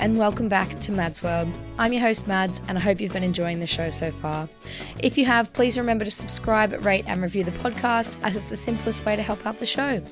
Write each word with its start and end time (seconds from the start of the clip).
And 0.00 0.16
welcome 0.16 0.48
back 0.48 0.80
to 0.80 0.92
Mads 0.92 1.22
World. 1.22 1.52
I'm 1.80 1.94
your 1.94 2.02
host, 2.02 2.26
Mads, 2.26 2.60
and 2.68 2.76
I 2.76 2.80
hope 2.82 3.00
you've 3.00 3.14
been 3.14 3.24
enjoying 3.24 3.58
the 3.58 3.66
show 3.66 3.88
so 3.88 4.10
far. 4.10 4.50
If 4.98 5.16
you 5.16 5.24
have, 5.24 5.50
please 5.54 5.78
remember 5.78 6.04
to 6.04 6.10
subscribe, 6.10 6.84
rate, 6.84 7.06
and 7.06 7.22
review 7.22 7.42
the 7.42 7.52
podcast, 7.52 8.16
as 8.22 8.36
it's 8.36 8.44
the 8.44 8.56
simplest 8.56 9.06
way 9.06 9.16
to 9.16 9.22
help 9.22 9.46
out 9.46 9.58
the 9.60 9.64
show. 9.64 10.04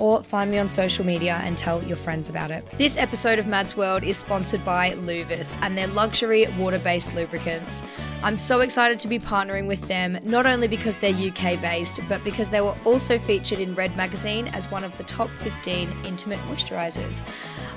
Or 0.00 0.24
find 0.24 0.50
me 0.50 0.58
on 0.58 0.68
social 0.68 1.06
media 1.06 1.40
and 1.44 1.56
tell 1.56 1.80
your 1.84 1.96
friends 1.96 2.28
about 2.28 2.50
it. 2.50 2.68
This 2.76 2.96
episode 2.96 3.38
of 3.38 3.46
Mads 3.46 3.76
World 3.76 4.02
is 4.02 4.16
sponsored 4.16 4.64
by 4.64 4.94
Luviss 4.94 5.56
and 5.62 5.78
their 5.78 5.86
luxury 5.86 6.48
water 6.58 6.80
based 6.80 7.14
lubricants. 7.14 7.84
I'm 8.24 8.36
so 8.36 8.58
excited 8.58 8.98
to 8.98 9.06
be 9.06 9.20
partnering 9.20 9.68
with 9.68 9.86
them, 9.86 10.18
not 10.24 10.44
only 10.44 10.66
because 10.66 10.96
they're 10.96 11.14
UK 11.14 11.60
based, 11.60 12.00
but 12.08 12.24
because 12.24 12.50
they 12.50 12.60
were 12.60 12.74
also 12.84 13.20
featured 13.20 13.60
in 13.60 13.76
Red 13.76 13.96
Magazine 13.96 14.48
as 14.48 14.68
one 14.72 14.82
of 14.82 14.98
the 14.98 15.04
top 15.04 15.30
15 15.38 16.04
intimate 16.04 16.40
moisturizers. 16.48 17.22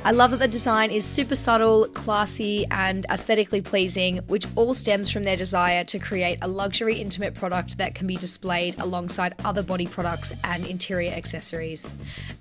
I 0.03 0.11
love 0.11 0.29
that 0.31 0.38
the 0.38 0.47
design 0.47 0.91
is 0.91 1.03
super 1.03 1.35
subtle, 1.35 1.88
classy, 1.89 2.66
and 2.69 3.07
aesthetically 3.36 3.61
pleasing, 3.61 4.17
which 4.28 4.47
all 4.55 4.73
stems 4.73 5.11
from 5.11 5.25
their 5.25 5.36
desire 5.36 5.83
to 5.83 6.00
create 6.00 6.38
a 6.41 6.47
luxury 6.47 6.95
intimate 6.95 7.33
product 7.33 7.78
that 7.78 7.94
can 7.94 8.08
be 8.08 8.16
displayed 8.16 8.80
alongside 8.80 9.36
other 9.44 9.61
body 9.61 9.86
products 9.86 10.31
and 10.45 10.66
interior 10.66 11.11
accessories. 11.11 11.89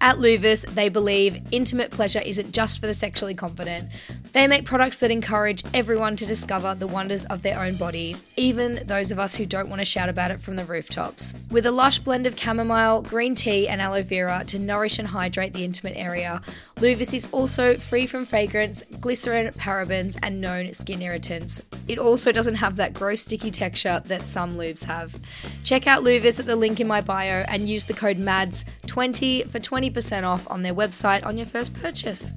At 0.01 0.19
Luviss, 0.19 0.65
they 0.73 0.89
believe 0.89 1.43
intimate 1.51 1.91
pleasure 1.91 2.21
isn't 2.21 2.53
just 2.53 2.79
for 2.79 2.87
the 2.87 2.95
sexually 2.95 3.35
confident. 3.35 3.89
They 4.35 4.47
make 4.47 4.65
products 4.65 4.99
that 4.99 5.11
encourage 5.11 5.65
everyone 5.75 6.15
to 6.17 6.27
discover 6.27 6.77
the 6.77 6.87
wonders 6.87 7.25
of 7.25 7.43
their 7.43 7.59
own 7.59 7.77
body, 7.77 8.17
even 8.37 8.87
those 8.87 9.11
of 9.11 9.19
us 9.19 9.35
who 9.35 9.47
don't 9.47 9.69
want 9.69 9.81
to 9.81 9.85
shout 9.85 10.09
about 10.09 10.31
it 10.31 10.43
from 10.43 10.55
the 10.55 10.65
rooftops. 10.65 11.35
With 11.51 11.67
a 11.67 11.73
lush 11.73 11.99
blend 11.99 12.27
of 12.27 12.39
chamomile, 12.39 13.03
green 13.03 13.35
tea, 13.35 13.69
and 13.69 13.81
aloe 13.81 14.03
vera 14.03 14.45
to 14.47 14.59
nourish 14.59 14.99
and 14.99 15.09
hydrate 15.09 15.55
the 15.55 15.65
intimate 15.65 15.97
area, 15.97 16.41
Luviss 16.77 17.15
is 17.15 17.29
also 17.33 17.79
free 17.79 18.07
from 18.07 18.25
fragrance, 18.25 18.83
glycerin, 19.01 19.53
parabens, 19.55 20.17
and 20.23 20.41
known 20.41 20.74
skin 20.75 21.03
irritants. 21.03 21.63
It 21.89 21.99
also 21.99 22.33
doesn't 22.33 22.57
have 22.57 22.77
that 22.77 22.93
gross 22.93 23.23
sticky 23.23 23.51
texture 23.51 24.03
that 24.07 24.27
some 24.27 24.57
lubes 24.57 24.85
have. 24.85 25.19
Check 25.65 25.87
out 25.87 26.03
Luviss 26.03 26.39
at 26.39 26.47
the 26.47 26.57
link 26.57 26.81
in 26.81 26.87
my 26.87 27.01
bio 27.01 27.45
and 27.49 27.69
use 27.69 27.87
the 27.87 27.95
code 27.95 28.19
MADS20 28.19 29.49
for 29.49 29.59
20% 29.59 30.25
off 30.25 30.51
on 30.51 30.63
their 30.63 30.75
website 30.75 31.25
on 31.25 31.37
your 31.37 31.47
first 31.47 31.75
purchase. 31.75 32.33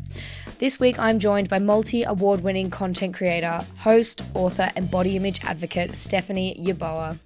This 0.59 0.79
week, 0.79 0.97
I'm 0.97 1.19
joined 1.19 1.50
by 1.50 1.59
multi 1.59 2.01
award 2.01 2.41
winning 2.41 2.72
content 2.72 3.13
creator, 3.13 3.63
host, 3.78 4.23
author, 4.34 4.72
and 4.75 4.90
body 4.90 5.16
image 5.16 5.44
advocate 5.44 5.95
Stephanie 5.95 6.59
Yeboah. 6.59 7.19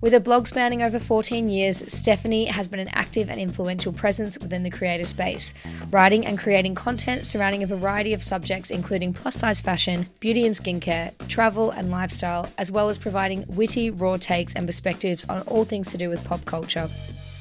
With 0.00 0.12
a 0.12 0.18
blog 0.18 0.48
spanning 0.48 0.82
over 0.82 0.98
14 0.98 1.48
years, 1.48 1.84
Stephanie 1.86 2.46
has 2.46 2.66
been 2.66 2.80
an 2.80 2.88
active 2.92 3.30
and 3.30 3.38
influential 3.40 3.92
presence 3.92 4.36
within 4.40 4.64
the 4.64 4.70
creator 4.70 5.04
space, 5.04 5.54
writing 5.92 6.26
and 6.26 6.36
creating 6.36 6.74
content 6.74 7.26
surrounding 7.26 7.62
a 7.62 7.68
variety 7.68 8.12
of 8.12 8.24
subjects, 8.24 8.72
including 8.72 9.12
plus 9.12 9.36
size 9.36 9.60
fashion, 9.60 10.08
beauty 10.18 10.44
and 10.44 10.56
skincare, 10.56 11.16
travel, 11.28 11.70
and 11.70 11.92
lifestyle, 11.92 12.50
as 12.58 12.72
well 12.72 12.88
as 12.88 12.98
providing 12.98 13.44
witty, 13.46 13.88
raw 13.88 14.16
takes 14.16 14.52
and 14.52 14.66
perspectives 14.66 15.24
on 15.26 15.42
all 15.42 15.64
things 15.64 15.92
to 15.92 15.96
do 15.96 16.10
with 16.10 16.24
pop 16.24 16.44
culture. 16.44 16.90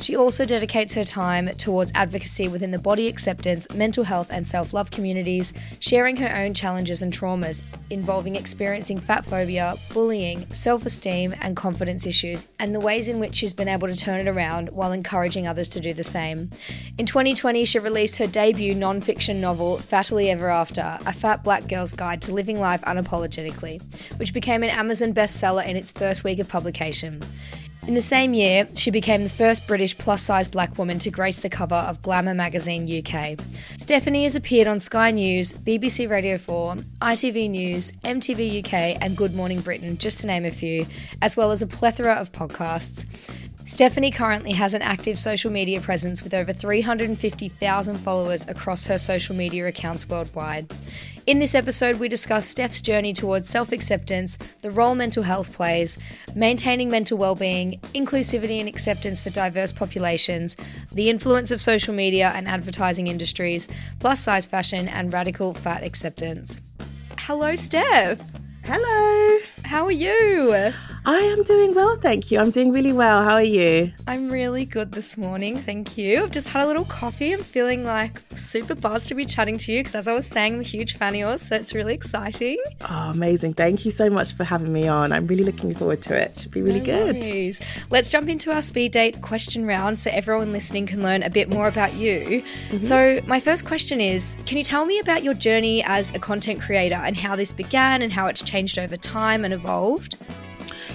She 0.04 0.18
also 0.18 0.46
dedicates 0.46 0.96
her 0.96 1.06
time 1.06 1.48
towards 1.56 1.94
advocacy 1.96 2.50
within 2.50 2.72
the 2.72 2.78
body 2.78 3.08
acceptance, 3.08 3.72
mental 3.74 4.04
health, 4.04 4.28
and 4.32 4.46
self 4.46 4.74
love 4.74 4.92
communities, 4.92 5.54
sharing 5.80 6.18
her 6.18 6.36
own 6.36 6.54
challenges 6.54 7.02
and 7.02 7.14
traumas 7.14 7.62
involving 7.90 8.36
experiencing 8.36 9.00
fat 9.00 9.26
phobia, 9.26 9.78
bullying, 9.94 10.46
self 10.52 10.86
esteem, 10.86 11.34
and 11.40 11.56
confidence 11.56 12.06
issues, 12.06 12.48
and 12.60 12.76
the 12.76 12.82
ways 12.82 13.08
in 13.08 13.18
which 13.18 13.36
she's 13.36 13.54
been 13.54 13.70
able 13.70 13.88
to 13.88 13.96
turn 13.96 14.20
it 14.20 14.30
around 14.30 14.70
while 14.72 14.92
encouraging 14.92 15.48
others 15.48 15.70
to 15.70 15.80
do 15.80 15.94
the 15.94 16.04
same. 16.04 16.50
In 16.98 17.06
2020, 17.06 17.64
she 17.64 17.80
released 17.80 18.18
her 18.18 18.28
debut 18.28 18.76
non 18.76 19.00
fiction 19.00 19.40
novel, 19.40 19.78
Fattily 19.78 20.28
Ever 20.28 20.50
After 20.50 21.00
A 21.06 21.14
Fat 21.14 21.46
Black 21.46 21.70
Girl's 21.70 21.94
Guide 21.94 22.22
to 22.24 22.34
Living 22.34 22.60
Life 22.60 22.82
Unapologetically, 22.82 23.82
which 24.20 24.34
became 24.34 24.64
an 24.64 24.70
Amazon 24.70 25.14
bestseller 25.14 25.66
in 25.66 25.78
its 25.78 25.92
first 25.92 26.26
week 26.26 26.40
of 26.40 26.50
publication. 26.50 27.24
In 27.86 27.96
the 27.96 28.02
same 28.02 28.34
year, 28.34 28.66
she 28.76 28.92
became 28.92 29.24
the 29.24 29.30
first 29.30 29.68
British 29.68 29.98
plus 29.98 30.24
size 30.24 30.48
black 30.48 30.78
woman 30.78 31.00
to 31.00 31.12
grace 31.12 31.42
the 31.42 31.50
cover 31.50 31.76
of 31.76 32.02
Glamour 32.02 32.34
magazine 32.34 32.88
UK. 32.88 33.38
Stephanie 33.78 34.24
has 34.24 34.36
appeared 34.36 34.68
on 34.68 34.80
Sky 34.80 35.12
News, 35.12 35.52
BBC 35.54 36.10
Radio 36.10 36.38
4, 36.38 36.76
ITV 37.02 37.50
News, 37.50 37.92
MTV 38.06 38.66
UK, 38.66 38.98
and 39.02 39.18
Good 39.18 39.36
Morning 39.36 39.60
Britain, 39.60 39.98
just 39.98 40.22
to 40.22 40.28
name 40.28 40.46
a 40.46 40.52
few, 40.52 40.88
as 41.22 41.36
well 41.36 41.52
as 41.52 41.62
a 41.62 41.68
plethora 41.68 42.14
of 42.14 42.32
podcasts. 42.32 43.06
Stephanie 43.66 44.12
currently 44.12 44.52
has 44.52 44.74
an 44.74 44.82
active 44.82 45.20
social 45.20 45.52
media 45.52 45.82
presence 45.82 46.22
with 46.22 46.34
over 46.34 46.54
350,000 46.54 47.96
followers 47.98 48.46
across 48.48 48.88
her 48.88 48.98
social 48.98 49.36
media 49.36 49.68
accounts 49.68 50.08
worldwide. 50.08 50.72
In 51.26 51.40
this 51.40 51.56
episode, 51.56 52.00
we 52.00 52.10
discuss 52.10 52.46
Steph's 52.46 52.82
journey 52.82 53.14
towards 53.14 53.48
self 53.48 53.72
acceptance, 53.72 54.38
the 54.62 54.70
role 54.70 54.94
mental 54.94 55.24
health 55.24 55.54
plays, 55.54 55.98
maintaining 56.36 56.90
mental 56.90 57.18
well 57.18 57.34
being, 57.34 57.80
inclusivity 57.96 58.60
and 58.60 58.68
acceptance 58.68 59.22
for 59.22 59.30
diverse 59.30 59.72
populations, 59.72 60.58
the 60.92 61.10
influence 61.10 61.50
of 61.50 61.62
social 61.62 61.94
media 61.94 62.34
and 62.36 62.46
advertising 62.46 63.08
industries, 63.08 63.70
plus 64.00 64.22
size 64.22 64.46
fashion, 64.46 64.90
and 64.90 65.14
radical 65.14 65.54
fat 65.54 65.82
acceptance. 65.82 66.60
Hello, 67.20 67.56
Steph. 67.56 68.20
Hello. 68.66 69.40
How 69.64 69.86
are 69.86 69.92
you? 69.92 70.74
I 71.06 71.18
am 71.20 71.44
doing 71.44 71.76
well, 71.76 71.98
thank 71.98 72.32
you. 72.32 72.40
I'm 72.40 72.50
doing 72.50 72.72
really 72.72 72.94
well. 72.94 73.24
How 73.24 73.34
are 73.34 73.44
you? 73.44 73.92
I'm 74.08 74.30
really 74.30 74.64
good 74.64 74.94
this 74.94 75.18
morning, 75.18 75.58
thank 75.58 75.98
you. 75.98 76.24
I've 76.24 76.32
just 76.32 76.48
had 76.48 76.64
a 76.64 76.66
little 76.68 76.86
coffee. 76.86 77.34
I'm 77.34 77.44
feeling 77.44 77.84
like 77.84 78.22
super 78.36 78.74
buzzed 78.74 79.10
to 79.10 79.16
be 79.16 79.26
chatting 79.26 79.58
to 79.58 79.74
you 79.74 79.82
because, 79.82 79.96
as 79.96 80.08
I 80.08 80.14
was 80.14 80.26
saying, 80.26 80.54
I'm 80.54 80.60
a 80.62 80.64
huge 80.64 80.96
fan 80.96 81.14
of 81.14 81.20
yours, 81.20 81.42
so 81.42 81.58
it's 81.58 81.74
really 81.76 81.94
exciting. 81.94 82.58
Oh, 82.90 83.10
amazing. 83.10 83.54
Thank 83.54 83.84
you 83.84 83.92
so 83.92 84.10
much 84.10 84.32
for 84.32 84.46
having 84.46 84.72
me 84.72 84.88
on. 84.88 85.12
I'm 85.12 85.28
really 85.28 85.44
looking 85.44 85.76
forward 85.76 86.02
to 86.04 86.16
it. 86.16 86.32
It 86.38 86.40
should 86.44 86.52
be 86.52 86.62
really 86.62 86.80
No 86.80 86.86
good. 86.86 87.16
worries. 87.18 87.60
Let's 87.90 88.10
jump 88.10 88.30
into 88.30 88.54
our 88.54 88.62
speed 88.62 88.94
date 88.94 89.22
question 89.22 89.66
round 89.66 90.00
so 90.00 90.10
everyone 90.10 90.54
listening 90.54 90.86
can 90.86 91.04
learn 91.04 91.22
a 91.22 91.30
bit 91.30 91.50
more 91.50 91.68
about 91.68 91.96
you. 91.96 92.44
Mm-hmm. 92.70 92.78
So, 92.78 93.20
my 93.28 93.42
first 93.42 93.66
question 93.66 94.00
is 94.00 94.38
Can 94.46 94.58
you 94.58 94.64
tell 94.64 94.86
me 94.86 95.00
about 95.00 95.22
your 95.22 95.34
journey 95.34 95.84
as 95.84 96.14
a 96.14 96.20
content 96.20 96.62
creator 96.62 96.96
and 96.96 97.18
how 97.18 97.36
this 97.36 97.52
began 97.52 98.02
and 98.02 98.14
how 98.14 98.28
it's 98.28 98.42
changed 98.42 98.80
over 98.80 98.96
time 98.96 99.44
and 99.44 99.54
evolved? 99.54 100.16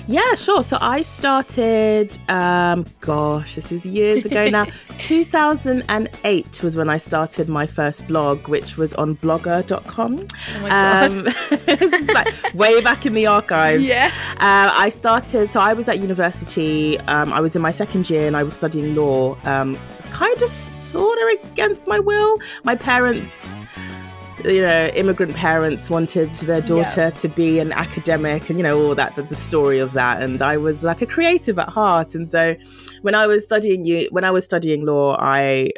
Yeah, 0.08 0.34
sure. 0.36 0.62
So 0.62 0.78
I 0.80 1.02
started, 1.02 2.18
um, 2.30 2.86
gosh, 3.00 3.56
this 3.56 3.70
is 3.70 3.84
years 3.84 4.24
ago 4.24 4.48
now. 4.48 4.64
2008 4.98 6.62
was 6.62 6.76
when 6.76 6.88
I 6.88 6.96
started 6.96 7.46
my 7.50 7.66
first 7.66 8.08
blog, 8.08 8.48
which 8.48 8.78
was 8.78 8.94
on 8.94 9.16
blogger.com. 9.16 10.26
Oh 10.26 10.60
my 10.62 10.68
God. 10.70 11.10
Um, 11.10 11.24
like 12.14 12.54
way 12.54 12.80
back 12.80 13.04
in 13.04 13.12
the 13.12 13.26
archives. 13.26 13.84
Yeah. 13.84 14.10
Uh, 14.36 14.72
I 14.72 14.88
started, 14.88 15.50
so 15.50 15.60
I 15.60 15.74
was 15.74 15.90
at 15.90 15.98
university. 15.98 16.98
Um, 17.00 17.30
I 17.30 17.40
was 17.40 17.54
in 17.54 17.60
my 17.60 17.72
second 17.72 18.08
year 18.08 18.26
and 18.26 18.34
I 18.34 18.44
was 18.44 18.56
studying 18.56 18.94
law. 18.94 19.36
Um, 19.44 19.76
kind 20.10 20.40
of 20.40 20.48
sort 20.48 21.18
of 21.18 21.50
against 21.50 21.86
my 21.86 22.00
will. 22.00 22.38
My 22.64 22.76
parents 22.76 23.60
you 24.44 24.60
know, 24.60 24.86
immigrant 24.94 25.34
parents 25.34 25.90
wanted 25.90 26.32
their 26.34 26.60
daughter 26.60 27.00
Yeah. 27.02 27.10
to 27.10 27.28
be 27.28 27.58
an 27.58 27.72
academic 27.72 28.48
and, 28.48 28.58
you 28.58 28.62
know, 28.62 28.80
all 28.80 28.94
that, 28.94 29.16
the, 29.16 29.22
the 29.22 29.36
story 29.36 29.78
of 29.78 29.92
that. 29.92 30.22
And 30.22 30.40
I 30.42 30.56
was 30.56 30.84
like 30.84 31.02
a 31.02 31.06
creative 31.06 31.58
at 31.58 31.68
heart. 31.68 32.14
And 32.14 32.28
so 32.28 32.54
when 33.02 33.14
I 33.14 33.26
was 33.26 33.44
studying, 33.44 33.84
you, 33.84 34.08
when 34.10 34.24
I 34.24 34.30
was 34.30 34.44
studying 34.44 34.84
law, 34.86 35.16
I 35.18 35.70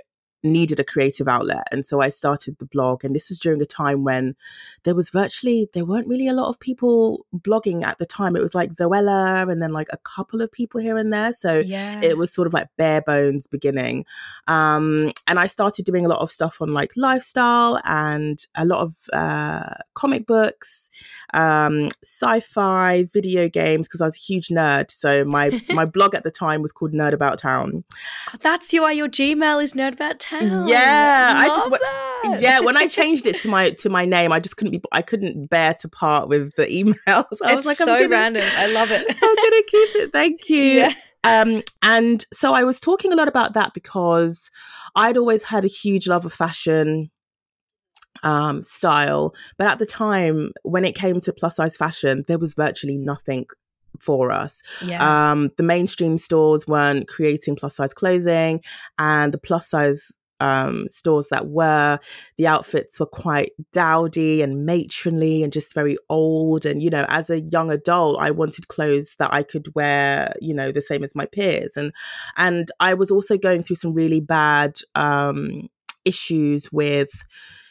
needed 0.42 0.81
a 0.81 0.84
creative 0.84 1.28
outlet 1.28 1.66
and 1.70 1.84
so 1.84 2.00
i 2.00 2.08
started 2.08 2.56
the 2.58 2.64
blog 2.66 3.04
and 3.04 3.14
this 3.14 3.28
was 3.28 3.38
during 3.38 3.60
a 3.60 3.66
time 3.66 4.04
when 4.04 4.34
there 4.84 4.94
was 4.94 5.10
virtually 5.10 5.69
there 5.75 5.84
weren't 5.84 6.06
really 6.08 6.26
a 6.28 6.32
lot 6.32 6.48
of 6.48 6.58
people 6.60 7.26
blogging 7.37 7.82
at 7.84 7.98
the 7.98 8.06
time 8.06 8.34
it 8.34 8.40
was 8.42 8.54
like 8.54 8.70
zoella 8.70 9.50
and 9.50 9.62
then 9.62 9.72
like 9.72 9.88
a 9.92 9.98
couple 9.98 10.40
of 10.40 10.50
people 10.50 10.81
here 10.81 10.96
and 10.96 11.12
there 11.12 11.32
so 11.32 11.58
Yeah. 11.58 12.00
it 12.02 12.16
was 12.16 12.32
sort 12.32 12.46
of 12.46 12.54
like 12.54 12.69
bare 12.76 13.02
bones 13.02 13.46
beginning 13.46 14.04
um 14.48 15.10
and 15.26 15.38
i 15.38 15.46
started 15.46 15.84
doing 15.84 16.06
a 16.06 16.08
lot 16.08 16.20
of 16.20 16.31
stuff 16.31 16.60
on 16.60 16.72
like 16.72 16.93
lifestyle 16.96 17.78
and 17.84 18.46
a 18.56 18.64
lot 18.64 18.81
of 18.81 18.94
uh 19.12 19.75
comic 19.94 20.26
books 20.26 20.89
um 21.35 21.88
sci-fi 22.03 23.05
video 23.12 23.49
games 23.49 23.87
because 23.87 24.00
i 24.00 24.05
was 24.05 24.17
a 24.17 24.19
huge 24.19 24.49
nerd 24.49 24.91
so 24.91 25.25
my 25.25 25.61
my 25.71 25.85
blog 25.85 26.15
at 26.15 26.25
the 26.25 26.31
time 26.31 26.62
was 26.62 26.73
called 26.73 26.93
nerd 26.93 27.12
about 27.12 27.38
town 27.38 27.85
That's 28.41 28.73
why 28.73 28.93
your 28.93 29.09
Gmail 29.09 29.62
is 29.62 29.75
nerd 29.75 29.93
about 29.94 30.19
town. 30.21 30.69
Yeah, 30.69 31.32
I 31.37 31.47
Love 31.49 31.71
just 31.71 31.81
that. 31.82 32.38
yeah 32.41 32.61
when 32.61 32.77
i 32.77 32.87
changed 33.00 33.27
it 33.27 33.37
to 33.38 33.49
my 33.49 33.71
to 33.71 33.88
my 33.88 34.05
name 34.05 34.32
i 34.32 34.41
just 34.41 34.56
couldn't 34.56 34.73
be 34.73 34.81
i 34.93 35.03
couldn't 35.03 35.47
bear 35.49 35.75
to 35.75 35.88
part 35.88 36.29
with 36.29 36.55
the 36.56 36.67
emails 36.67 36.97
i 37.06 37.55
was 37.55 37.59
it's 37.59 37.67
like 37.67 37.77
so 37.77 37.85
i'm 37.94 38.00
gonna, 38.03 38.09
random. 38.09 38.43
I 38.56 38.73
love 38.73 38.91
it. 38.91 39.06
i'm 39.09 39.37
gonna 39.37 39.62
keep 39.69 39.97
it 40.03 40.12
thank 40.12 40.49
you 40.49 40.59
Yeah. 40.79 40.93
um 41.25 41.62
and 41.82 42.25
so 42.32 42.53
i 42.55 42.65
was 42.65 42.81
talking 42.81 43.12
a 43.12 43.17
lot 43.17 43.29
about 43.29 43.55
that 43.55 43.73
because 43.75 44.50
i'd 44.97 45.17
always 45.17 45.43
had 45.44 45.65
a 45.65 45.69
huge 45.69 46.06
love 46.09 46.25
of 46.25 46.32
fashion 46.32 47.11
um 48.22 48.62
style 48.62 49.34
but 49.56 49.70
at 49.70 49.78
the 49.78 49.87
time 49.87 50.52
when 50.62 50.84
it 50.84 50.94
came 50.94 51.20
to 51.20 51.32
plus 51.32 51.56
size 51.56 51.76
fashion 51.76 52.25
there 52.26 52.38
was 52.38 52.55
virtually 52.55 52.96
nothing 52.96 53.46
for 53.99 54.31
us 54.31 54.62
Yeah. 54.82 55.32
um, 55.32 55.50
the 55.56 55.62
mainstream 55.62 56.17
stores 56.17 56.67
weren't 56.67 57.08
creating 57.08 57.56
plus 57.56 57.76
size 57.76 57.93
clothing, 57.93 58.62
and 58.99 59.34
the 59.34 59.38
plus 59.38 59.69
size 59.69 60.17
um, 60.40 60.88
stores 60.88 61.28
that 61.31 61.49
were, 61.49 61.99
the 62.38 62.46
outfits 62.46 62.99
were 62.99 63.06
quite 63.06 63.50
dowdy 63.72 64.40
and 64.43 64.64
matronly 64.64 65.43
and 65.43 65.52
just 65.52 65.75
very 65.75 65.99
old. 66.08 66.64
And, 66.64 66.82
you 66.82 66.88
know, 66.88 67.05
as 67.08 67.28
a 67.31 67.40
young 67.40 67.70
adult, 67.70 68.19
I 68.19 68.31
wanted 68.31 68.69
clothes 68.69 69.14
that 69.19 69.32
I 69.34 69.43
could 69.43 69.75
wear, 69.75 70.34
you 70.40 70.55
know, 70.55 70.72
the 70.72 70.81
same 70.81 71.05
as 71.05 71.14
my 71.14 71.26
peers. 71.26 71.76
And, 71.76 71.93
and 72.37 72.70
I 72.81 72.94
was 72.94 73.11
also 73.11 73.37
going 73.37 73.62
through 73.62 73.76
some 73.76 73.93
really 73.93 74.20
bad 74.20 74.78
um, 74.94 75.69
issues 76.06 76.72
with 76.72 77.11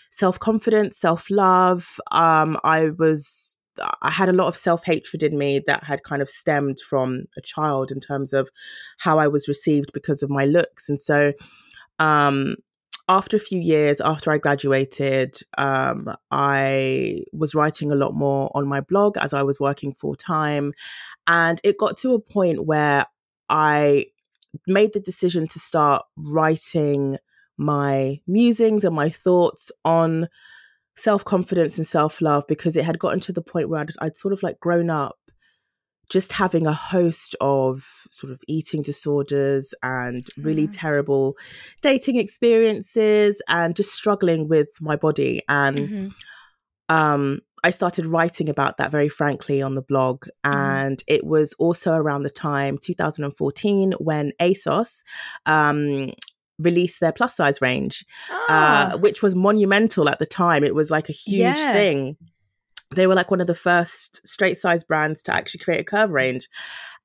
self 0.09 0.39
confidence, 0.39 0.97
self 0.97 1.29
love. 1.29 1.99
Um, 2.11 2.57
I 2.63 2.89
was 2.97 3.59
I 4.01 4.11
had 4.11 4.29
a 4.29 4.33
lot 4.33 4.47
of 4.47 4.57
self 4.57 4.83
hatred 4.85 5.23
in 5.23 5.37
me 5.37 5.61
that 5.67 5.83
had 5.83 6.03
kind 6.03 6.21
of 6.21 6.29
stemmed 6.29 6.79
from 6.79 7.25
a 7.37 7.41
child 7.41 7.91
in 7.91 7.99
terms 7.99 8.33
of 8.33 8.49
how 8.97 9.19
I 9.19 9.27
was 9.27 9.47
received 9.47 9.91
because 9.93 10.23
of 10.23 10.29
my 10.29 10.45
looks. 10.45 10.89
And 10.89 10.99
so, 10.99 11.33
um, 11.99 12.55
after 13.07 13.37
a 13.37 13.39
few 13.39 13.59
years 13.59 13.99
after 14.01 14.31
I 14.31 14.37
graduated, 14.37 15.39
um, 15.57 16.13
I 16.29 17.23
was 17.33 17.55
writing 17.55 17.91
a 17.91 17.95
lot 17.95 18.13
more 18.13 18.51
on 18.53 18.67
my 18.67 18.81
blog 18.81 19.17
as 19.17 19.33
I 19.33 19.41
was 19.41 19.59
working 19.59 19.93
full 19.93 20.15
time. 20.15 20.73
And 21.25 21.59
it 21.63 21.79
got 21.79 21.97
to 21.97 22.13
a 22.13 22.19
point 22.19 22.65
where 22.65 23.05
I 23.49 24.05
made 24.67 24.93
the 24.93 24.99
decision 24.99 25.47
to 25.47 25.59
start 25.59 26.05
writing 26.15 27.17
my 27.59 28.19
musings 28.25 28.83
and 28.83 28.95
my 28.95 29.09
thoughts 29.09 29.71
on 29.83 30.27
self 30.95 31.23
confidence 31.25 31.77
and 31.77 31.85
self 31.85 32.21
love 32.21 32.45
because 32.47 32.75
it 32.75 32.85
had 32.85 32.97
gotten 32.97 33.19
to 33.21 33.33
the 33.33 33.41
point 33.41 33.69
where 33.69 33.81
I'd, 33.81 33.91
I'd 34.01 34.15
sort 34.15 34.33
of 34.33 34.41
like 34.41 34.59
grown 34.59 34.89
up 34.89 35.17
just 36.09 36.31
having 36.31 36.65
a 36.65 36.73
host 36.73 37.35
of 37.39 37.85
sort 38.11 38.33
of 38.33 38.41
eating 38.47 38.81
disorders 38.81 39.75
and 39.83 40.25
really 40.37 40.67
Mm. 40.67 40.73
terrible 40.73 41.35
dating 41.81 42.15
experiences 42.15 43.41
and 43.47 43.75
just 43.75 43.91
struggling 43.93 44.47
with 44.47 44.69
my 44.81 44.95
body 44.95 45.41
and 45.47 45.89
Mhm. 45.89 46.11
um 46.89 47.39
I 47.61 47.71
started 47.71 48.05
writing 48.05 48.47
about 48.47 48.77
that 48.77 48.89
very 48.89 49.09
frankly 49.09 49.61
on 49.61 49.75
the 49.75 49.81
blog. 49.81 50.27
And 50.45 51.03
it 51.07 51.25
was 51.25 51.51
also 51.59 51.93
around 51.93 52.21
the 52.23 52.29
time 52.29 52.77
2014 52.77 53.91
when 53.99 54.31
ASOS 54.39 55.03
um, 55.45 56.13
released 56.59 56.99
their 56.99 57.11
plus 57.13 57.35
size 57.35 57.61
range 57.61 58.05
Ah, 58.29 58.91
uh, 58.91 58.97
which 58.97 59.21
was 59.21 59.35
monumental 59.35 60.09
at 60.09 60.19
the 60.19 60.25
time. 60.25 60.63
It 60.63 60.75
was 60.75 60.91
like 60.91 61.09
a 61.09 61.13
huge 61.13 61.57
Yeah. 61.57 61.73
thing. 61.73 62.17
They 62.95 63.07
were 63.07 63.15
like 63.15 63.31
one 63.31 63.41
of 63.41 63.47
the 63.47 63.55
first 63.55 64.25
straight 64.27 64.57
size 64.57 64.83
brands 64.83 65.21
to 65.23 65.33
actually 65.33 65.59
create 65.59 65.79
a 65.81 65.83
curve 65.83 66.09
range. 66.09 66.49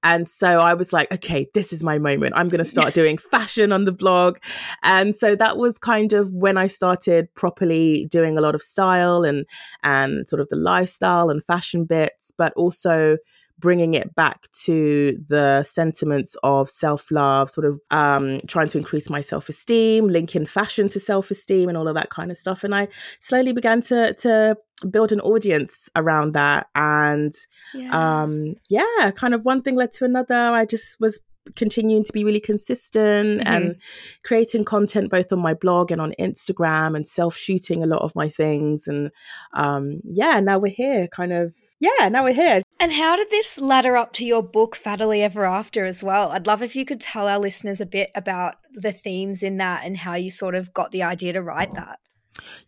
And 0.02 0.28
so 0.28 0.58
I 0.60 0.74
was 0.74 0.92
like, 0.92 1.10
okay, 1.12 1.46
this 1.54 1.72
is 1.72 1.82
my 1.82 1.98
moment. 1.98 2.34
I'm 2.36 2.48
going 2.48 2.58
to 2.58 2.64
start 2.64 2.92
doing 3.00 3.16
fashion 3.16 3.72
on 3.72 3.84
the 3.84 3.92
blog. 3.92 4.36
And 4.82 5.16
so 5.16 5.34
that 5.36 5.56
was 5.56 5.78
kind 5.78 6.12
of 6.12 6.30
when 6.32 6.58
I 6.58 6.66
started 6.66 7.32
properly 7.34 8.06
doing 8.10 8.36
a 8.36 8.42
lot 8.42 8.54
of 8.54 8.60
style 8.62 9.24
and 9.24 9.46
and 9.82 10.28
sort 10.28 10.40
of 10.40 10.48
the 10.50 10.56
lifestyle 10.56 11.30
and 11.30 11.42
fashion 11.46 11.84
bits, 11.86 12.32
but 12.36 12.52
also 12.54 13.16
bringing 13.58 13.94
it 13.94 14.14
back 14.14 14.48
to 14.64 15.16
the 15.28 15.62
sentiments 15.62 16.36
of 16.42 16.68
self-love 16.68 17.50
sort 17.50 17.64
of 17.64 17.80
um 17.90 18.38
trying 18.48 18.68
to 18.68 18.78
increase 18.78 19.08
my 19.08 19.20
self-esteem 19.20 20.08
linking 20.08 20.44
fashion 20.44 20.88
to 20.88 20.98
self-esteem 20.98 21.68
and 21.68 21.78
all 21.78 21.86
of 21.88 21.94
that 21.94 22.10
kind 22.10 22.30
of 22.30 22.36
stuff 22.36 22.64
and 22.64 22.74
i 22.74 22.88
slowly 23.20 23.52
began 23.52 23.80
to 23.80 24.12
to 24.14 24.56
build 24.90 25.12
an 25.12 25.20
audience 25.20 25.88
around 25.94 26.32
that 26.34 26.66
and 26.74 27.32
yeah. 27.74 28.22
um 28.22 28.54
yeah 28.68 29.10
kind 29.14 29.34
of 29.34 29.44
one 29.44 29.62
thing 29.62 29.76
led 29.76 29.92
to 29.92 30.04
another 30.04 30.34
i 30.34 30.64
just 30.64 30.98
was 31.00 31.20
continuing 31.56 32.02
to 32.02 32.12
be 32.12 32.24
really 32.24 32.40
consistent 32.40 33.42
Mhm. 33.42 33.46
and 33.46 33.76
creating 34.24 34.64
content 34.64 35.10
both 35.10 35.30
on 35.30 35.38
my 35.40 35.52
blog 35.54 35.90
and 35.90 36.00
on 36.00 36.14
instagram 36.18 36.96
and 36.96 37.06
self-shooting 37.06 37.82
a 37.82 37.86
lot 37.86 38.00
of 38.02 38.14
my 38.14 38.28
things 38.28 38.88
and 38.88 39.10
um 39.52 40.00
yeah 40.04 40.40
now 40.40 40.58
we're 40.58 40.72
here 40.72 41.06
kind 41.06 41.32
of 41.32 41.52
yeah 41.84 42.08
now 42.08 42.22
we're 42.24 42.32
here 42.32 42.62
And 42.80 42.92
how 42.92 43.16
did 43.16 43.30
this 43.30 43.58
ladder 43.58 43.96
up 43.96 44.12
to 44.14 44.26
your 44.26 44.42
book, 44.42 44.76
Fattily 44.76 45.20
Ever 45.20 45.46
After, 45.46 45.86
as 45.86 46.02
well? 46.02 46.32
I'd 46.32 46.46
love 46.46 46.60
if 46.62 46.76
you 46.76 46.84
could 46.84 47.00
tell 47.00 47.28
our 47.28 47.38
listeners 47.38 47.80
a 47.80 47.86
bit 47.86 48.10
about 48.14 48.56
the 48.74 48.92
themes 48.92 49.42
in 49.42 49.56
that 49.58 49.84
and 49.84 49.96
how 49.96 50.14
you 50.16 50.30
sort 50.30 50.54
of 50.54 50.74
got 50.74 50.90
the 50.90 51.02
idea 51.02 51.32
to 51.32 51.40
write 51.40 51.72
that. 51.74 51.98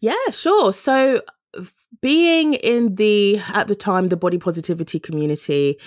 Yeah, 0.01 0.31
sure. 0.31 0.73
So 0.73 1.21
being 2.01 2.55
in 2.55 2.95
the 2.95 3.41
at 3.53 3.69
the 3.69 3.75
time 3.75 4.09
the 4.09 4.17
body 4.17 4.39
positivity 4.39 4.99
community, 5.01 5.79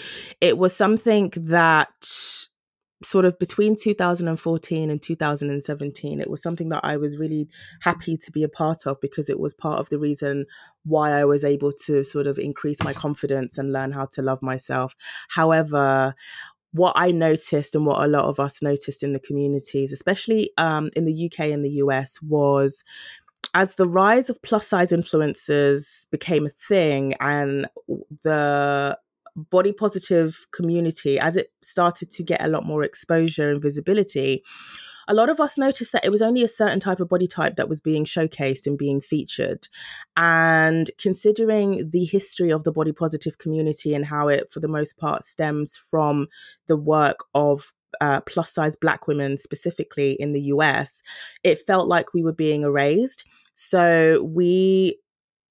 it 0.42 0.58
was 0.58 0.76
something 0.76 1.32
that 1.36 2.49
sort 3.04 3.26
of 3.26 3.40
between 3.40 3.78
2014 3.78 4.90
and 4.90 5.02
2017 5.02 6.20
it 6.20 6.30
was 6.30 6.42
something 6.42 6.68
that 6.70 6.82
I 6.84 6.98
was 6.98 7.18
really 7.18 7.48
happy 7.80 8.18
to 8.18 8.32
be 8.32 8.44
a 8.44 8.50
part 8.50 8.86
of 8.86 9.00
because 9.00 9.30
it 9.30 9.40
was 9.40 9.54
part 9.54 9.80
of 9.80 9.90
the 9.90 10.00
reason 10.00 10.46
why 10.84 11.12
I 11.12 11.24
was 11.24 11.44
able 11.44 11.72
to 11.86 12.04
sort 12.04 12.28
of 12.28 12.38
increase 12.38 12.84
my 12.84 12.94
confidence 12.94 13.58
and 13.58 13.72
learn 13.72 13.92
how 13.92 14.06
to 14.14 14.22
love 14.22 14.42
myself. 14.42 14.96
However, 15.30 16.14
what 16.72 16.94
I 16.96 17.12
noticed 17.12 17.74
and 17.74 17.86
what 17.86 18.04
a 18.04 18.08
lot 18.08 18.26
of 18.26 18.40
us 18.40 18.62
noticed 18.62 19.02
in 19.02 19.14
the 19.14 19.20
communities, 19.20 19.92
especially 19.92 20.52
um, 20.58 20.90
in 20.96 21.06
the 21.06 21.26
UK 21.32 21.48
and 21.48 21.64
the 21.64 21.82
US, 21.84 22.22
was 22.22 22.84
as 23.54 23.76
the 23.76 23.88
rise 23.88 24.30
of 24.30 24.42
plus 24.42 24.68
size 24.68 24.92
influencers 24.92 26.08
became 26.12 26.46
a 26.46 26.52
thing 26.68 27.14
and 27.20 27.68
the 28.24 28.98
body 29.36 29.72
positive 29.72 30.48
community, 30.52 31.20
as 31.20 31.36
it 31.36 31.52
started 31.62 32.12
to 32.12 32.24
get 32.24 32.44
a 32.44 32.48
lot 32.48 32.66
more 32.66 32.84
exposure 32.84 33.50
and 33.50 33.62
visibility, 33.62 34.44
a 35.10 35.14
lot 35.14 35.30
of 35.30 35.40
us 35.40 35.58
noticed 35.58 35.92
that 35.92 36.06
it 36.06 36.12
was 36.12 36.22
only 36.22 36.44
a 36.44 36.48
certain 36.48 36.80
type 36.80 37.00
of 37.00 37.10
body 37.10 37.26
type 37.26 37.56
that 37.56 37.68
was 37.68 37.82
being 37.82 38.06
showcased 38.06 38.68
and 38.68 38.78
being 38.78 39.02
featured. 39.02 39.68
And 40.16 40.90
considering 41.00 41.90
the 41.90 42.06
history 42.06 42.52
of 42.52 42.64
the 42.64 42.72
body 42.72 42.92
positive 42.92 43.40
community 43.40 43.96
and 43.96 44.06
how 44.06 44.28
it, 44.28 44.54
for 44.54 44.60
the 44.60 44.68
most 44.68 44.98
part, 44.98 45.24
stems 45.24 45.76
from 45.76 46.28
the 46.68 46.78
work 46.78 47.26
of 47.34 47.74
uh, 48.02 48.22
plus 48.22 48.54
size 48.54 48.76
black 48.76 49.08
women, 49.08 49.38
specifically 49.38 50.12
in 50.12 50.32
the 50.34 50.42
US, 50.42 51.02
it 51.44 51.66
felt 51.66 51.88
like 51.88 52.14
we 52.14 52.22
were 52.22 52.32
being 52.32 52.62
erased. 52.62 53.26
So 53.56 54.22
we 54.24 55.00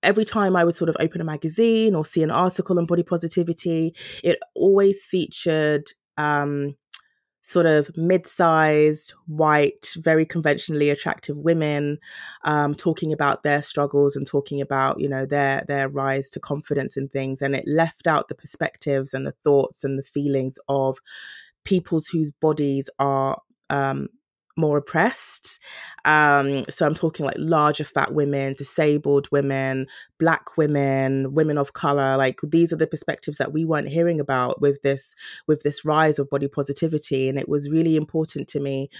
every 0.02 0.25
time 0.25 0.57
I 0.57 0.64
would 0.64 0.76
sort 0.76 0.88
of 0.88 0.97
open 1.00 1.21
a 1.21 1.25
magazine 1.25 1.95
or 1.95 2.05
see 2.05 2.23
an 2.23 2.31
article 2.31 2.78
on 2.78 2.87
body 2.87 3.02
positivity, 3.02 3.95
it 4.23 4.38
always 4.55 5.05
featured 5.05 5.88
um, 6.17 6.76
sort 7.43 7.67
of 7.67 7.90
mid-sized, 7.97 9.14
white, 9.26 9.95
very 9.97 10.26
conventionally 10.26 10.90
attractive 10.90 11.37
women 11.37 11.99
um, 12.45 12.75
talking 12.75 13.12
about 13.12 13.43
their 13.43 13.62
struggles 13.62 14.17
and 14.17 14.26
talking 14.26 14.61
about 14.61 15.00
you 15.00 15.09
know 15.09 15.25
their 15.25 15.64
their 15.67 15.88
rise 15.88 16.31
to 16.31 16.40
confidence 16.40 16.97
in 16.97 17.09
things, 17.09 17.40
and 17.40 17.57
it 17.57 17.67
left 17.67 18.07
out 18.07 18.28
the 18.28 18.35
perspectives 18.35 19.14
and 19.14 19.26
the 19.26 19.35
thoughts 19.45 19.83
and 19.83 19.99
the 19.99 20.05
feelings 20.05 20.59
of 20.69 20.99
people's 21.64 22.07
whose 22.07 22.31
bodies 22.31 22.90
are 22.99 23.40
um, 23.71 24.09
more 24.59 24.77
oppressed. 24.77 25.61
Um, 26.05 26.65
so 26.69 26.87
I'm 26.87 26.95
talking 26.95 27.25
like 27.25 27.37
larger 27.38 27.85
fat 27.85 28.12
women, 28.12 28.55
disabled 28.55 29.29
women, 29.31 29.87
black 30.19 30.57
women, 30.57 31.33
women 31.33 31.59
of 31.59 31.73
color. 31.73 32.17
Like 32.17 32.41
these 32.43 32.73
are 32.73 32.77
the 32.77 32.87
perspectives 32.87 33.38
that 33.38 33.53
we 33.53 33.65
weren't 33.65 33.88
hearing 33.88 34.21
about 34.21 34.61
with 34.61 34.83
this 34.83 35.15
with 35.47 35.62
this 35.62 35.85
rise 35.85 36.19
of 36.19 36.29
body 36.29 36.49
positivity, 36.49 37.29
and 37.29 37.38
it 37.38 37.49
was 37.49 37.71
really 37.71 37.97
important 37.97 38.49
to 38.49 38.61
me 38.61 38.91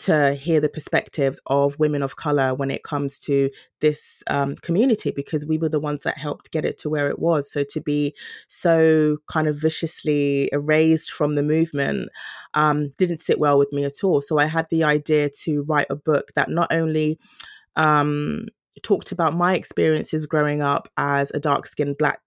to 0.00 0.34
hear 0.34 0.60
the 0.60 0.68
perspectives 0.68 1.40
of 1.46 1.78
women 1.78 2.02
of 2.02 2.16
color 2.16 2.54
when 2.54 2.70
it 2.70 2.84
comes 2.84 3.18
to 3.18 3.50
this 3.80 4.22
um, 4.28 4.56
community 4.56 5.10
because 5.10 5.44
we 5.44 5.58
were 5.58 5.68
the 5.68 5.80
ones 5.80 6.02
that 6.02 6.16
helped 6.16 6.50
get 6.50 6.64
it 6.64 6.78
to 6.78 6.88
where 6.88 7.08
it 7.08 7.18
was. 7.18 7.50
So 7.50 7.64
to 7.64 7.80
be 7.80 8.14
so 8.48 9.18
kind 9.30 9.46
of 9.46 9.56
viciously 9.56 10.48
erased 10.52 11.12
from 11.12 11.34
the 11.34 11.42
movement 11.42 12.08
um, 12.54 12.90
didn't 12.96 13.20
sit 13.20 13.38
well 13.38 13.58
with 13.58 13.72
me 13.72 13.84
at 13.84 14.02
all. 14.02 14.22
So 14.22 14.38
I 14.38 14.46
had 14.46 14.66
the 14.70 14.84
idea 14.84 15.28
to 15.42 15.62
write 15.62 15.88
a 15.90 15.96
book 15.96 16.30
that 16.34 16.48
not 16.48 16.72
only 16.72 17.18
um, 17.76 18.46
talked 18.82 19.12
about 19.12 19.36
my 19.36 19.54
experiences 19.54 20.26
growing 20.26 20.62
up 20.62 20.88
as 20.96 21.30
a 21.32 21.40
dark 21.40 21.66
skinned 21.66 21.98
black 21.98 22.20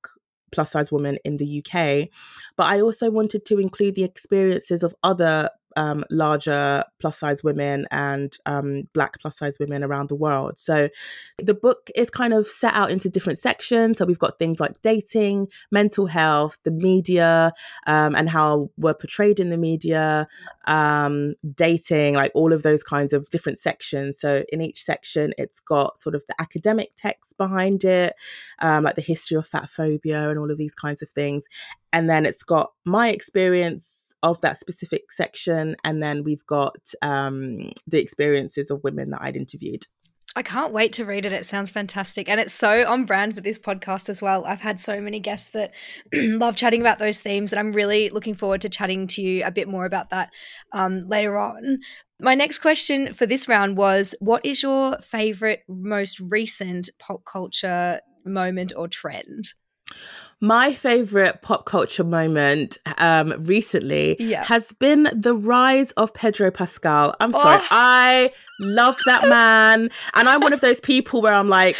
plus 0.51 0.72
size 0.72 0.92
woman 0.92 1.18
in 1.25 1.38
the 1.38 1.63
UK, 1.65 2.10
but 2.56 2.68
I 2.68 2.82
also 2.82 3.10
wanted 3.10 3.46
to 3.46 3.58
include 3.58 3.96
the 3.96 4.03
experiences 4.03 4.84
of 4.84 4.94
other 5.01 5.50
um, 5.75 6.03
larger 6.10 6.84
plus 7.00 7.18
size 7.18 7.44
women 7.44 7.88
and 7.92 8.38
um, 8.46 8.88
black 8.94 9.20
plus 9.20 9.38
size 9.38 9.58
women 9.60 9.84
around 9.84 10.10
the 10.10 10.15
world. 10.15 10.60
So 10.60 10.89
the 11.38 11.53
book 11.53 11.89
is 11.96 12.10
kind 12.10 12.34
of 12.34 12.48
set 12.48 12.74
out 12.74 12.92
into 12.92 13.10
different 13.10 13.39
sections. 13.39 13.98
So 13.98 14.06
we've 14.06 14.20
got 14.20 14.39
things 14.39 14.60
like 14.60 14.82
dating, 14.82 15.48
mental 15.72 16.06
health, 16.06 16.58
the 16.63 16.72
media, 16.72 17.53
um, 17.88 18.15
and 18.15 18.30
how 18.30 18.70
we're 18.77 18.94
portrayed 18.94 19.39
in 19.39 19.50
the 19.50 19.58
media, 19.58 20.27
um, 20.65 21.36
dating, 21.56 22.15
like 22.15 22.32
all 22.34 22.53
of 22.53 22.63
those 22.63 22.84
kinds 22.84 23.13
of 23.13 23.30
different 23.30 23.60
sections. 23.60 24.20
So 24.20 24.44
in 24.51 24.62
each 24.62 24.84
section, 24.84 25.34
it's 25.38 25.60
got 25.60 25.98
sort 25.98 26.15
of 26.15 26.24
the 26.27 26.36
academic 26.39 26.92
text 26.96 27.38
behind 27.38 27.84
it, 27.84 28.15
um, 28.60 28.84
like 28.84 28.96
the 28.96 29.01
history 29.01 29.38
of 29.38 29.48
fat 29.48 29.70
phobia 29.70 30.30
and 30.30 30.39
all 30.39 30.51
of 30.51 30.58
these 30.58 30.75
kinds 30.75 31.01
of 31.01 31.10
things. 31.10 31.48
And 31.92 32.10
then 32.10 32.25
it's 32.25 32.44
got 32.44 32.72
my 32.86 33.10
experience 33.10 34.15
of 34.24 34.42
that 34.42 34.58
specific 34.60 35.12
section. 35.12 35.62
And 35.84 36.01
then 36.01 36.24
we've 36.24 36.46
got 36.46 36.77
um, 37.01 37.72
the 37.88 38.00
experiences 38.00 38.70
of 38.72 38.84
women 38.84 39.12
that 39.12 39.22
I'd 39.22 39.36
interviewed. 39.36 39.86
I 40.36 40.41
can't 40.41 40.74
wait 40.74 40.93
to 40.93 41.05
read 41.05 41.25
it. 41.25 41.34
It 41.34 41.46
sounds 41.46 41.70
fantastic. 41.70 42.27
And 42.27 42.39
it's 42.39 42.53
so 42.53 42.86
on 42.88 43.05
brand 43.05 43.36
for 43.36 43.41
this 43.41 43.60
podcast 43.60 44.10
as 44.10 44.22
well. 44.22 44.46
I've 44.46 44.62
had 44.62 44.79
so 44.79 45.00
many 45.00 45.20
guests 45.20 45.50
that 45.51 45.74
love 46.13 46.55
chatting 46.55 46.82
about 46.82 46.98
those 46.98 47.20
themes, 47.20 47.53
and 47.53 47.60
I'm 47.60 47.72
really 47.72 48.10
looking 48.10 48.34
forward 48.34 48.62
to 48.62 48.70
chatting 48.70 49.05
to 49.08 49.22
you 49.22 49.43
a 49.46 49.51
bit 49.51 49.67
more 49.67 49.86
about 49.86 50.10
that 50.10 50.32
um, 50.72 51.08
later 51.08 51.38
on. 51.38 51.79
My 52.20 52.34
next 52.34 52.60
question 52.60 53.13
for 53.13 53.25
this 53.27 53.48
round 53.48 53.77
was 53.77 54.15
What 54.20 54.43
is 54.46 54.63
your 54.63 54.98
favorite, 55.00 55.62
most 55.67 56.20
recent 56.20 56.89
pop 56.98 57.25
culture 57.25 58.01
moment 58.25 58.74
or 58.75 58.88
trend? 58.88 59.53
My 60.40 60.74
favorite 60.74 61.42
pop 61.42 61.66
culture 61.66 62.04
moment 62.04 62.78
um 62.98 63.34
recently 63.46 64.16
yeah. 64.20 64.44
has 64.44 64.72
been 64.74 65.10
the 65.13 65.34
rise 65.36 65.92
of 65.92 66.13
Pedro 66.13 66.52
Pascal. 66.52 67.16
I'm 67.20 67.34
sorry. 67.34 67.62
Oh. 67.62 67.68
I 67.72 68.32
love 68.60 68.98
that 69.06 69.28
man. 69.30 69.90
And 70.13 70.30
I'm 70.30 70.42
one 70.42 70.54
of 70.54 70.62
those 70.62 70.80
people 70.80 71.22
where 71.22 71.34
I'm 71.34 71.50
like, 71.50 71.78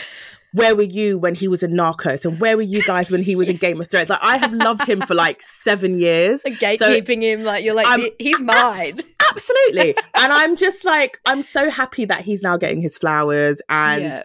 where 0.53 0.75
were 0.75 0.83
you 0.83 1.17
when 1.17 1.36
he 1.36 1.48
was 1.48 1.63
in 1.63 1.72
Narcos? 1.72 2.25
And 2.25 2.39
where 2.39 2.55
were 2.55 2.63
you 2.63 2.83
guys 2.83 3.10
when 3.10 3.24
he 3.24 3.36
was 3.36 3.50
in 3.50 3.57
Game 3.57 3.81
of 3.81 3.89
Thrones? 3.89 4.10
Like 4.10 4.19
I 4.22 4.38
have 4.38 4.53
loved 4.53 4.88
him 4.88 5.01
for 5.01 5.15
like 5.15 5.41
seven 5.41 5.98
years. 5.98 6.43
gatekeeping 6.48 7.15
so 7.15 7.22
him, 7.22 7.43
like 7.43 7.63
you're 7.63 7.74
like, 7.74 7.88
I'm, 7.88 8.07
he's 8.19 8.39
mine. 8.41 9.00
Absolutely. 9.31 9.95
and 10.15 10.31
I'm 10.31 10.55
just 10.55 10.86
like, 10.86 11.19
I'm 11.25 11.41
so 11.41 11.69
happy 11.69 12.05
that 12.05 12.22
he's 12.22 12.43
now 12.43 12.57
getting 12.57 12.81
his 12.81 12.98
flowers 12.98 13.62
and 13.67 14.03
yeah 14.03 14.24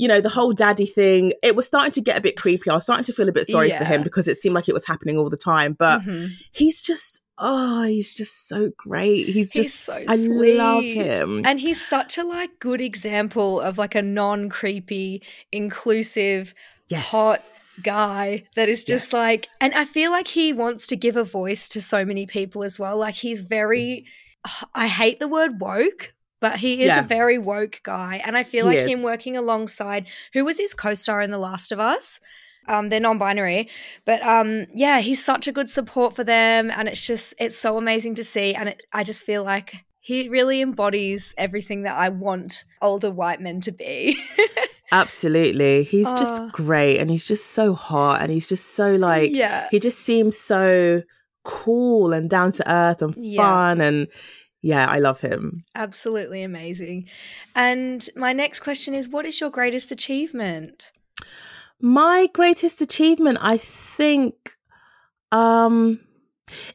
you 0.00 0.08
know, 0.08 0.22
the 0.22 0.30
whole 0.30 0.54
daddy 0.54 0.86
thing, 0.86 1.34
it 1.42 1.54
was 1.54 1.66
starting 1.66 1.92
to 1.92 2.00
get 2.00 2.16
a 2.16 2.22
bit 2.22 2.34
creepy. 2.34 2.70
I 2.70 2.74
was 2.74 2.84
starting 2.84 3.04
to 3.04 3.12
feel 3.12 3.28
a 3.28 3.32
bit 3.32 3.46
sorry 3.46 3.68
yeah. 3.68 3.80
for 3.80 3.84
him 3.84 4.02
because 4.02 4.28
it 4.28 4.40
seemed 4.40 4.54
like 4.54 4.66
it 4.66 4.72
was 4.72 4.86
happening 4.86 5.18
all 5.18 5.28
the 5.28 5.36
time. 5.36 5.74
But 5.74 6.00
mm-hmm. 6.00 6.28
he's 6.52 6.80
just 6.80 7.22
oh, 7.36 7.82
he's 7.82 8.14
just 8.14 8.48
so 8.48 8.72
great. 8.78 9.28
He's 9.28 9.52
just 9.52 9.80
so 9.80 10.02
I 10.08 10.16
sweet. 10.16 10.56
love 10.56 10.82
him. 10.82 11.42
And 11.44 11.60
he's 11.60 11.86
such 11.86 12.16
a 12.16 12.24
like 12.24 12.58
good 12.60 12.80
example 12.80 13.60
of 13.60 13.76
like 13.76 13.94
a 13.94 14.00
non-creepy, 14.00 15.22
inclusive, 15.52 16.54
yes. 16.88 17.06
hot 17.06 17.40
guy 17.82 18.40
that 18.56 18.70
is 18.70 18.84
just 18.84 19.08
yes. 19.08 19.12
like 19.12 19.48
and 19.60 19.74
I 19.74 19.84
feel 19.84 20.10
like 20.10 20.28
he 20.28 20.54
wants 20.54 20.86
to 20.88 20.96
give 20.96 21.16
a 21.16 21.24
voice 21.24 21.68
to 21.68 21.82
so 21.82 22.06
many 22.06 22.24
people 22.24 22.64
as 22.64 22.78
well. 22.78 22.96
Like 22.96 23.16
he's 23.16 23.42
very 23.42 24.06
I 24.74 24.86
hate 24.86 25.18
the 25.18 25.28
word 25.28 25.60
woke, 25.60 26.14
but 26.40 26.58
he 26.58 26.82
is 26.82 26.88
yeah. 26.88 27.00
a 27.00 27.06
very 27.06 27.38
woke 27.38 27.80
guy. 27.82 28.20
And 28.24 28.36
I 28.36 28.42
feel 28.42 28.66
like 28.66 28.78
him 28.78 29.02
working 29.02 29.36
alongside 29.36 30.06
who 30.32 30.44
was 30.44 30.58
his 30.58 30.74
co 30.74 30.94
star 30.94 31.20
in 31.20 31.30
The 31.30 31.38
Last 31.38 31.70
of 31.70 31.78
Us? 31.78 32.18
Um, 32.68 32.88
they're 32.88 33.00
non-binary, 33.00 33.68
but 34.04 34.22
um, 34.22 34.66
yeah, 34.72 35.00
he's 35.00 35.24
such 35.24 35.48
a 35.48 35.52
good 35.52 35.68
support 35.68 36.14
for 36.14 36.22
them, 36.22 36.70
and 36.70 36.88
it's 36.88 37.04
just 37.04 37.34
it's 37.38 37.56
so 37.56 37.76
amazing 37.78 38.14
to 38.16 38.24
see. 38.24 38.54
And 38.54 38.68
it, 38.68 38.84
I 38.92 39.02
just 39.02 39.24
feel 39.24 39.42
like 39.42 39.84
he 39.98 40.28
really 40.28 40.60
embodies 40.60 41.34
everything 41.36 41.82
that 41.82 41.96
I 41.96 42.10
want 42.10 42.64
older 42.80 43.10
white 43.10 43.40
men 43.40 43.60
to 43.62 43.72
be. 43.72 44.16
Absolutely, 44.92 45.84
he's 45.84 46.06
uh, 46.06 46.16
just 46.16 46.52
great, 46.52 46.98
and 46.98 47.10
he's 47.10 47.26
just 47.26 47.48
so 47.48 47.74
hot, 47.74 48.20
and 48.20 48.30
he's 48.30 48.48
just 48.48 48.74
so 48.74 48.94
like 48.94 49.32
yeah, 49.32 49.66
he 49.70 49.80
just 49.80 49.98
seems 49.98 50.38
so 50.38 51.02
cool 51.42 52.12
and 52.12 52.28
down 52.28 52.52
to 52.52 52.70
earth 52.70 53.02
and 53.02 53.14
fun, 53.14 53.22
yeah. 53.24 53.84
and 53.84 54.06
yeah, 54.62 54.86
I 54.88 54.98
love 54.98 55.20
him. 55.20 55.64
Absolutely 55.74 56.42
amazing. 56.42 57.08
And 57.54 58.08
my 58.16 58.32
next 58.32 58.60
question 58.60 58.94
is 58.94 59.08
what 59.08 59.26
is 59.26 59.40
your 59.40 59.50
greatest 59.50 59.90
achievement? 59.90 60.92
My 61.80 62.28
greatest 62.32 62.80
achievement, 62.80 63.38
I 63.40 63.56
think 63.56 64.56
um 65.32 66.00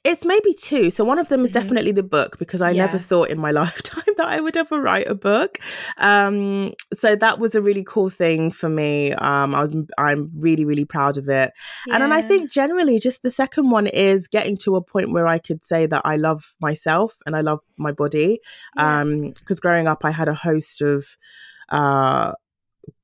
it's 0.03 0.25
maybe 0.25 0.53
two. 0.53 0.89
So 0.89 1.03
one 1.03 1.19
of 1.19 1.29
them 1.29 1.43
is 1.43 1.51
mm-hmm. 1.51 1.61
definitely 1.61 1.91
the 1.91 2.03
book 2.03 2.37
because 2.37 2.61
I 2.61 2.71
yeah. 2.71 2.85
never 2.85 2.97
thought 2.97 3.29
in 3.29 3.39
my 3.39 3.51
lifetime 3.61 4.13
that 4.17 4.27
I 4.27 4.39
would 4.39 4.57
ever 4.57 4.79
write 4.79 5.07
a 5.07 5.15
book. 5.15 5.59
Um, 5.97 6.73
so 6.93 7.15
that 7.15 7.39
was 7.39 7.55
a 7.55 7.61
really 7.61 7.83
cool 7.83 8.09
thing 8.09 8.51
for 8.51 8.69
me. 8.69 9.13
Um, 9.13 9.55
I 9.55 9.61
was 9.61 9.75
I'm 9.97 10.31
really 10.37 10.65
really 10.65 10.85
proud 10.85 11.17
of 11.17 11.29
it. 11.29 11.51
Yeah. 11.87 11.95
And 11.95 12.03
then 12.03 12.11
I 12.11 12.21
think 12.21 12.51
generally 12.51 12.99
just 12.99 13.21
the 13.23 13.31
second 13.31 13.69
one 13.69 13.87
is 13.87 14.27
getting 14.27 14.57
to 14.57 14.75
a 14.75 14.81
point 14.81 15.11
where 15.11 15.27
I 15.27 15.39
could 15.39 15.63
say 15.63 15.85
that 15.87 16.01
I 16.05 16.17
love 16.17 16.55
myself 16.59 17.15
and 17.25 17.35
I 17.35 17.41
love 17.41 17.59
my 17.77 17.91
body. 17.91 18.39
Yeah. 18.75 19.01
Um, 19.01 19.31
because 19.31 19.59
growing 19.59 19.87
up 19.87 20.05
I 20.05 20.11
had 20.11 20.27
a 20.27 20.33
host 20.33 20.81
of 20.81 21.05
uh 21.69 22.33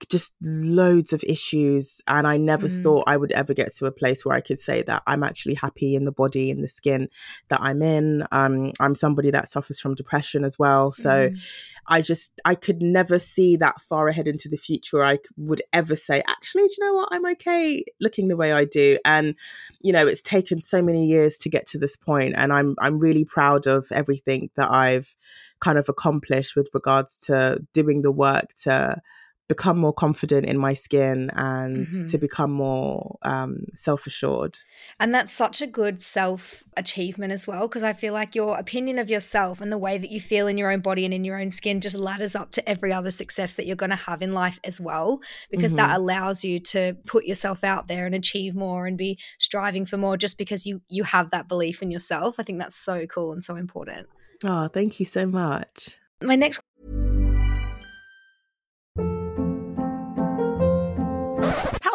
just 0.09 0.33
loads 0.41 1.13
of 1.13 1.23
issues 1.23 2.01
and 2.07 2.27
i 2.27 2.37
never 2.37 2.67
mm. 2.67 2.83
thought 2.83 3.03
i 3.07 3.15
would 3.15 3.31
ever 3.31 3.53
get 3.53 3.75
to 3.75 3.85
a 3.85 3.91
place 3.91 4.25
where 4.25 4.35
i 4.35 4.41
could 4.41 4.59
say 4.59 4.81
that 4.81 5.01
i'm 5.07 5.23
actually 5.23 5.53
happy 5.53 5.95
in 5.95 6.05
the 6.05 6.11
body 6.11 6.51
and 6.51 6.63
the 6.63 6.67
skin 6.67 7.07
that 7.49 7.61
i'm 7.61 7.81
in 7.81 8.25
um, 8.31 8.71
i'm 8.79 8.95
somebody 8.95 9.31
that 9.31 9.49
suffers 9.49 9.79
from 9.79 9.95
depression 9.95 10.43
as 10.43 10.59
well 10.59 10.91
so 10.91 11.29
mm. 11.29 11.39
i 11.87 12.01
just 12.01 12.39
i 12.45 12.55
could 12.55 12.81
never 12.81 13.17
see 13.17 13.55
that 13.55 13.79
far 13.81 14.07
ahead 14.07 14.27
into 14.27 14.49
the 14.49 14.57
future 14.57 14.97
where 14.97 15.05
i 15.05 15.17
would 15.37 15.61
ever 15.73 15.95
say 15.95 16.21
actually 16.27 16.63
do 16.63 16.73
you 16.77 16.85
know 16.85 16.93
what 16.93 17.09
i'm 17.11 17.25
okay 17.25 17.83
looking 17.99 18.27
the 18.27 18.37
way 18.37 18.51
i 18.51 18.65
do 18.65 18.97
and 19.05 19.35
you 19.81 19.93
know 19.93 20.05
it's 20.05 20.21
taken 20.21 20.61
so 20.61 20.81
many 20.81 21.05
years 21.05 21.37
to 21.37 21.49
get 21.49 21.65
to 21.65 21.77
this 21.77 21.95
point 21.95 22.33
and 22.35 22.51
i'm 22.51 22.75
i'm 22.79 22.99
really 22.99 23.25
proud 23.25 23.67
of 23.67 23.87
everything 23.91 24.49
that 24.55 24.71
i've 24.71 25.15
kind 25.61 25.77
of 25.77 25.87
accomplished 25.87 26.55
with 26.55 26.69
regards 26.73 27.19
to 27.19 27.63
doing 27.71 28.01
the 28.01 28.11
work 28.11 28.53
to 28.63 28.99
become 29.51 29.77
more 29.77 29.91
confident 29.91 30.45
in 30.45 30.57
my 30.57 30.73
skin 30.73 31.29
and 31.33 31.87
mm-hmm. 31.87 32.05
to 32.05 32.17
become 32.17 32.51
more 32.51 33.17
um, 33.23 33.65
self 33.75 34.07
assured. 34.07 34.57
And 34.97 35.13
that's 35.13 35.33
such 35.33 35.61
a 35.61 35.67
good 35.67 36.01
self 36.01 36.63
achievement 36.77 37.33
as 37.33 37.45
well, 37.45 37.67
because 37.67 37.83
I 37.83 37.91
feel 37.91 38.13
like 38.13 38.33
your 38.33 38.57
opinion 38.57 38.97
of 38.97 39.09
yourself 39.09 39.59
and 39.59 39.69
the 39.69 39.77
way 39.77 39.97
that 39.97 40.09
you 40.09 40.21
feel 40.21 40.47
in 40.47 40.57
your 40.57 40.71
own 40.71 40.79
body 40.79 41.03
and 41.03 41.13
in 41.13 41.25
your 41.25 41.37
own 41.37 41.51
skin 41.51 41.81
just 41.81 41.97
ladders 41.97 42.33
up 42.33 42.51
to 42.51 42.69
every 42.69 42.93
other 42.93 43.11
success 43.11 43.55
that 43.55 43.65
you're 43.65 43.75
going 43.75 43.89
to 43.89 43.97
have 43.97 44.21
in 44.21 44.33
life 44.33 44.57
as 44.63 44.79
well, 44.79 45.19
because 45.49 45.73
mm-hmm. 45.73 45.87
that 45.89 45.97
allows 45.97 46.45
you 46.45 46.61
to 46.61 46.95
put 47.05 47.25
yourself 47.25 47.65
out 47.65 47.89
there 47.89 48.05
and 48.05 48.15
achieve 48.15 48.55
more 48.55 48.87
and 48.87 48.97
be 48.97 49.19
striving 49.37 49.85
for 49.85 49.97
more 49.97 50.15
just 50.15 50.37
because 50.37 50.65
you 50.65 50.81
you 50.87 51.03
have 51.03 51.31
that 51.31 51.49
belief 51.49 51.81
in 51.81 51.91
yourself. 51.91 52.35
I 52.39 52.43
think 52.43 52.59
that's 52.59 52.77
so 52.77 53.05
cool 53.05 53.33
and 53.33 53.43
so 53.43 53.57
important. 53.57 54.07
Oh, 54.45 54.69
thank 54.69 54.99
you 55.01 55.05
so 55.05 55.25
much. 55.25 55.89
My 56.23 56.35
next 56.35 56.61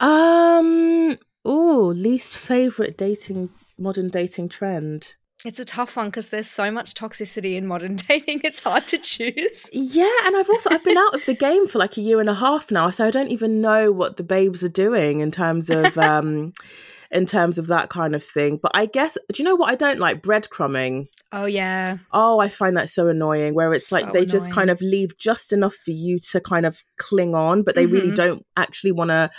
Um. 0.00 1.16
Oh, 1.44 1.92
least 1.94 2.36
favorite 2.36 2.98
dating 2.98 3.50
modern 3.78 4.08
dating 4.08 4.48
trend. 4.48 5.14
It's 5.44 5.60
a 5.60 5.64
tough 5.64 5.96
one 5.96 6.06
because 6.06 6.28
there's 6.28 6.50
so 6.50 6.72
much 6.72 6.94
toxicity 6.94 7.54
in 7.54 7.66
modern 7.66 7.94
dating. 8.08 8.40
It's 8.42 8.58
hard 8.58 8.88
to 8.88 8.98
choose. 8.98 9.68
Yeah, 9.72 10.10
and 10.24 10.36
I've 10.36 10.50
also 10.50 10.70
I've 10.70 10.82
been 10.82 10.96
out 10.96 11.14
of 11.14 11.24
the 11.26 11.34
game 11.34 11.68
for 11.68 11.78
like 11.78 11.96
a 11.96 12.00
year 12.00 12.20
and 12.20 12.28
a 12.28 12.34
half 12.34 12.70
now, 12.70 12.90
so 12.90 13.06
I 13.06 13.10
don't 13.10 13.30
even 13.30 13.60
know 13.60 13.92
what 13.92 14.16
the 14.16 14.24
babes 14.24 14.64
are 14.64 14.68
doing 14.68 15.20
in 15.20 15.30
terms 15.30 15.70
of 15.70 15.96
um 15.98 16.52
in 17.12 17.24
terms 17.24 17.58
of 17.58 17.68
that 17.68 17.88
kind 17.90 18.16
of 18.16 18.24
thing. 18.24 18.58
But 18.60 18.72
I 18.74 18.86
guess 18.86 19.16
do 19.32 19.40
you 19.40 19.44
know 19.44 19.54
what 19.54 19.70
I 19.70 19.76
don't 19.76 20.00
like 20.00 20.22
breadcrumbing. 20.22 21.06
Oh 21.30 21.46
yeah. 21.46 21.98
Oh, 22.12 22.40
I 22.40 22.48
find 22.48 22.76
that 22.76 22.90
so 22.90 23.06
annoying 23.08 23.54
where 23.54 23.72
it's 23.72 23.92
like 23.92 24.06
So 24.06 24.10
they 24.12 24.26
just 24.26 24.50
kind 24.50 24.70
of 24.70 24.80
leave 24.80 25.16
just 25.18 25.52
enough 25.52 25.74
for 25.74 25.90
you 25.92 26.18
to 26.32 26.40
kind 26.40 26.66
of 26.66 26.82
cling 26.98 27.34
on, 27.36 27.62
but 27.62 27.74
they 27.76 27.86
really 27.86 28.10
Mhm. 28.10 28.16
don't 28.16 28.46
actually 28.56 28.92
want 28.92 29.10
to 29.10 29.30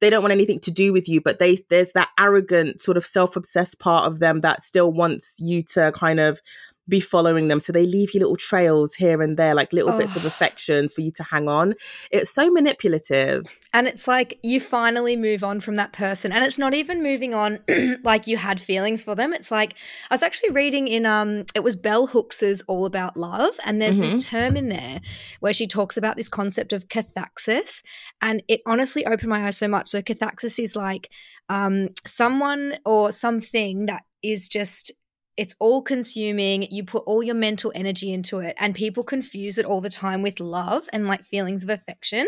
they 0.00 0.10
don't 0.10 0.22
want 0.22 0.32
anything 0.32 0.60
to 0.60 0.70
do 0.70 0.92
with 0.92 1.08
you, 1.08 1.20
but 1.20 1.38
they 1.38 1.58
there's 1.70 1.92
that 1.92 2.10
arrogant 2.18 2.80
sort 2.80 2.96
of 2.96 3.04
self-obsessed 3.04 3.80
part 3.80 4.06
of 4.06 4.18
them 4.18 4.40
that 4.42 4.64
still 4.64 4.92
wants 4.92 5.36
you 5.40 5.62
to 5.74 5.92
kind 5.92 6.20
of 6.20 6.40
be 6.88 7.00
following 7.00 7.48
them. 7.48 7.60
So 7.60 7.72
they 7.72 7.84
leave 7.86 8.14
you 8.14 8.20
little 8.20 8.36
trails 8.36 8.94
here 8.94 9.20
and 9.22 9.36
there, 9.36 9.54
like 9.54 9.72
little 9.72 9.92
bits 9.98 10.14
of 10.16 10.24
Oh. 10.24 10.28
affection 10.28 10.88
for 10.88 11.00
you 11.00 11.10
to 11.12 11.22
hang 11.22 11.48
on. 11.48 11.74
It's 12.10 12.30
so 12.30 12.50
manipulative. 12.50 13.44
And 13.72 13.86
it's 13.86 14.06
like 14.08 14.38
you 14.42 14.60
finally 14.60 15.16
move 15.16 15.42
on 15.44 15.60
from 15.60 15.76
that 15.76 15.92
person. 15.92 16.32
And 16.32 16.44
it's 16.44 16.58
not 16.58 16.74
even 16.74 17.02
moving 17.02 17.34
on 17.34 17.58
like 18.04 18.26
you 18.26 18.36
had 18.36 18.60
feelings 18.60 19.02
for 19.02 19.14
them. 19.14 19.32
It's 19.34 19.50
like 19.50 19.74
I 20.10 20.14
was 20.14 20.22
actually 20.22 20.50
reading 20.50 20.88
in 20.88 21.04
um 21.06 21.44
it 21.54 21.62
was 21.64 21.76
Bell 21.76 22.06
Hooks's 22.06 22.62
All 22.68 22.86
About 22.86 23.16
Love. 23.16 23.54
And 23.64 23.82
there's 23.82 23.98
this 23.98 24.24
term 24.24 24.56
in 24.56 24.68
there 24.68 25.00
where 25.40 25.52
she 25.52 25.66
talks 25.66 25.96
about 25.96 26.16
this 26.16 26.28
concept 26.28 26.72
of 26.72 26.88
cathexis. 26.88 27.82
And 28.22 28.42
it 28.48 28.60
honestly 28.66 29.04
opened 29.04 29.28
my 29.30 29.46
eyes 29.46 29.56
so 29.58 29.68
much. 29.68 29.88
So 29.88 30.00
cathexis 30.02 30.58
is 30.62 30.76
like 30.76 31.10
um 31.48 31.88
someone 32.06 32.78
or 32.84 33.12
something 33.12 33.86
that 33.86 34.02
is 34.22 34.48
just 34.48 34.92
it's 35.36 35.54
all 35.58 35.82
consuming. 35.82 36.62
You 36.70 36.84
put 36.84 37.04
all 37.04 37.22
your 37.22 37.34
mental 37.34 37.70
energy 37.74 38.12
into 38.12 38.38
it, 38.38 38.56
and 38.58 38.74
people 38.74 39.04
confuse 39.04 39.58
it 39.58 39.66
all 39.66 39.80
the 39.80 39.90
time 39.90 40.22
with 40.22 40.40
love 40.40 40.88
and 40.92 41.06
like 41.06 41.24
feelings 41.24 41.62
of 41.62 41.70
affection. 41.70 42.26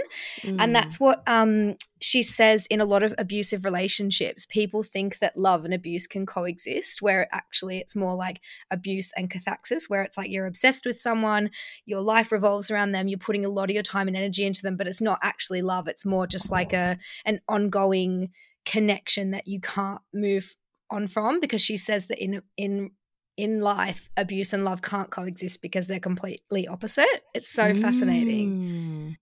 And 0.61 0.75
that's 0.75 1.01
what 1.01 1.23
um, 1.27 1.77
she 2.01 2.23
says 2.23 2.67
in 2.67 2.81
a 2.81 2.85
lot 2.85 3.03
of 3.03 3.15
abusive 3.17 3.65
relationships. 3.65 4.47
People 4.47 4.83
think 4.83 5.19
that 5.19 5.37
love 5.37 5.65
and 5.65 5.73
abuse 5.73 6.07
can 6.07 6.27
coexist, 6.27 7.01
where 7.01 7.29
actually 7.33 7.79
it's 7.79 7.97
more 7.97 8.15
like 8.15 8.41
abuse 8.71 9.11
and 9.17 9.31
cathexis, 9.31 9.89
where 9.89 10.03
it's 10.03 10.19
like 10.19 10.31
you're 10.31 10.47
obsessed 10.47 10.85
with 10.85 11.01
someone, 11.01 11.51
your 11.87 12.03
life 12.03 12.31
revolves 12.31 12.71
around 12.71 12.93
them, 12.93 13.09
you're 13.09 13.19
putting 13.19 13.45
a 13.45 13.49
lot 13.49 13.71
of 13.71 13.75
your 13.75 13.83
time 13.83 14.09
and 14.09 14.17
energy 14.17 14.45
into 14.45 14.63
them, 14.63 14.77
but 14.77 14.87
it's 14.87 15.01
not 15.01 15.19
actually 15.23 15.63
love. 15.63 15.89
It's 15.89 16.05
more 16.05 16.27
just 16.27 16.51
like 16.51 16.73
a 16.73 16.99
an 17.25 17.41
ongoing 17.49 18.31
connection 18.67 19.31
that 19.31 19.49
you 19.49 19.61
can't 19.61 20.03
move 20.13 20.55
on 20.91 21.07
from 21.07 21.41
because 21.41 21.61
she 21.61 21.77
says 21.77 22.07
that 22.07 22.23
in 22.23 22.43
in 22.57 22.91
in 23.39 23.61
life 23.61 24.11
abuse 24.19 24.53
and 24.53 24.65
love 24.65 24.83
can't 24.83 25.11
coexist 25.11 25.63
because 25.63 25.87
they're 25.87 26.01
completely 26.01 26.69
opposite 26.69 27.23
it's 27.33 27.49
so 27.49 27.75
fascinating 27.75 28.51
Mm. 28.51 29.17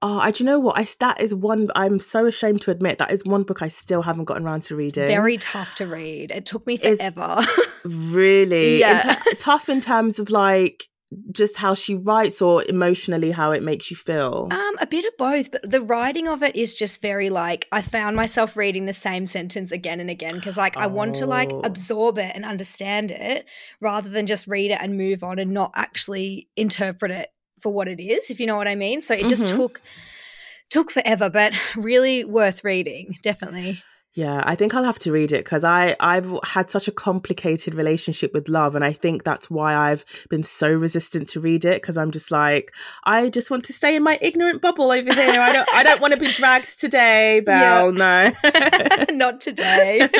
Oh, 0.00 0.20
I, 0.20 0.30
do 0.30 0.44
you 0.44 0.46
know 0.48 0.60
what? 0.60 0.78
I 0.78 0.86
that 1.00 1.20
is 1.20 1.34
one. 1.34 1.70
I'm 1.74 1.98
so 1.98 2.24
ashamed 2.24 2.62
to 2.62 2.70
admit 2.70 2.98
that 2.98 3.10
is 3.10 3.24
one 3.24 3.42
book 3.42 3.62
I 3.62 3.68
still 3.68 4.02
haven't 4.02 4.26
gotten 4.26 4.44
around 4.46 4.62
to 4.64 4.76
reading. 4.76 5.08
very 5.08 5.38
tough 5.38 5.74
to 5.76 5.88
read 5.88 6.30
it 6.30 6.46
took 6.46 6.64
me 6.68 6.76
forever 6.76 7.40
really 7.84 8.78
Yeah. 8.78 9.08
in 9.08 9.14
ter- 9.16 9.30
tough 9.40 9.68
in 9.68 9.80
terms 9.80 10.20
of 10.20 10.30
like 10.30 10.84
just 11.32 11.56
how 11.56 11.72
she 11.74 11.94
writes 11.94 12.42
or 12.42 12.62
emotionally 12.68 13.30
how 13.30 13.52
it 13.52 13.62
makes 13.62 13.90
you 13.90 13.96
feel. 13.96 14.48
um 14.50 14.76
a 14.78 14.86
bit 14.86 15.04
of 15.06 15.16
both 15.16 15.50
but 15.50 15.62
the 15.70 15.80
writing 15.80 16.28
of 16.28 16.42
it 16.42 16.54
is 16.54 16.74
just 16.74 17.00
very 17.00 17.30
like 17.30 17.66
i 17.72 17.80
found 17.80 18.14
myself 18.14 18.56
reading 18.56 18.84
the 18.84 18.92
same 18.92 19.26
sentence 19.26 19.72
again 19.72 20.00
and 20.00 20.10
again 20.10 20.34
because 20.34 20.56
like 20.58 20.76
i 20.76 20.86
want 20.86 21.14
to 21.14 21.24
like 21.26 21.50
Oh. 21.50 21.60
absorb 21.64 22.18
it 22.18 22.32
and 22.34 22.44
understand 22.44 23.10
it 23.10 23.46
rather 23.80 24.10
than 24.10 24.26
just 24.26 24.46
read 24.46 24.70
it 24.70 24.78
and 24.82 24.96
move 24.98 25.22
on 25.24 25.38
and 25.38 25.52
not 25.52 25.72
actually 25.74 26.48
interpret 26.56 27.10
it 27.10 27.30
for 27.62 27.72
what 27.72 27.88
it 27.88 28.00
is 28.00 28.30
if 28.30 28.38
you 28.38 28.46
know 28.46 28.56
what 28.56 28.68
i 28.68 28.74
mean 28.74 29.00
so 29.00 29.14
it 29.14 29.28
just 29.28 29.46
Mhm. 29.46 29.56
took 29.56 29.80
took 30.70 30.90
forever 30.90 31.30
but 31.30 31.54
really 31.76 32.22
worth 32.24 32.62
reading 32.64 33.16
definitely 33.22 33.82
Yeah, 34.14 34.42
I 34.44 34.56
think 34.56 34.74
I'll 34.74 34.84
have 34.84 34.98
to 35.00 35.12
read 35.12 35.32
it 35.32 35.44
because 35.44 35.62
I 35.64 35.94
I've 36.00 36.38
had 36.42 36.70
such 36.70 36.88
a 36.88 36.92
complicated 36.92 37.74
relationship 37.74 38.32
with 38.34 38.48
love, 38.48 38.74
and 38.74 38.84
I 38.84 38.92
think 38.92 39.22
that's 39.22 39.48
why 39.48 39.74
I've 39.74 40.04
been 40.28 40.42
so 40.42 40.72
resistant 40.72 41.28
to 41.30 41.40
read 41.40 41.64
it 41.64 41.80
because 41.82 41.96
I'm 41.96 42.10
just 42.10 42.30
like 42.30 42.72
I 43.04 43.28
just 43.28 43.50
want 43.50 43.64
to 43.66 43.72
stay 43.72 43.94
in 43.94 44.02
my 44.02 44.18
ignorant 44.20 44.60
bubble 44.60 44.90
over 44.90 45.14
here. 45.14 45.40
I 45.40 45.52
don't 45.52 45.68
I 45.72 45.82
don't 45.82 46.00
want 46.00 46.14
to 46.14 46.20
be 46.20 46.32
dragged 46.32 46.80
today, 46.80 47.40
Belle. 47.40 47.92
No. 47.92 48.32
not 49.12 49.40
today 49.40 50.08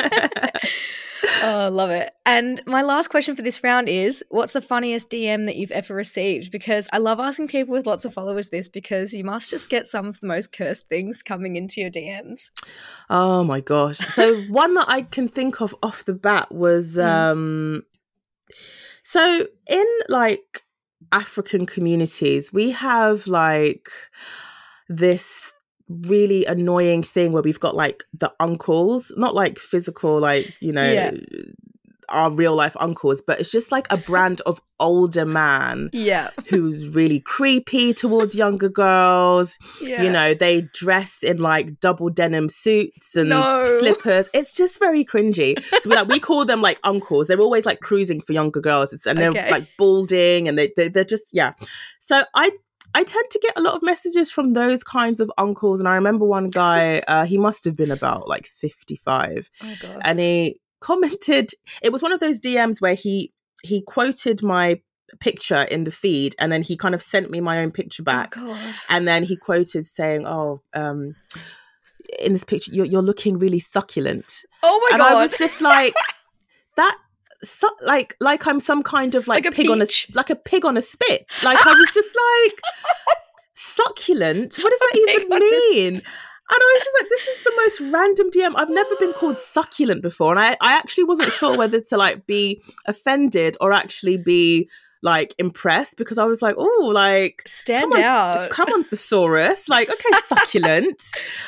Oh, 1.41 1.69
love 1.71 1.89
it. 1.89 2.11
And 2.25 2.61
my 2.65 2.81
last 2.81 3.09
question 3.09 3.35
for 3.35 3.41
this 3.41 3.63
round 3.63 3.87
is 3.89 4.23
what's 4.29 4.53
the 4.53 4.61
funniest 4.61 5.09
DM 5.09 5.45
that 5.45 5.55
you've 5.55 5.71
ever 5.71 5.93
received? 5.93 6.51
Because 6.51 6.87
I 6.91 6.97
love 6.97 7.19
asking 7.19 7.47
people 7.47 7.73
with 7.73 7.87
lots 7.87 8.05
of 8.05 8.13
followers 8.13 8.49
this 8.49 8.67
because 8.67 9.13
you 9.13 9.23
must 9.23 9.49
just 9.49 9.69
get 9.69 9.87
some 9.87 10.07
of 10.07 10.19
the 10.19 10.27
most 10.27 10.51
cursed 10.51 10.89
things 10.89 11.23
coming 11.23 11.55
into 11.55 11.81
your 11.81 11.89
DMs. 11.89 12.51
Oh 13.09 13.43
my 13.43 13.61
gosh. 13.61 13.97
So 13.97 14.41
one 14.49 14.73
that 14.75 14.89
I 14.89 15.03
can 15.03 15.27
think 15.27 15.61
of 15.61 15.75
off 15.81 16.05
the 16.05 16.13
bat 16.13 16.51
was 16.51 16.97
Mm. 16.97 17.31
um 17.31 17.83
so 19.03 19.47
in 19.69 19.85
like 20.09 20.63
African 21.11 21.65
communities, 21.65 22.51
we 22.53 22.71
have 22.71 23.25
like 23.27 23.89
this 24.87 25.51
really 25.89 26.45
annoying 26.45 27.03
thing 27.03 27.31
where 27.31 27.41
we've 27.43 27.59
got 27.59 27.75
like 27.75 28.03
the 28.13 28.31
uncles, 28.39 29.11
not 29.17 29.33
like 29.35 29.57
physical, 29.57 30.19
like, 30.19 30.53
you 30.59 30.71
know, 30.71 30.91
Yeah. 30.91 31.11
our 32.09 32.31
real 32.31 32.55
life 32.55 32.75
uncles, 32.79 33.21
but 33.21 33.39
it's 33.39 33.51
just 33.51 33.71
like 33.71 33.85
a 33.91 33.97
brand 33.97 34.41
of 34.47 34.59
older 34.79 35.25
man 35.25 35.89
Yeah. 35.93 36.29
who's 36.49 36.87
really 36.95 37.19
creepy 37.19 37.93
towards 37.93 38.33
younger 38.35 38.69
girls. 38.69 39.59
Yeah. 39.81 40.01
You 40.03 40.09
know, 40.11 40.33
they 40.33 40.61
dress 40.73 41.21
in 41.21 41.37
like 41.37 41.79
double 41.79 42.09
denim 42.09 42.49
suits 42.49 43.15
and 43.15 43.29
No. 43.29 43.61
slippers. 43.79 44.27
It's 44.33 44.53
just 44.53 44.79
very 44.79 45.05
cringy. 45.05 45.63
So 45.81 45.89
we 45.89 45.95
like 45.95 46.07
we 46.07 46.19
call 46.19 46.45
them 46.45 46.61
like 46.63 46.79
uncles. 46.83 47.27
They're 47.27 47.39
always 47.39 47.65
like 47.67 47.79
cruising 47.79 48.21
for 48.21 48.33
younger 48.33 48.59
girls, 48.61 48.91
and 49.05 49.17
they're 49.19 49.29
Okay. 49.29 49.51
like 49.51 49.67
balding, 49.77 50.47
and 50.47 50.57
they, 50.57 50.71
they 50.77 50.87
they're 50.87 51.03
just 51.03 51.33
yeah. 51.33 51.53
So 51.99 52.23
I. 52.35 52.51
I 52.95 53.03
tend 53.03 53.29
to 53.31 53.39
get 53.41 53.53
a 53.57 53.61
lot 53.61 53.75
of 53.75 53.81
messages 53.83 54.31
from 54.31 54.53
those 54.53 54.83
kinds 54.83 55.19
of 55.19 55.31
uncles, 55.37 55.79
and 55.79 55.87
I 55.87 55.95
remember 55.95 56.25
one 56.25 56.49
guy. 56.49 57.01
Uh, 57.07 57.25
he 57.25 57.37
must 57.37 57.65
have 57.65 57.75
been 57.75 57.91
about 57.91 58.27
like 58.27 58.47
fifty-five, 58.47 59.49
Oh, 59.63 59.75
God. 59.81 60.01
and 60.03 60.19
he 60.19 60.59
commented. 60.81 61.51
It 61.81 61.91
was 61.91 62.01
one 62.01 62.11
of 62.11 62.19
those 62.19 62.39
DMs 62.39 62.81
where 62.81 62.95
he 62.95 63.31
he 63.63 63.81
quoted 63.81 64.41
my 64.43 64.81
picture 65.19 65.61
in 65.63 65.83
the 65.85 65.91
feed, 65.91 66.35
and 66.39 66.51
then 66.51 66.61
he 66.61 66.77
kind 66.77 66.93
of 66.95 67.01
sent 67.01 67.31
me 67.31 67.39
my 67.41 67.59
own 67.59 67.71
picture 67.71 68.03
back, 68.03 68.35
Oh, 68.37 68.47
God. 68.47 68.75
and 68.89 69.07
then 69.07 69.23
he 69.23 69.35
quoted 69.37 69.85
saying, 69.85 70.25
"Oh, 70.27 70.61
um, 70.73 71.15
in 72.19 72.33
this 72.33 72.43
picture, 72.43 72.71
you're, 72.71 72.85
you're 72.85 73.01
looking 73.01 73.37
really 73.39 73.59
succulent." 73.59 74.43
Oh, 74.63 74.79
my 74.91 74.97
god. 74.97 75.05
and 75.05 75.13
God. 75.13 75.17
I 75.19 75.23
was 75.23 75.37
just 75.37 75.61
like, 75.61 75.93
that. 76.75 76.97
Su- 77.43 77.69
like 77.81 78.15
like 78.19 78.45
I'm 78.47 78.59
some 78.59 78.83
kind 78.83 79.15
of 79.15 79.27
like, 79.27 79.45
Like 79.45 79.53
a 79.53 79.55
pig 79.55 79.69
on 79.69 79.81
a 79.81 79.87
like 80.13 80.29
a 80.29 80.35
pig 80.35 80.65
on 80.65 80.77
a 80.77 80.81
spit. 80.81 81.25
Like 81.43 81.57
I 81.65 81.73
was 81.73 81.91
just 81.93 82.15
like 82.15 82.61
succulent. 83.53 84.55
What 84.55 84.69
does 84.69 84.79
that 84.79 85.15
even 85.21 85.29
mean? 85.39 86.01
And 86.51 86.57
I 86.59 86.73
was 86.75 86.83
just 86.83 86.97
like, 86.99 87.09
this 87.09 87.27
is 87.27 87.43
the 87.43 87.53
most 87.57 87.93
random 87.93 88.31
DM. 88.31 88.53
I've 88.55 88.71
never 88.71 88.95
been 88.99 89.13
called 89.13 89.39
succulent 89.39 90.01
before. 90.01 90.31
And 90.31 90.39
I, 90.39 90.57
I 90.61 90.73
actually 90.77 91.03
wasn't 91.03 91.31
sure 91.31 91.55
whether 91.55 91.79
to 91.79 91.97
like 91.97 92.25
be 92.25 92.63
offended 92.87 93.55
or 93.61 93.71
actually 93.71 94.17
be 94.17 94.67
like 95.01 95.33
impressed 95.37 95.97
because 95.97 96.17
I 96.17 96.25
was 96.25 96.41
like, 96.41 96.55
oh, 96.57 96.91
like 96.93 97.43
Stand 97.47 97.91
come 97.91 97.99
on, 98.01 98.01
out. 98.01 98.49
come 98.49 98.69
on, 98.73 98.83
thesaurus. 98.83 99.69
Like, 99.69 99.89
okay, 99.89 100.19
succulent. 100.27 101.01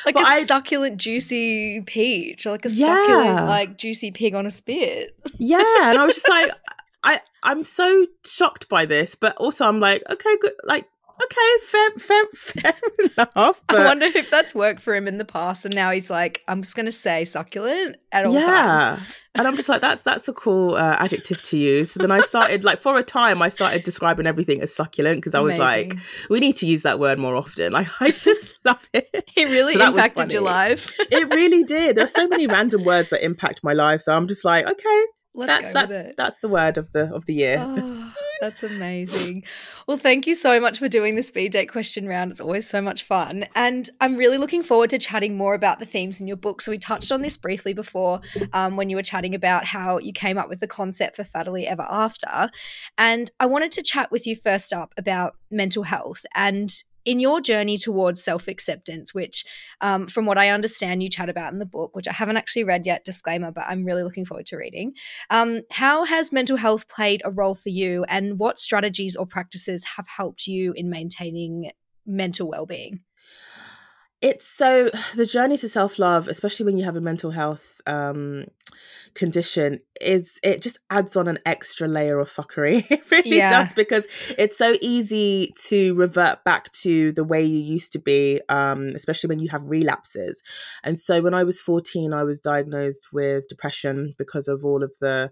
like 0.06 0.14
but 0.14 0.24
a 0.24 0.26
I- 0.28 0.44
succulent, 0.44 0.96
juicy 0.96 1.80
peach, 1.82 2.46
or 2.46 2.52
like 2.52 2.64
a 2.66 2.70
Yeah. 2.70 2.86
succulent, 2.96 3.46
like 3.46 3.76
juicy 3.78 4.10
pig 4.10 4.34
on 4.34 4.46
a 4.46 4.50
spit. 4.50 5.14
yeah. 5.38 5.62
And 5.90 5.98
I 5.98 6.04
was 6.06 6.14
just 6.16 6.28
like, 6.28 6.50
I, 7.04 7.20
I'm 7.42 7.64
so 7.64 8.06
shocked 8.24 8.68
by 8.68 8.86
this, 8.86 9.14
but 9.16 9.36
also 9.36 9.66
I'm 9.66 9.80
like, 9.80 10.02
okay, 10.08 10.36
good. 10.40 10.52
Like, 10.64 10.86
okay, 11.24 11.64
fair, 11.66 11.90
fair, 11.98 12.24
fair 12.34 12.74
enough. 12.98 13.62
But 13.66 13.80
I 13.80 13.84
wonder 13.86 14.06
if 14.06 14.30
that's 14.30 14.54
worked 14.54 14.80
for 14.80 14.94
him 14.94 15.08
in 15.08 15.18
the 15.18 15.24
past, 15.24 15.64
and 15.64 15.74
now 15.74 15.90
he's 15.90 16.10
like, 16.10 16.42
I'm 16.48 16.62
just 16.62 16.74
gonna 16.74 16.92
say 16.92 17.24
succulent 17.24 17.96
at 18.12 18.26
all 18.26 18.34
yeah. 18.34 18.46
times. 18.46 19.02
and 19.34 19.48
I'm 19.48 19.56
just 19.56 19.68
like, 19.68 19.80
that's 19.80 20.02
that's 20.02 20.28
a 20.28 20.32
cool 20.32 20.74
uh, 20.74 20.96
adjective 20.98 21.42
to 21.42 21.56
use. 21.56 21.92
So 21.92 22.00
then 22.00 22.10
I 22.10 22.20
started 22.20 22.64
like 22.64 22.80
for 22.80 22.98
a 22.98 23.02
time 23.02 23.42
I 23.42 23.48
started 23.48 23.82
describing 23.82 24.26
everything 24.26 24.60
as 24.60 24.74
succulent 24.74 25.18
because 25.18 25.34
I 25.34 25.40
was 25.40 25.58
like, 25.58 25.96
we 26.30 26.40
need 26.40 26.56
to 26.56 26.66
use 26.66 26.82
that 26.82 26.98
word 27.00 27.18
more 27.18 27.36
often. 27.36 27.72
Like 27.72 27.88
I 28.00 28.10
just 28.10 28.56
love 28.64 28.88
it. 28.92 29.08
It 29.34 29.46
really 29.46 29.74
So 29.74 29.88
impacted 29.88 30.30
your 30.30 30.42
life. 30.42 30.94
It 30.98 31.34
really 31.34 31.64
did. 31.64 31.96
There 31.96 32.04
are 32.04 32.08
so 32.08 32.28
many 32.28 32.46
random 32.46 32.84
words 32.84 33.08
that 33.10 33.24
impact 33.24 33.64
my 33.64 33.72
life. 33.72 34.02
So 34.02 34.14
I'm 34.14 34.28
just 34.28 34.44
like, 34.44 34.66
okay, 34.66 35.04
Let's 35.34 35.72
that's 35.72 35.72
that's 35.72 36.16
that's 36.16 36.38
the 36.40 36.48
word 36.48 36.76
of 36.76 36.92
the 36.92 37.12
of 37.14 37.24
the 37.24 37.34
year. 37.34 37.56
Oh, 37.58 38.12
that's 38.42 38.64
amazing. 38.64 39.44
Well, 39.86 39.96
thank 39.96 40.26
you 40.26 40.34
so 40.34 40.58
much 40.58 40.80
for 40.80 40.88
doing 40.88 41.14
the 41.14 41.22
speed 41.22 41.52
date 41.52 41.70
question 41.70 42.08
round. 42.08 42.32
It's 42.32 42.40
always 42.40 42.68
so 42.68 42.82
much 42.82 43.04
fun. 43.04 43.46
And 43.54 43.88
I'm 44.00 44.16
really 44.16 44.36
looking 44.36 44.64
forward 44.64 44.90
to 44.90 44.98
chatting 44.98 45.36
more 45.36 45.54
about 45.54 45.78
the 45.78 45.86
themes 45.86 46.20
in 46.20 46.26
your 46.26 46.36
book. 46.36 46.60
So, 46.60 46.72
we 46.72 46.78
touched 46.78 47.12
on 47.12 47.22
this 47.22 47.36
briefly 47.36 47.72
before 47.72 48.20
um, 48.52 48.76
when 48.76 48.90
you 48.90 48.96
were 48.96 49.02
chatting 49.02 49.32
about 49.32 49.64
how 49.64 49.98
you 49.98 50.12
came 50.12 50.38
up 50.38 50.48
with 50.48 50.58
the 50.58 50.66
concept 50.66 51.14
for 51.14 51.22
Fattily 51.22 51.66
Ever 51.66 51.86
After. 51.88 52.50
And 52.98 53.30
I 53.38 53.46
wanted 53.46 53.70
to 53.72 53.82
chat 53.82 54.10
with 54.10 54.26
you 54.26 54.34
first 54.34 54.72
up 54.72 54.92
about 54.96 55.36
mental 55.48 55.84
health 55.84 56.26
and 56.34 56.82
in 57.04 57.20
your 57.20 57.40
journey 57.40 57.78
towards 57.78 58.22
self 58.22 58.48
acceptance, 58.48 59.14
which, 59.14 59.44
um, 59.80 60.06
from 60.06 60.26
what 60.26 60.38
I 60.38 60.50
understand, 60.50 61.02
you 61.02 61.10
chat 61.10 61.28
about 61.28 61.52
in 61.52 61.58
the 61.58 61.66
book, 61.66 61.94
which 61.94 62.08
I 62.08 62.12
haven't 62.12 62.36
actually 62.36 62.64
read 62.64 62.86
yet, 62.86 63.04
disclaimer, 63.04 63.50
but 63.50 63.64
I'm 63.66 63.84
really 63.84 64.02
looking 64.02 64.24
forward 64.24 64.46
to 64.46 64.56
reading. 64.56 64.94
Um, 65.30 65.62
how 65.70 66.04
has 66.04 66.32
mental 66.32 66.56
health 66.56 66.88
played 66.88 67.22
a 67.24 67.30
role 67.30 67.54
for 67.54 67.70
you, 67.70 68.04
and 68.08 68.38
what 68.38 68.58
strategies 68.58 69.16
or 69.16 69.26
practices 69.26 69.84
have 69.96 70.06
helped 70.06 70.46
you 70.46 70.72
in 70.76 70.90
maintaining 70.90 71.70
mental 72.06 72.48
well 72.48 72.66
being? 72.66 73.00
it's 74.22 74.46
so 74.46 74.88
the 75.16 75.26
journey 75.26 75.58
to 75.58 75.68
self-love 75.68 76.28
especially 76.28 76.64
when 76.64 76.78
you 76.78 76.84
have 76.84 76.96
a 76.96 77.00
mental 77.00 77.32
health 77.32 77.80
um 77.86 78.44
condition 79.14 79.80
is 80.00 80.38
it 80.42 80.62
just 80.62 80.78
adds 80.90 81.16
on 81.16 81.28
an 81.28 81.38
extra 81.46 81.86
layer 81.86 82.18
of 82.18 82.30
fuckery 82.30 82.84
it 82.90 83.02
really 83.10 83.36
Yeah. 83.36 83.50
does 83.50 83.72
because 83.72 84.06
it's 84.38 84.56
so 84.58 84.74
easy 84.80 85.52
to 85.68 85.94
revert 85.94 86.44
back 86.44 86.70
to 86.82 87.12
the 87.12 87.24
way 87.24 87.44
you 87.44 87.58
used 87.58 87.92
to 87.92 87.98
be 87.98 88.40
um 88.48 88.88
especially 88.94 89.28
when 89.28 89.38
you 89.38 89.48
have 89.50 89.62
relapses 89.64 90.42
and 90.82 90.98
so 90.98 91.20
when 91.20 91.34
i 91.34 91.44
was 91.44 91.60
14 91.60 92.12
i 92.12 92.22
was 92.24 92.40
diagnosed 92.40 93.08
with 93.12 93.48
depression 93.48 94.14
because 94.18 94.48
of 94.48 94.64
all 94.64 94.82
of 94.82 94.92
the 95.00 95.30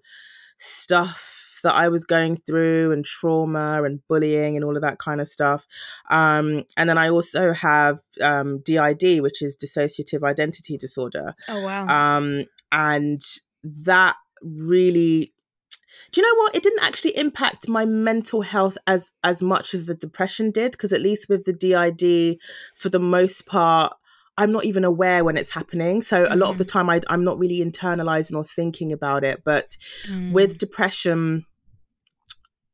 stuff 0.58 1.36
that 1.62 1.74
I 1.74 1.88
was 1.88 2.06
going 2.06 2.38
through 2.38 2.90
and 2.90 3.04
trauma 3.04 3.82
and 3.82 4.00
bullying 4.08 4.56
and 4.56 4.64
all 4.64 4.76
of 4.76 4.82
that 4.82 4.98
kind 4.98 5.20
of 5.20 5.28
stuff. 5.28 5.66
Um, 6.10 6.64
and 6.78 6.88
then 6.88 6.96
I 6.96 7.10
also 7.10 7.52
have 7.52 7.98
um, 8.22 8.60
DID, 8.64 9.20
which 9.20 9.42
is 9.42 9.58
dissociative 9.62 10.22
identity 10.22 10.78
disorder. 10.78 11.34
Oh 11.48 11.62
wow! 11.62 11.86
Um, 12.16 12.44
and 12.72 13.20
that 13.62 14.16
really 14.42 15.32
do 16.12 16.20
you 16.20 16.26
know 16.26 16.42
what? 16.42 16.54
It 16.54 16.62
didn't 16.62 16.82
actually 16.82 17.16
impact 17.16 17.68
my 17.68 17.84
mental 17.84 18.42
health 18.42 18.78
as 18.86 19.10
as 19.22 19.42
much 19.42 19.74
as 19.74 19.84
the 19.86 19.94
depression 19.94 20.50
did 20.50 20.72
because 20.72 20.92
at 20.92 21.00
least 21.00 21.28
with 21.28 21.44
the 21.44 21.52
did 21.52 22.38
for 22.76 22.88
the 22.88 22.98
most 22.98 23.46
part 23.46 23.92
i'm 24.38 24.52
not 24.52 24.64
even 24.64 24.84
aware 24.84 25.24
when 25.24 25.36
it's 25.36 25.50
happening. 25.50 26.00
So 26.00 26.26
a 26.28 26.36
lot 26.36 26.50
of 26.50 26.58
the 26.58 26.64
time 26.64 26.88
I, 26.88 27.00
i'm 27.08 27.24
not 27.24 27.38
really 27.38 27.60
internalizing 27.60 28.36
or 28.36 28.44
thinking 28.44 28.92
about 28.92 29.24
it 29.24 29.42
but 29.44 29.76
Mm. 30.08 30.32
with 30.32 30.58
depression 30.58 31.44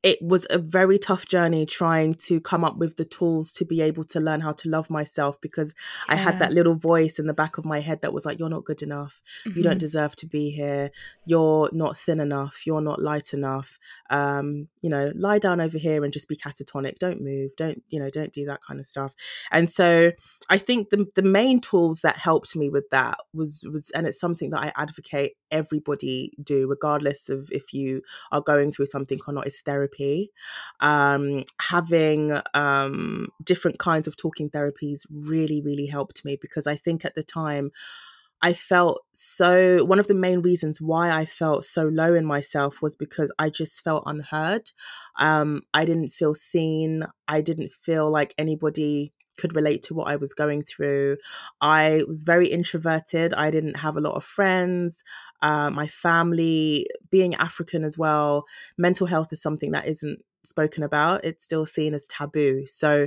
it 0.02 0.18
was 0.22 0.46
a 0.50 0.58
very 0.58 0.98
tough 0.98 1.26
journey 1.26 1.66
trying 1.66 2.14
to 2.14 2.40
come 2.40 2.62
up 2.64 2.76
with 2.76 2.96
the 2.96 3.04
tools 3.04 3.52
to 3.54 3.64
be 3.64 3.80
able 3.80 4.04
to 4.04 4.20
learn 4.20 4.40
how 4.40 4.52
to 4.52 4.68
love 4.68 4.88
myself 4.88 5.40
because 5.40 5.74
I 6.08 6.14
had 6.14 6.38
that 6.38 6.52
little 6.52 6.74
voice 6.76 7.18
in 7.18 7.26
the 7.26 7.34
back 7.34 7.58
of 7.58 7.64
my 7.64 7.80
head 7.80 8.02
that 8.02 8.12
was 8.12 8.24
like, 8.24 8.38
You're 8.38 8.48
not 8.48 8.64
good 8.64 8.82
enough. 8.82 9.20
You 9.46 9.62
don't 9.64 9.76
Mhm. 9.76 9.80
deserve 9.80 10.14
to 10.16 10.26
be 10.26 10.50
here. 10.50 10.90
You're 11.24 11.70
not 11.72 11.98
thin 11.98 12.20
enough. 12.20 12.66
You're 12.66 12.82
not 12.82 13.02
light 13.02 13.32
enough. 13.32 13.78
Um, 14.10 14.68
you 14.80 14.90
know, 14.90 15.10
lie 15.16 15.40
down 15.40 15.60
over 15.60 15.78
here 15.78 16.04
and 16.04 16.12
just 16.12 16.28
be 16.28 16.36
catatonic. 16.36 16.98
Don't 16.98 17.20
move. 17.20 17.50
Don't, 17.56 17.82
you 17.88 17.98
know, 17.98 18.10
don't 18.10 18.32
do 18.32 18.44
that 18.46 18.60
kind 18.66 18.78
of 18.78 18.86
stuff. 18.86 19.12
And 19.50 19.68
so 19.70 20.12
I 20.48 20.58
think 20.58 20.90
the 20.90 21.06
the 21.16 21.22
main 21.22 21.60
tools 21.60 22.02
that 22.02 22.16
helped 22.18 22.54
me 22.54 22.68
with 22.70 22.88
that 22.90 23.18
was 23.34 23.64
was 23.72 23.90
and 23.90 24.06
it's 24.06 24.20
something 24.20 24.50
that 24.50 24.62
I 24.62 24.72
advocate 24.76 25.32
everybody 25.50 26.32
do, 26.42 26.68
regardless 26.68 27.28
of 27.28 27.50
if 27.50 27.72
you 27.72 28.02
are 28.30 28.40
going 28.40 28.70
through 28.70 28.86
something 28.86 29.18
or 29.26 29.32
not, 29.34 29.46
is 29.48 29.60
therapy. 29.62 29.95
Um, 30.80 31.44
having 31.60 32.40
um, 32.54 33.28
different 33.44 33.78
kinds 33.78 34.08
of 34.08 34.16
talking 34.16 34.50
therapies 34.50 35.06
really, 35.10 35.60
really 35.62 35.86
helped 35.86 36.24
me 36.24 36.36
because 36.40 36.66
I 36.66 36.76
think 36.76 37.04
at 37.04 37.14
the 37.14 37.22
time 37.22 37.70
I 38.42 38.52
felt 38.52 39.02
so. 39.12 39.84
One 39.84 39.98
of 39.98 40.08
the 40.08 40.14
main 40.14 40.40
reasons 40.42 40.80
why 40.80 41.10
I 41.10 41.24
felt 41.24 41.64
so 41.64 41.84
low 41.88 42.14
in 42.14 42.24
myself 42.26 42.82
was 42.82 42.94
because 42.94 43.32
I 43.38 43.48
just 43.48 43.82
felt 43.82 44.02
unheard. 44.06 44.70
Um, 45.18 45.62
I 45.72 45.86
didn't 45.86 46.10
feel 46.12 46.34
seen. 46.34 47.04
I 47.28 47.40
didn't 47.40 47.72
feel 47.72 48.10
like 48.10 48.34
anybody 48.36 49.12
could 49.36 49.54
relate 49.56 49.82
to 49.84 49.94
what 49.94 50.08
I 50.08 50.16
was 50.16 50.34
going 50.34 50.62
through. 50.62 51.16
I 51.60 52.02
was 52.08 52.24
very 52.24 52.48
introverted. 52.48 53.34
I 53.34 53.50
didn't 53.50 53.76
have 53.78 53.96
a 53.96 54.00
lot 54.00 54.14
of 54.16 54.24
friends. 54.24 55.04
Uh, 55.42 55.70
my 55.70 55.86
family, 55.86 56.86
being 57.10 57.34
African 57.36 57.84
as 57.84 57.96
well, 57.98 58.44
mental 58.78 59.06
health 59.06 59.32
is 59.32 59.42
something 59.42 59.72
that 59.72 59.86
isn't 59.86 60.20
spoken 60.44 60.82
about. 60.82 61.24
It's 61.24 61.44
still 61.44 61.66
seen 61.66 61.92
as 61.94 62.06
taboo. 62.06 62.66
So 62.66 63.06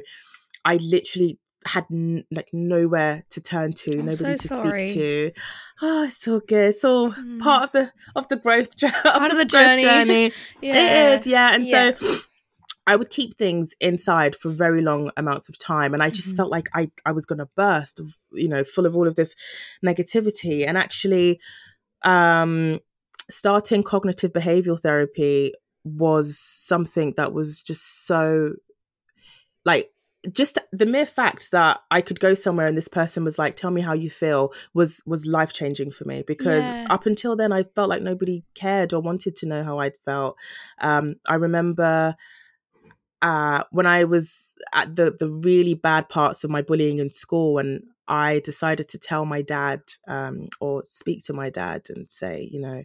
I 0.65 0.75
literally 0.77 1.39
had 1.65 1.85
n- 1.91 2.23
like 2.31 2.47
nowhere 2.53 3.23
to 3.31 3.41
turn 3.41 3.73
to, 3.73 3.91
I'm 3.99 4.05
nobody 4.05 4.15
so 4.15 4.35
to 4.37 4.47
sorry. 4.47 4.85
speak 4.87 4.95
to. 5.01 5.31
Oh, 5.81 6.03
it's 6.03 6.27
all 6.27 6.39
good. 6.39 6.69
It's 6.69 6.83
all 6.85 7.11
Mm. 7.11 7.39
part 7.41 7.63
of 7.63 7.71
the 7.73 7.91
of 8.15 8.27
the 8.29 8.37
growth, 8.37 8.77
jo- 8.81 8.87
Part 9.03 9.31
of 9.31 9.37
the 9.37 9.45
growth 9.45 9.81
journey. 9.81 10.31
Yeah. 10.61 11.15
It 11.15 11.21
is, 11.21 11.27
yeah. 11.27 11.53
And 11.55 11.65
Yeah. 11.65 11.91
so 11.99 12.17
I 12.91 12.95
would 12.95 13.11
keep 13.11 13.37
things 13.37 13.67
inside 13.79 14.33
for 14.35 14.49
very 14.49 14.81
long 14.81 15.11
amounts 15.15 15.47
of 15.49 15.55
time, 15.57 15.93
and 15.93 16.01
I 16.01 16.09
just 16.09 16.29
Mhm. 16.33 16.37
felt 16.37 16.51
like 16.57 16.67
I 16.73 16.83
I 17.09 17.11
was 17.17 17.25
going 17.29 17.39
to 17.45 17.49
burst, 17.55 17.95
you 18.43 18.49
know, 18.53 18.63
full 18.63 18.85
of 18.87 18.95
all 18.95 19.07
of 19.07 19.15
this 19.15 19.35
negativity. 19.89 20.57
And 20.67 20.75
actually, 20.85 21.39
um, 22.03 22.79
starting 23.29 23.83
cognitive 23.83 24.31
behavioral 24.33 24.81
therapy 24.81 25.53
was 25.83 26.25
something 26.39 27.13
that 27.17 27.31
was 27.33 27.61
just 27.61 27.85
so 28.07 28.53
like 29.65 29.91
just 30.33 30.57
the 30.73 30.85
mere 30.85 31.05
fact 31.05 31.51
that 31.51 31.79
I 31.91 32.01
could 32.01 32.19
go 32.19 32.33
somewhere 32.33 32.67
and 32.67 32.77
this 32.77 32.89
person 32.89 33.23
was 33.23 33.39
like, 33.39 33.55
"Tell 33.55 33.71
me 33.71 33.81
how 33.81 33.93
you 33.93 34.09
feel," 34.09 34.51
was 34.73 35.01
was 35.05 35.25
life 35.25 35.53
changing 35.53 35.91
for 35.91 36.05
me 36.05 36.23
because 36.27 36.67
Yeah. 36.67 36.73
up 36.89 37.05
until 37.05 37.35
then 37.35 37.51
I 37.53 37.63
felt 37.75 37.89
like 37.89 38.01
nobody 38.01 38.43
cared 38.53 38.93
or 38.93 39.01
wanted 39.01 39.35
to 39.37 39.45
know 39.47 39.63
how 39.63 39.79
I'd 39.79 39.97
felt. 40.05 40.35
Um, 40.79 41.15
I 41.27 41.35
remember 41.35 42.15
uh, 43.21 43.63
when 43.71 43.85
I 43.85 44.03
was 44.05 44.55
at 44.73 44.95
the 44.95 45.11
the 45.17 45.29
really 45.29 45.73
bad 45.73 46.09
parts 46.09 46.43
of 46.43 46.49
my 46.49 46.61
bullying 46.61 46.99
in 46.99 47.09
school, 47.09 47.57
and 47.57 47.83
I 48.07 48.39
decided 48.39 48.87
to 48.89 48.99
tell 48.99 49.25
my 49.25 49.41
dad 49.41 49.81
um, 50.07 50.47
or 50.61 50.83
speak 50.83 51.23
to 51.25 51.33
my 51.33 51.49
dad 51.49 51.87
and 51.89 52.09
say, 52.09 52.47
you 52.51 52.59
know, 52.61 52.83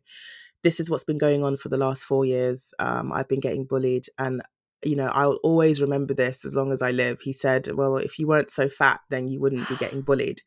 this 0.63 0.81
is 0.81 0.91
what's 0.91 1.05
been 1.05 1.19
going 1.19 1.45
on 1.45 1.57
for 1.57 1.69
the 1.69 1.77
last 1.77 2.05
four 2.05 2.25
years. 2.25 2.73
Um, 2.79 3.13
I've 3.13 3.29
been 3.29 3.41
getting 3.41 3.65
bullied, 3.65 4.07
and 4.19 4.43
you 4.85 4.97
know, 4.97 5.07
I'll 5.09 5.41
always 5.43 5.81
remember 5.81 6.15
this 6.15 6.45
as 6.45 6.55
long 6.57 6.73
as 6.73 6.83
I 6.83 6.91
live. 6.91 7.21
He 7.21 7.33
said, 7.33 7.69
"Well, 7.73 7.97
if 7.97 8.19
you 8.19 8.27
weren't 8.27 8.51
so 8.51 8.69
fat, 8.69 9.01
then 9.11 9.29
you 9.29 9.41
wouldn't 9.41 9.69
be 9.69 9.77
getting 9.77 10.03
bullied." 10.03 10.43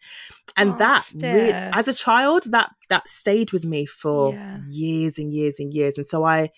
And 0.57 0.71
Oh, 0.71 0.77
that, 0.77 1.05
really, 1.15 1.61
as 1.73 1.87
a 1.87 1.93
child, 1.93 2.45
that 2.51 2.71
that 2.89 3.07
stayed 3.07 3.51
with 3.51 3.65
me 3.65 3.85
for 3.85 4.33
Yeah. 4.33 4.57
years 4.63 5.17
and 5.19 5.33
years 5.33 5.59
and 5.59 5.73
years. 5.73 5.97
And 5.97 6.05
so 6.07 6.23
I 6.23 6.49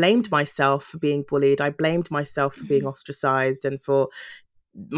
blamed 0.00 0.30
myself 0.30 0.80
for 0.90 0.98
being 0.98 1.24
bullied. 1.30 1.60
I 1.60 1.70
blamed 1.70 2.08
myself 2.18 2.52
for 2.56 2.66
being 2.72 2.82
Mhm. 2.84 2.90
ostracized 2.92 3.64
and 3.68 3.82
for 3.86 4.00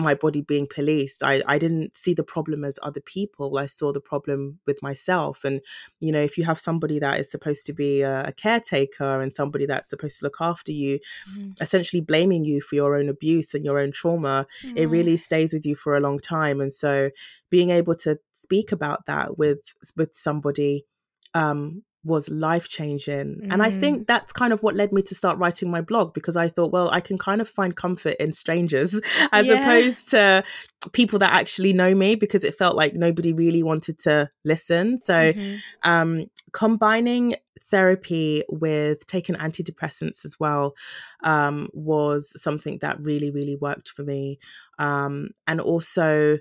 my 0.08 0.14
body 0.14 0.42
being 0.42 0.66
policed. 0.76 1.22
I, 1.22 1.34
I 1.54 1.56
didn't 1.64 1.96
see 1.96 2.12
the 2.14 2.24
problem 2.34 2.64
as 2.70 2.78
other 2.82 3.00
people. 3.00 3.56
I 3.64 3.66
saw 3.66 3.92
the 3.92 4.00
problem 4.12 4.40
with 4.66 4.82
myself. 4.82 5.36
And, 5.48 5.60
you 6.00 6.12
know, 6.12 6.20
if 6.20 6.36
you 6.36 6.44
have 6.44 6.60
somebody 6.68 6.98
that 6.98 7.18
is 7.20 7.30
supposed 7.30 7.64
to 7.66 7.72
be 7.72 8.02
a, 8.02 8.14
a 8.30 8.32
caretaker 8.32 9.12
and 9.22 9.32
somebody 9.32 9.64
that's 9.66 9.88
supposed 9.88 10.18
to 10.18 10.24
look 10.26 10.36
after 10.40 10.72
you, 10.82 10.98
Mhm. 11.28 11.54
essentially 11.66 12.02
blaming 12.02 12.44
you 12.44 12.60
for 12.60 12.74
your 12.74 12.92
own 12.98 13.08
abuse 13.08 13.54
and 13.54 13.64
your 13.64 13.78
own 13.78 13.92
trauma, 13.92 14.46
it 14.76 14.86
really 14.96 15.16
stays 15.16 15.50
with 15.54 15.64
you 15.64 15.76
for 15.76 15.96
a 15.96 16.00
long 16.06 16.18
time. 16.18 16.60
And 16.60 16.72
so 16.84 17.10
being 17.48 17.70
able 17.70 17.94
to 18.04 18.18
speak 18.34 18.72
about 18.72 19.00
that 19.06 19.38
with 19.38 19.60
with 19.98 20.12
somebody 20.28 20.84
um 21.34 21.84
was 22.04 22.28
life 22.30 22.68
changing. 22.68 23.42
And 23.50 23.62
I 23.62 23.70
Mm. 23.70 23.80
think 23.80 24.06
that's 24.06 24.32
kind 24.32 24.52
of 24.52 24.62
what 24.62 24.74
led 24.74 24.92
me 24.92 25.02
to 25.02 25.14
start 25.14 25.38
writing 25.38 25.70
my 25.70 25.80
blog 25.82 26.14
because 26.14 26.36
I 26.36 26.48
thought, 26.48 26.72
well, 26.72 26.88
I 26.90 27.00
can 27.00 27.18
kind 27.18 27.40
of 27.40 27.48
find 27.48 27.76
comfort 27.76 28.14
in 28.18 28.32
strangers 28.32 28.98
as 29.32 29.48
Yeah. 29.48 29.54
opposed 29.54 30.08
to 30.10 30.42
people 30.92 31.18
that 31.18 31.34
actually 31.34 31.72
know 31.74 31.94
me 31.94 32.14
because 32.14 32.42
it 32.42 32.56
felt 32.56 32.74
like 32.74 32.94
nobody 32.94 33.32
really 33.34 33.62
wanted 33.62 33.98
to 34.00 34.30
listen. 34.44 34.96
So 34.98 35.32
Mhm. 35.34 35.60
um, 35.82 36.26
combining 36.52 37.36
therapy 37.70 38.42
with 38.48 39.06
taking 39.06 39.36
antidepressants 39.36 40.24
as 40.24 40.40
well 40.40 40.74
um, 41.22 41.68
was 41.72 42.32
something 42.42 42.78
that 42.80 43.00
really, 43.00 43.30
really 43.30 43.56
worked 43.56 43.90
for 43.90 44.02
me. 44.02 44.38
Um, 44.78 45.30
and 45.46 45.60
also, 45.60 46.38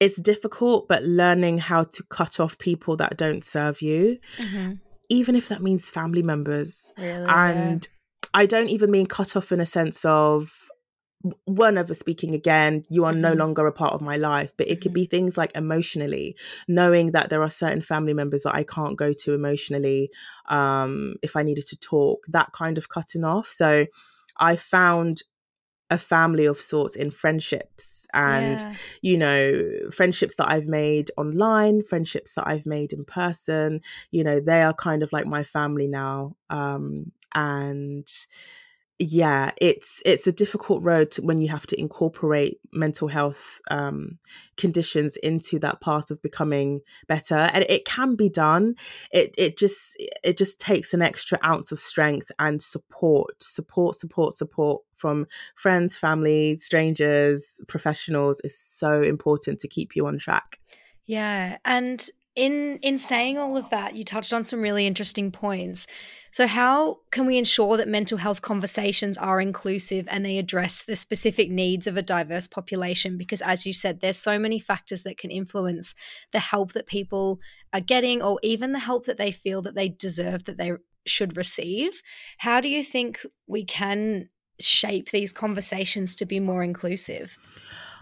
it's 0.00 0.20
difficult, 0.20 0.86
but 0.88 1.02
learning 1.02 1.58
how 1.58 1.84
to 1.84 2.02
cut 2.04 2.38
off 2.40 2.58
people 2.58 2.96
that 2.96 3.16
don't 3.16 3.44
serve 3.44 3.82
you, 3.82 4.18
Mhm. 4.38 4.78
even 5.08 5.34
if 5.34 5.48
that 5.48 5.62
means 5.62 5.90
family 5.90 6.22
members. 6.22 6.92
Really? 6.96 7.24
And 7.28 7.86
I 8.34 8.46
don't 8.46 8.68
even 8.68 8.90
mean 8.90 9.06
cut 9.06 9.36
off 9.36 9.50
in 9.52 9.60
a 9.60 9.66
sense 9.66 10.04
of 10.04 10.52
we're 11.46 11.72
never 11.72 11.94
speaking 11.94 12.32
again. 12.34 12.84
You 12.90 13.04
are 13.04 13.12
no 13.12 13.34
Mhm. 13.34 13.38
longer 13.38 13.66
a 13.66 13.72
part 13.72 13.92
of 13.92 14.00
my 14.00 14.16
life. 14.16 14.52
But 14.56 14.68
it 14.68 14.80
could 14.80 14.92
Mhm. 14.92 14.94
be 14.94 15.06
things 15.06 15.36
like 15.36 15.50
emotionally, 15.56 16.36
knowing 16.68 17.10
that 17.10 17.28
there 17.28 17.42
are 17.42 17.50
certain 17.50 17.82
family 17.82 18.14
members 18.14 18.44
that 18.44 18.54
I 18.54 18.62
can't 18.62 18.96
go 18.96 19.12
to 19.12 19.34
emotionally 19.34 20.10
um, 20.48 21.16
if 21.22 21.34
I 21.34 21.42
needed 21.42 21.66
to 21.68 21.76
talk, 21.76 22.24
that 22.28 22.52
kind 22.52 22.78
of 22.78 22.88
cutting 22.88 23.24
off. 23.24 23.48
So 23.48 23.86
I 24.36 24.54
found 24.54 25.24
a 25.90 25.98
family 25.98 26.44
of 26.44 26.60
sorts 26.60 26.96
in 26.96 27.10
friendships 27.10 28.06
and 28.14 28.60
Yeah. 28.60 28.74
you 29.02 29.18
know 29.18 29.90
friendships 29.92 30.34
that 30.36 30.48
i've 30.50 30.66
made 30.66 31.10
online 31.16 31.82
friendships 31.82 32.34
that 32.34 32.46
i've 32.46 32.66
made 32.66 32.92
in 32.92 33.04
person 33.04 33.80
you 34.10 34.24
know 34.24 34.40
they 34.40 34.62
are 34.62 34.74
kind 34.74 35.02
of 35.02 35.12
like 35.12 35.26
my 35.26 35.44
family 35.44 35.86
now 35.86 36.34
um 36.50 37.12
and 37.34 38.08
yeah 38.98 39.52
it's 39.60 40.02
it's 40.04 40.26
a 40.26 40.32
difficult 40.32 40.82
road 40.82 41.10
to, 41.10 41.22
when 41.22 41.38
you 41.38 41.48
have 41.48 41.66
to 41.66 41.78
incorporate 41.78 42.58
mental 42.72 43.06
health 43.06 43.60
um 43.70 44.18
conditions 44.56 45.16
into 45.18 45.58
that 45.58 45.80
path 45.80 46.10
of 46.10 46.20
becoming 46.20 46.80
better 47.06 47.48
and 47.54 47.64
it 47.68 47.84
can 47.84 48.16
be 48.16 48.28
done. 48.28 48.74
It 49.10 49.34
it 49.38 49.56
just 49.56 49.96
it 50.22 50.36
just 50.36 50.60
takes 50.60 50.92
an 50.92 51.00
extra 51.00 51.38
ounce 51.44 51.72
of 51.72 51.78
strength 51.78 52.30
and 52.38 52.60
support 52.60 53.42
support 53.42 53.94
support 53.94 54.34
support 54.34 54.82
from 54.96 55.26
friends 55.54 55.96
family 55.96 56.56
strangers 56.56 57.60
professionals 57.68 58.40
is 58.40 58.58
so 58.58 59.00
important 59.00 59.60
to 59.60 59.68
keep 59.68 59.96
you 59.96 60.06
on 60.06 60.18
track. 60.18 60.58
Yeah, 61.06 61.56
and 61.64 62.06
in 62.38 62.78
in 62.82 62.98
saying 62.98 63.36
all 63.36 63.56
of 63.56 63.68
that, 63.70 63.96
you 63.96 64.04
touched 64.04 64.32
on 64.32 64.44
some 64.44 64.62
really 64.62 64.86
interesting 64.86 65.32
points. 65.32 65.86
So 66.30 66.46
how 66.46 66.98
can 67.10 67.26
we 67.26 67.36
ensure 67.36 67.76
that 67.76 67.88
mental 67.88 68.16
health 68.16 68.42
conversations 68.42 69.18
are 69.18 69.40
inclusive 69.40 70.06
and 70.08 70.24
they 70.24 70.38
address 70.38 70.84
the 70.84 70.94
specific 70.94 71.50
needs 71.50 71.88
of 71.88 71.96
a 71.96 72.02
diverse 72.02 72.46
population 72.46 73.16
because 73.16 73.40
as 73.40 73.66
you 73.66 73.72
said 73.72 74.00
there's 74.00 74.18
so 74.18 74.38
many 74.38 74.60
factors 74.60 75.02
that 75.02 75.18
can 75.18 75.30
influence 75.30 75.94
the 76.32 76.38
help 76.38 76.74
that 76.74 76.86
people 76.86 77.40
are 77.72 77.80
getting 77.80 78.22
or 78.22 78.38
even 78.42 78.72
the 78.72 78.78
help 78.78 79.06
that 79.06 79.18
they 79.18 79.32
feel 79.32 79.62
that 79.62 79.74
they 79.74 79.88
deserve 79.88 80.44
that 80.44 80.58
they 80.58 80.72
should 81.06 81.36
receive. 81.36 82.02
How 82.36 82.60
do 82.60 82.68
you 82.68 82.84
think 82.84 83.26
we 83.46 83.64
can 83.64 84.28
shape 84.60 85.10
these 85.10 85.32
conversations 85.32 86.14
to 86.16 86.26
be 86.26 86.40
more 86.40 86.62
inclusive? 86.62 87.36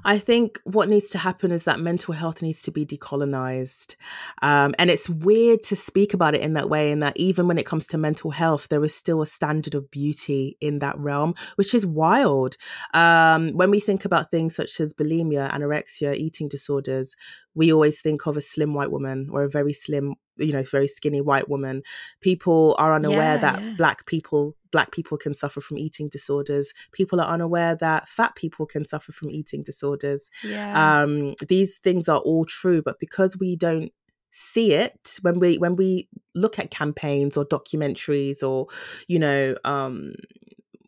I 0.07 0.21
think 0.21 0.61
what 0.63 0.89
needs 0.89 1.11
to 1.11 1.19
happen 1.19 1.51
is 1.51 1.65
that 1.65 1.81
mental 1.81 2.15
health 2.15 2.41
needs 2.41 2.63
to 2.63 2.71
be 2.71 2.87
decolonized. 2.87 3.97
Um, 4.41 4.73
and 4.79 4.89
it's 4.89 5.11
weird 5.11 5.65
to 5.65 5.75
speak 5.75 6.15
about 6.15 6.37
it 6.37 6.43
in 6.43 6.55
that 6.55 6.71
way, 6.71 6.93
in 6.93 7.01
that 7.01 7.17
even 7.17 7.49
when 7.49 7.59
it 7.59 7.67
comes 7.67 7.89
to 7.89 7.99
mental 7.99 8.31
health, 8.31 8.69
there 8.71 8.85
is 8.85 8.95
still 8.95 9.21
a 9.21 9.27
standard 9.27 9.75
of 9.75 9.91
beauty 9.91 10.57
in 10.61 10.79
that 10.79 10.97
realm, 10.97 11.35
which 11.57 11.75
is 11.75 11.85
wild. 11.85 12.57
Um, 12.95 13.51
when 13.55 13.73
we 13.73 13.81
think 13.81 14.05
about 14.05 14.31
things 14.31 14.55
such 14.55 14.79
as 14.79 14.95
bulimia, 14.95 15.51
anorexia, 15.51 16.15
eating 16.15 16.49
disorders, 16.49 17.17
we 17.57 17.73
always 17.73 18.01
think 18.01 18.27
of 18.27 18.37
a 18.37 18.41
slim 18.41 18.75
white 18.75 18.93
woman 18.93 19.29
or 19.33 19.43
a 19.43 19.49
very 19.49 19.73
slim, 19.73 20.15
you 20.37 20.53
know, 20.53 20.63
very 20.63 20.87
skinny 20.87 21.21
white 21.23 21.49
woman. 21.49 21.83
People 22.21 22.77
are 22.79 22.95
unaware 22.95 23.35
Yeah, 23.35 23.39
that 23.39 23.63
yeah. 23.63 23.75
black 23.77 24.07
people 24.07 24.55
black 24.73 24.93
people 24.93 25.17
can 25.17 25.33
suffer 25.33 25.61
from 25.63 25.79
eating 25.79 26.09
disorders. 26.11 26.75
People 26.93 27.19
are 27.21 27.27
unaware 27.29 27.75
that 27.77 28.09
fat 28.11 28.35
people 28.37 28.67
can 28.67 28.85
suffer 28.85 29.11
from 29.11 29.31
eating 29.31 29.63
disorders. 29.63 30.29
Yeah. 30.45 31.03
Um, 31.03 31.35
these 31.49 31.79
things 31.79 32.09
are 32.09 32.19
all 32.19 32.45
true, 32.45 32.83
but 32.83 33.01
because 33.01 33.39
we 33.39 33.57
don't 33.57 33.91
see 34.33 34.73
it 34.75 35.17
when 35.23 35.39
we 35.41 35.57
when 35.57 35.77
we 35.77 36.09
look 36.35 36.59
at 36.59 36.71
campaigns 36.71 37.39
or 37.39 37.45
documentaries 37.47 38.43
or 38.43 38.67
you 39.09 39.19
know 39.19 39.57
um 39.65 40.13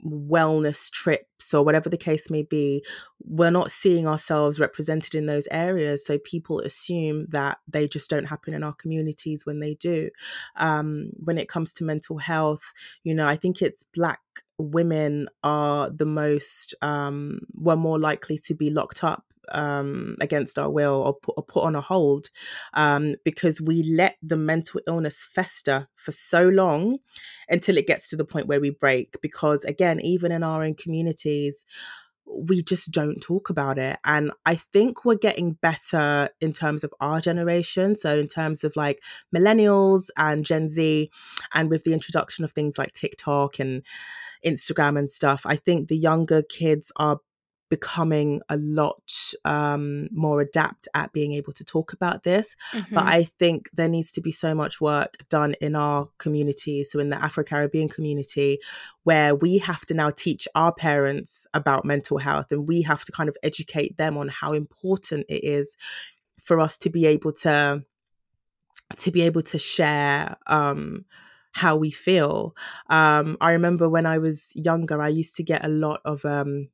wellness 0.05 0.91
trips 0.91 1.53
or 1.53 1.65
whatever 1.65 1.89
the 1.89 1.97
case 1.97 2.31
may 2.31 2.43
be 2.43 2.85
we're 3.25 3.51
not 3.51 3.71
seeing 3.71 4.07
ourselves 4.07 4.61
represented 4.61 5.15
in 5.15 5.27
those 5.27 5.49
areas 5.51 6.05
so 6.05 6.19
people 6.19 6.61
assume 6.61 7.27
that 7.29 7.59
they 7.67 7.89
just 7.89 8.09
don't 8.09 8.27
happen 8.27 8.55
in 8.55 8.63
our 8.63 8.75
communities 8.75 9.45
when 9.45 9.61
they 9.61 9.75
do. 9.75 10.09
Um 10.57 11.11
when 11.17 11.39
it 11.39 11.49
comes 11.49 11.73
to 11.75 11.85
mental 11.85 12.19
health 12.19 12.73
you 13.05 13.15
know 13.15 13.27
i 13.27 13.37
think 13.37 13.63
it's 13.63 13.85
black 13.95 14.21
women 14.59 15.29
are 15.43 15.91
the 15.91 16.07
most 16.07 16.75
um 16.83 17.41
were 17.55 17.77
more 17.77 17.99
likely 17.99 18.39
to 18.39 18.55
be 18.55 18.71
locked 18.71 19.05
up 19.05 19.25
um 19.53 20.17
against 20.21 20.59
our 20.59 20.71
will 20.71 20.95
or 20.95 21.15
put, 21.15 21.35
or 21.37 21.43
put 21.43 21.65
on 21.65 21.75
a 21.75 21.81
hold 21.81 22.29
um 22.75 23.15
because 23.25 23.61
we 23.61 23.83
let 23.83 24.17
the 24.23 24.37
mental 24.37 24.81
illness 24.87 25.27
fester 25.35 25.89
for 25.97 26.13
so 26.13 26.49
long 26.49 26.99
until 27.49 27.77
it 27.77 27.87
gets 27.87 28.09
to 28.11 28.17
the 28.17 28.25
point 28.25 28.47
where 28.47 28.61
we 28.61 28.71
break. 28.71 29.17
Because 29.23 29.65
again 29.65 30.01
even 30.01 30.33
in 30.33 30.43
our 30.43 30.63
own 30.63 30.75
communities 30.75 31.65
we 32.31 32.63
just 32.63 32.91
don't 32.91 33.21
talk 33.23 33.49
about 33.49 33.79
it. 33.79 33.99
And 34.05 34.31
i 34.45 34.55
think 34.55 35.05
we're 35.05 35.15
getting 35.15 35.53
better 35.53 36.29
in 36.41 36.53
terms 36.53 36.85
of 36.85 36.93
our 37.01 37.21
generation. 37.21 37.97
So 37.97 38.19
in 38.19 38.29
terms 38.29 38.65
of 38.65 38.77
like 38.77 39.03
millennials 39.35 40.11
and 40.17 40.45
gen 40.45 40.69
z 40.69 41.11
and 41.55 41.71
with 41.71 41.85
the 41.85 41.93
introduction 41.93 42.45
of 42.45 42.53
things 42.53 42.79
like 42.79 42.93
tiktok 42.93 43.59
and 43.59 43.83
instagram 44.45 44.99
and 44.99 45.11
stuff 45.11 45.43
i 45.45 45.57
think 45.57 45.89
the 45.89 45.97
younger 45.97 46.43
kids 46.43 46.93
are 46.97 47.21
becoming 47.69 48.41
a 48.49 48.57
lot 48.57 49.13
um, 49.45 50.09
more 50.11 50.41
adept 50.41 50.89
at 50.95 51.13
being 51.13 51.33
able 51.33 51.53
to 51.53 51.65
talk 51.65 51.93
about 51.93 52.23
this. 52.23 52.57
Mm-hmm. 52.73 52.95
But 52.95 53.05
I 53.07 53.25
think 53.25 53.71
there 53.73 53.89
needs 53.89 54.13
to 54.13 54.21
be 54.21 54.33
so 54.33 54.55
much 54.55 54.81
work 54.81 55.17
done 55.29 55.55
in 55.61 55.77
our 55.77 56.09
community, 56.19 56.85
so 56.85 56.99
in 56.99 57.11
the 57.11 57.23
Afro 57.23 57.45
Caribbean 57.45 57.89
community, 57.89 58.59
where 59.05 59.35
we 59.35 59.59
have 59.59 59.85
to 59.87 59.95
now 59.95 60.11
teach 60.11 60.49
our 60.55 60.73
parents 60.73 61.47
about 61.55 61.85
mental 61.85 62.19
health 62.19 62.47
and 62.51 62.69
we 62.69 62.83
have 62.83 63.05
to 63.05 63.13
kind 63.13 63.29
of 63.29 63.37
educate 63.43 63.97
them 63.97 64.17
on 64.17 64.29
how 64.29 64.53
important 64.53 65.27
it 65.29 65.45
is 65.45 65.77
for 66.43 66.61
us 66.61 66.79
to 66.79 66.91
be 66.91 67.07
able 67.07 67.33
to 67.33 67.85
to 68.97 69.11
be 69.11 69.23
able 69.23 69.43
to 69.43 69.59
share 69.59 70.37
um 70.47 71.05
how 71.53 71.77
we 71.77 71.91
feel 71.91 72.55
um 72.89 73.37
i 73.41 73.53
remember 73.53 73.89
when 73.89 74.07
i 74.07 74.17
was 74.17 74.53
younger 74.55 75.03
i 75.03 75.09
used 75.09 75.37
to 75.37 75.43
get 75.43 75.65
a 75.65 75.69
lot 75.69 76.01
of 76.05 76.25
um 76.25 76.69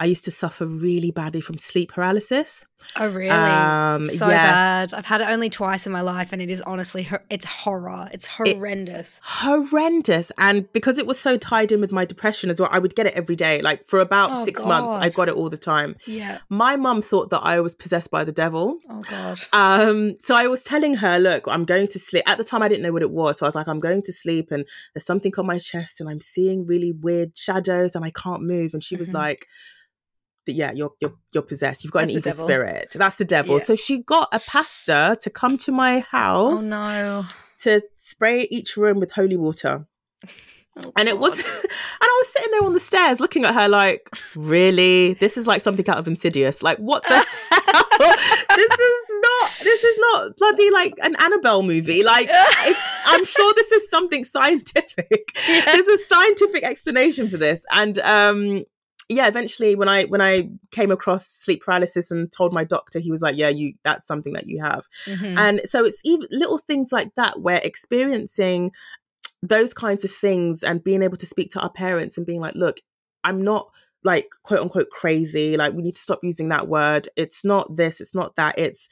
I 0.00 0.06
used 0.06 0.24
to 0.24 0.30
suffer 0.30 0.66
really 0.66 1.10
badly 1.10 1.42
from 1.42 1.58
sleep 1.58 1.92
paralysis. 1.92 2.64
Oh, 2.96 3.08
really? 3.10 3.28
Um, 3.28 4.02
so 4.04 4.26
yeah. 4.28 4.52
bad. 4.86 4.94
I've 4.94 5.04
had 5.04 5.20
it 5.20 5.28
only 5.28 5.50
twice 5.50 5.86
in 5.86 5.92
my 5.92 6.00
life, 6.00 6.32
and 6.32 6.40
it 6.40 6.48
is 6.48 6.62
honestly, 6.62 7.06
it's 7.28 7.44
horror. 7.44 8.08
It's 8.10 8.26
horrendous. 8.26 9.20
horrendous. 9.22 10.32
And 10.38 10.72
because 10.72 10.96
it 10.96 11.06
was 11.06 11.18
so 11.20 11.36
tied 11.36 11.72
in 11.72 11.80
with 11.82 11.92
my 11.92 12.06
depression 12.06 12.48
as 12.50 12.58
well, 12.58 12.70
I 12.72 12.78
would 12.78 12.94
get 12.94 13.06
it 13.06 13.12
every 13.14 13.36
day. 13.36 13.60
Like 13.60 13.86
for 13.86 14.00
about 14.00 14.30
Oh, 14.32 14.44
six 14.46 14.64
months, 14.64 14.94
I 14.94 15.10
got 15.10 15.28
it 15.28 15.34
all 15.34 15.50
the 15.50 15.58
time. 15.58 15.96
yeah. 16.06 16.38
My 16.48 16.76
mum 16.76 17.02
thought 17.02 17.28
that 17.30 17.40
I 17.40 17.60
was 17.60 17.74
possessed 17.74 18.10
by 18.10 18.24
the 18.24 18.32
devil. 18.32 18.78
Oh 18.88 19.02
God. 19.02 19.38
Um, 19.52 20.16
so 20.20 20.34
I 20.34 20.46
was 20.46 20.64
telling 20.64 20.94
her, 20.94 21.18
look, 21.18 21.44
I'm 21.46 21.64
going 21.64 21.86
to 21.88 21.98
sleep. 21.98 22.24
At 22.26 22.38
the 22.38 22.44
time, 22.44 22.62
I 22.62 22.68
didn't 22.68 22.82
know 22.82 22.92
what 22.92 23.02
it 23.02 23.10
was. 23.10 23.38
So 23.38 23.46
I 23.46 23.48
was 23.48 23.54
like, 23.54 23.68
I'm 23.68 23.80
going 23.80 24.02
to 24.04 24.12
sleep 24.12 24.50
and 24.50 24.64
there's 24.94 25.04
something 25.04 25.32
on 25.36 25.46
my 25.46 25.58
chest 25.58 26.00
and 26.00 26.08
I'm 26.08 26.20
seeing 26.20 26.66
really 26.66 26.92
weird 26.92 27.36
shadows 27.36 27.94
and 27.94 28.04
I 28.06 28.10
can't 28.10 28.42
move. 28.42 28.72
And 28.72 28.82
she 28.82 28.96
was 28.96 29.10
Mhm. 29.10 29.14
like, 29.14 29.46
yeah, 30.46 30.72
you're, 30.72 30.92
you're, 31.00 31.14
you're 31.32 31.42
possessed. 31.42 31.84
You've 31.84 31.92
got 31.92 32.00
That's 32.00 32.12
an 32.12 32.18
evil 32.18 32.32
devil. 32.32 32.44
spirit. 32.46 32.92
That's 32.94 33.16
the 33.16 33.24
devil. 33.24 33.58
Yeah. 33.58 33.64
So 33.64 33.76
she 33.76 34.02
got 34.02 34.28
a 34.32 34.40
pastor 34.40 35.16
to 35.20 35.30
come 35.30 35.56
to 35.58 35.72
my 35.72 36.00
house 36.00 36.10
Oh 36.10 36.50
house 36.50 36.64
no. 36.64 37.24
to 37.60 37.82
spray 37.96 38.48
each 38.50 38.76
room 38.76 38.98
with 39.00 39.12
holy 39.12 39.36
water. 39.36 39.86
Oh, 40.78 40.92
And 40.96 41.08
it 41.08 41.18
was, 41.18 41.38
and 41.38 41.46
I 42.02 42.16
was 42.22 42.28
sitting 42.32 42.50
there 42.52 42.64
on 42.64 42.74
the 42.74 42.80
stairs 42.80 43.18
looking 43.20 43.44
at 43.44 43.54
her 43.54 43.68
like, 43.68 44.08
really? 44.36 45.14
This 45.14 45.36
is 45.36 45.46
like 45.46 45.62
something 45.62 45.88
out 45.88 45.98
of 45.98 46.06
Insidious. 46.08 46.62
Like, 46.62 46.78
what 46.78 47.02
the 47.08 47.14
hell? 47.50 48.14
This 48.56 48.72
is 48.78 49.10
not, 49.22 49.50
this 49.62 49.84
is 49.84 49.98
not 49.98 50.36
bloody 50.36 50.70
like 50.70 50.94
an 51.02 51.16
Annabelle 51.18 51.62
movie. 51.62 52.02
Like, 52.02 52.28
it's, 52.30 52.80
I'm 53.06 53.24
sure 53.36 53.52
this 53.54 53.72
is 53.72 53.90
something 53.90 54.24
scientific. 54.24 55.36
There's 55.46 55.86
a 55.88 55.98
scientific 56.06 56.62
explanation 56.64 57.28
for 57.30 57.36
this. 57.36 57.64
And, 57.72 57.98
um, 57.98 58.64
yeah, 59.10 59.26
eventually 59.26 59.74
when 59.74 59.88
I 59.88 60.04
when 60.04 60.20
I 60.20 60.48
came 60.70 60.92
across 60.92 61.26
sleep 61.26 61.62
paralysis 61.64 62.10
and 62.12 62.30
told 62.30 62.52
my 62.52 62.62
doctor, 62.62 63.00
he 63.00 63.10
was 63.10 63.22
like, 63.22 63.36
"Yeah, 63.36 63.48
you 63.48 63.74
that's 63.82 64.06
something 64.06 64.32
that 64.34 64.46
you 64.46 64.62
have." 64.62 64.86
Mhm. 65.06 65.36
And 65.36 65.60
so 65.64 65.84
it's 65.84 66.00
even 66.04 66.28
little 66.30 66.58
things 66.58 66.92
like 66.92 67.14
that 67.16 67.40
where 67.40 67.60
experiencing 67.62 68.70
those 69.42 69.74
kinds 69.74 70.04
of 70.04 70.12
things 70.12 70.62
and 70.62 70.84
being 70.84 71.02
able 71.02 71.16
to 71.16 71.26
speak 71.26 71.50
to 71.52 71.60
our 71.60 71.70
parents 71.70 72.16
and 72.16 72.26
being 72.26 72.40
like, 72.40 72.54
look, 72.54 72.80
I'm 73.24 73.42
not 73.42 73.70
like 74.04 74.28
quote 74.42 74.60
unquote 74.60 74.90
crazy. 74.90 75.56
Like, 75.56 75.72
we 75.72 75.82
need 75.82 75.96
to 75.96 76.00
stop 76.00 76.20
using 76.22 76.50
that 76.50 76.68
word. 76.68 77.08
It's 77.16 77.44
not 77.44 77.76
this, 77.76 78.00
it's 78.00 78.14
not 78.14 78.36
that. 78.36 78.58
It's, 78.58 78.88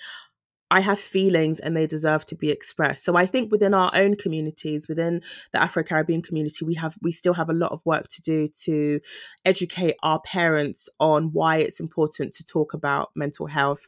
I 0.70 0.80
have 0.80 1.00
feelings 1.00 1.60
and 1.60 1.76
they 1.76 1.86
deserve 1.86 2.26
to 2.26 2.34
be 2.34 2.50
expressed. 2.50 3.04
So 3.04 3.16
I 3.16 3.26
think 3.26 3.50
within 3.50 3.74
our 3.74 3.90
own 3.94 4.16
communities, 4.16 4.88
within 4.88 5.22
the 5.52 5.62
Afro 5.62 5.82
Caribbean 5.82 6.22
community, 6.22 6.64
we 6.64 6.74
have 6.74 6.96
we 7.00 7.12
still 7.12 7.34
have 7.34 7.48
a 7.48 7.54
lot 7.54 7.72
of 7.72 7.80
work 7.84 8.08
to 8.08 8.22
do 8.22 8.48
to 8.64 9.00
educate 9.44 9.96
our 10.02 10.20
parents 10.20 10.88
on 11.00 11.32
why 11.32 11.56
it's 11.56 11.80
important 11.80 12.34
to 12.34 12.44
talk 12.44 12.74
about 12.74 13.10
mental 13.14 13.46
health 13.46 13.86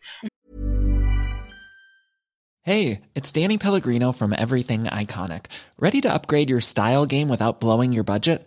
Hey, 2.62 3.00
it's 3.14 3.32
Danny 3.32 3.56
Pellegrino 3.56 4.12
from 4.12 4.34
Everything 4.36 4.84
Iconic. 4.84 5.46
Ready 5.78 6.02
to 6.02 6.12
upgrade 6.12 6.50
your 6.50 6.60
style 6.60 7.06
game 7.06 7.30
without 7.30 7.58
blowing 7.58 7.90
your 7.90 8.04
budget? 8.04 8.46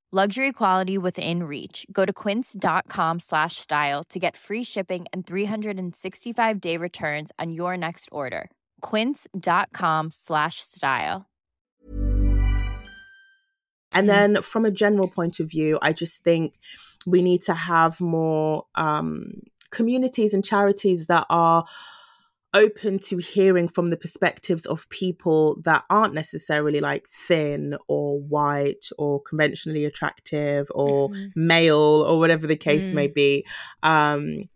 Luxury 0.13 0.51
quality 0.51 0.97
within 0.97 1.43
reach. 1.43 1.85
Go 1.89 2.03
to 2.03 2.11
quince.com 2.11 3.19
slash 3.19 3.55
style 3.55 4.03
to 4.09 4.19
get 4.19 4.35
free 4.35 4.61
shipping 4.61 5.05
and 5.13 5.25
365 5.25 6.59
day 6.59 6.75
returns 6.75 7.31
on 7.39 7.53
your 7.53 7.77
next 7.77 8.09
order. 8.11 8.49
Quince.com 8.81 10.11
slash 10.11 10.59
style. 10.59 11.29
And 13.93 14.09
then 14.09 14.41
from 14.41 14.65
a 14.65 14.71
general 14.71 15.07
point 15.07 15.39
of 15.39 15.49
view, 15.49 15.79
I 15.81 15.93
just 15.93 16.21
think 16.25 16.55
we 17.07 17.21
need 17.21 17.43
to 17.43 17.53
have 17.53 18.01
more 18.01 18.65
um, 18.75 19.43
communities 19.69 20.33
and 20.33 20.43
charities 20.43 21.05
that 21.05 21.25
are 21.29 21.63
open 22.53 22.99
to 22.99 23.17
hearing 23.17 23.67
from 23.67 23.87
the 23.87 23.97
perspectives 23.97 24.65
of 24.65 24.87
people 24.89 25.61
that 25.63 25.83
aren't 25.89 26.13
necessarily 26.13 26.79
like 26.81 27.07
thin 27.27 27.77
or 27.87 28.19
white 28.19 28.85
or 28.97 29.21
conventionally 29.21 29.85
attractive 29.85 30.67
or 30.75 31.09
Mhm. 31.09 31.31
male 31.35 31.77
or 32.07 32.19
whatever 32.19 32.47
the 32.47 32.57
case 32.57 32.91
Mm. 32.91 32.95
may 32.95 33.07
be. 33.07 33.45
Um, 33.83 34.49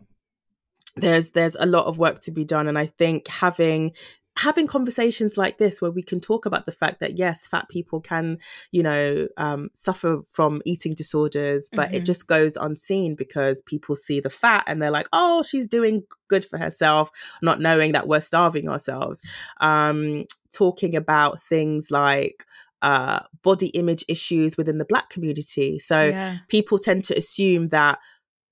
there's 0.96 1.30
there's 1.30 1.56
a 1.56 1.66
lot 1.66 1.86
of 1.86 1.98
work 1.98 2.22
to 2.22 2.30
be 2.30 2.44
done, 2.44 2.68
and 2.68 2.78
I 2.78 2.86
think 2.86 3.28
having 3.28 3.92
having 4.38 4.66
conversations 4.66 5.38
like 5.38 5.56
this 5.58 5.80
where 5.80 5.90
we 5.90 6.02
can 6.02 6.20
talk 6.20 6.44
about 6.44 6.66
the 6.66 6.72
fact 6.72 7.00
that 7.00 7.16
yes 7.16 7.46
fat 7.46 7.68
people 7.70 8.00
can 8.00 8.38
you 8.70 8.82
know 8.82 9.26
um, 9.38 9.70
suffer 9.74 10.20
from 10.32 10.60
eating 10.64 10.92
disorders 10.94 11.70
but 11.72 11.94
it 11.94 12.02
Mhm. 12.02 12.06
just 12.06 12.26
goes 12.26 12.56
unseen 12.56 13.14
because 13.14 13.62
people 13.62 13.96
see 13.96 14.20
the 14.20 14.30
fat 14.30 14.64
and 14.66 14.82
they're 14.82 14.90
like 14.90 15.08
oh 15.12 15.42
she's 15.42 15.66
doing 15.66 16.02
good 16.28 16.44
for 16.44 16.58
herself 16.58 17.10
not 17.40 17.60
knowing 17.60 17.92
that 17.92 18.08
we're 18.08 18.20
starving 18.20 18.68
ourselves 18.68 19.22
um, 19.60 20.24
talking 20.52 20.94
about 20.94 21.42
things 21.42 21.90
like 21.90 22.44
uh, 22.82 23.20
body 23.42 23.68
image 23.68 24.04
issues 24.06 24.56
within 24.58 24.76
the 24.78 24.84
black 24.84 25.08
community 25.08 25.78
so 25.78 26.08
yeah. 26.08 26.36
people 26.48 26.78
tend 26.78 27.02
to 27.04 27.16
assume 27.16 27.68
that 27.68 27.98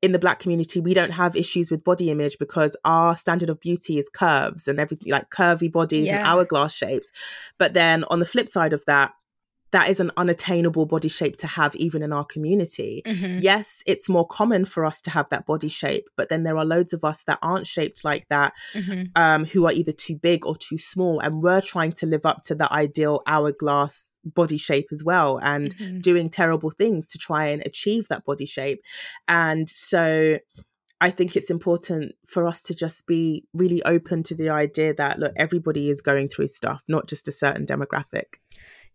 in 0.05 0.12
the 0.12 0.19
black 0.19 0.38
community 0.38 0.81
we 0.81 0.93
don't 0.93 1.12
have 1.12 1.35
issues 1.35 1.71
with 1.71 1.83
body 1.83 2.11
image 2.11 2.37
because 2.38 2.77
our 2.85 3.17
standard 3.17 3.49
of 3.49 3.59
beauty 3.59 3.99
is 3.99 4.11
curves 4.11 4.69
and 4.69 4.79
everything 4.79 5.11
like 5.11 5.31
curvy 5.31 5.73
bodies 5.73 6.09
and 6.11 6.19
hourglass 6.19 6.75
shapes. 6.75 7.11
But 7.59 7.73
then 7.73 8.05
on 8.11 8.19
the 8.19 8.27
flip 8.27 8.51
side 8.51 8.75
of 8.75 8.85
that 8.87 9.12
that 9.75 9.89
is 9.91 9.99
an 9.99 10.13
unattainable 10.17 10.87
body 10.87 11.09
shape 11.09 11.37
to 11.37 11.49
have 11.49 11.75
even 11.75 12.01
in 12.07 12.13
our 12.13 12.25
community. 12.25 13.03
Mhm. 13.05 13.43
Yes, 13.43 13.83
it's 13.87 14.09
more 14.09 14.27
common 14.27 14.65
for 14.65 14.85
us 14.85 15.01
to 15.03 15.11
have 15.11 15.29
that 15.31 15.45
body 15.47 15.69
shape, 15.69 16.07
but 16.17 16.29
then 16.29 16.45
there 16.45 16.57
are 16.57 16.65
loads 16.65 16.93
of 16.93 17.03
us 17.05 17.25
that 17.25 17.39
aren't 17.43 17.67
shaped 17.67 18.05
like 18.05 18.25
that, 18.29 18.53
Mhm. 18.75 19.11
um, 19.17 19.45
who 19.47 19.67
are 19.67 19.73
either 19.73 19.91
too 20.07 20.17
big 20.17 20.47
or 20.47 20.57
too 20.57 20.79
small, 20.79 21.19
and 21.19 21.43
we're 21.43 21.61
trying 21.61 21.93
to 22.01 22.07
live 22.07 22.25
up 22.25 22.43
to 22.45 22.55
the 22.55 22.73
ideal 22.73 23.23
hourglass 23.27 24.15
body 24.25 24.57
shape 24.59 24.89
as 24.93 25.03
well, 25.03 25.39
and 25.43 25.77
Mhm. 25.77 26.01
doing 26.03 26.31
terrible 26.31 26.71
things 26.71 27.11
to 27.11 27.19
try 27.19 27.46
and 27.46 27.61
achieve 27.67 28.07
that 28.09 28.25
body 28.25 28.46
shape. 28.46 28.81
And 29.27 29.69
so 29.69 30.38
I 31.01 31.11
think 31.11 31.35
it's 31.37 31.51
important 31.51 32.15
for 32.29 32.46
us 32.46 32.63
to 32.63 32.75
just 32.75 33.07
be 33.09 33.44
really 33.53 33.83
open 33.83 34.23
to 34.23 34.35
the 34.37 34.51
idea 34.51 34.94
that 34.94 35.19
look, 35.19 35.33
everybody 35.37 35.90
is 35.90 36.01
going 36.01 36.29
through 36.29 36.46
stuff, 36.46 36.81
not 36.87 37.09
just 37.09 37.27
a 37.27 37.33
certain 37.33 37.67
demographic. 37.67 38.38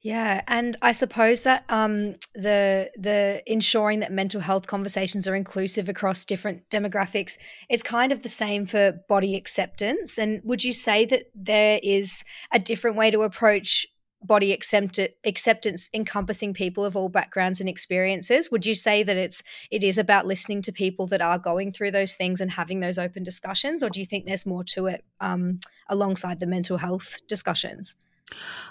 Yeah, 0.02 0.44
and 0.48 0.78
I 0.82 0.94
suppose 0.94 1.42
that 1.42 1.66
um, 1.68 2.16
the 2.34 2.90
the 2.98 3.44
ensuring 3.46 4.00
that 4.00 4.14
mental 4.14 4.40
health 4.40 4.66
conversations 4.66 5.28
are 5.28 5.36
inclusive 5.36 5.90
across 5.90 6.24
different 6.24 6.70
demographics, 6.70 7.38
it's 7.70 7.84
kind 7.84 8.14
of 8.14 8.24
the 8.24 8.30
same 8.30 8.66
for 8.66 8.94
body 9.10 9.36
acceptance. 9.36 10.18
And 10.18 10.42
would 10.46 10.64
you 10.64 10.72
say 10.72 11.06
that 11.06 11.24
there 11.36 11.82
is 11.84 12.24
a 12.54 12.60
different 12.60 12.96
way 12.96 13.12
to 13.12 13.24
approach 13.24 13.86
body 14.22 14.52
accept- 14.54 15.00
acceptance 15.26 15.90
encompassing 15.94 16.54
people 16.54 16.84
of 16.86 16.96
all 16.96 17.10
backgrounds 17.10 17.60
and 17.60 17.68
experiences? 17.68 18.50
Would 18.52 18.66
you 18.66 18.76
say 18.76 19.04
that 19.04 19.18
it's 19.18 19.44
it 19.70 19.84
is 19.84 19.98
about 19.98 20.26
listening 20.26 20.62
to 20.62 20.72
people 20.72 21.08
that 21.08 21.22
are 21.22 21.38
going 21.38 21.74
through 21.74 21.92
those 21.92 22.14
things 22.14 22.40
and 22.40 22.52
having 22.52 22.80
those 22.80 22.98
open 22.98 23.24
discussions, 23.24 23.84
or 23.84 23.90
do 23.90 24.00
you 24.00 24.06
think 24.06 24.26
there's 24.26 24.46
more 24.46 24.64
to 24.76 24.86
it 24.86 25.04
um, 25.20 25.60
alongside 25.90 26.40
the 26.40 26.48
mental 26.48 26.78
health 26.78 27.18
discussions? 27.28 27.98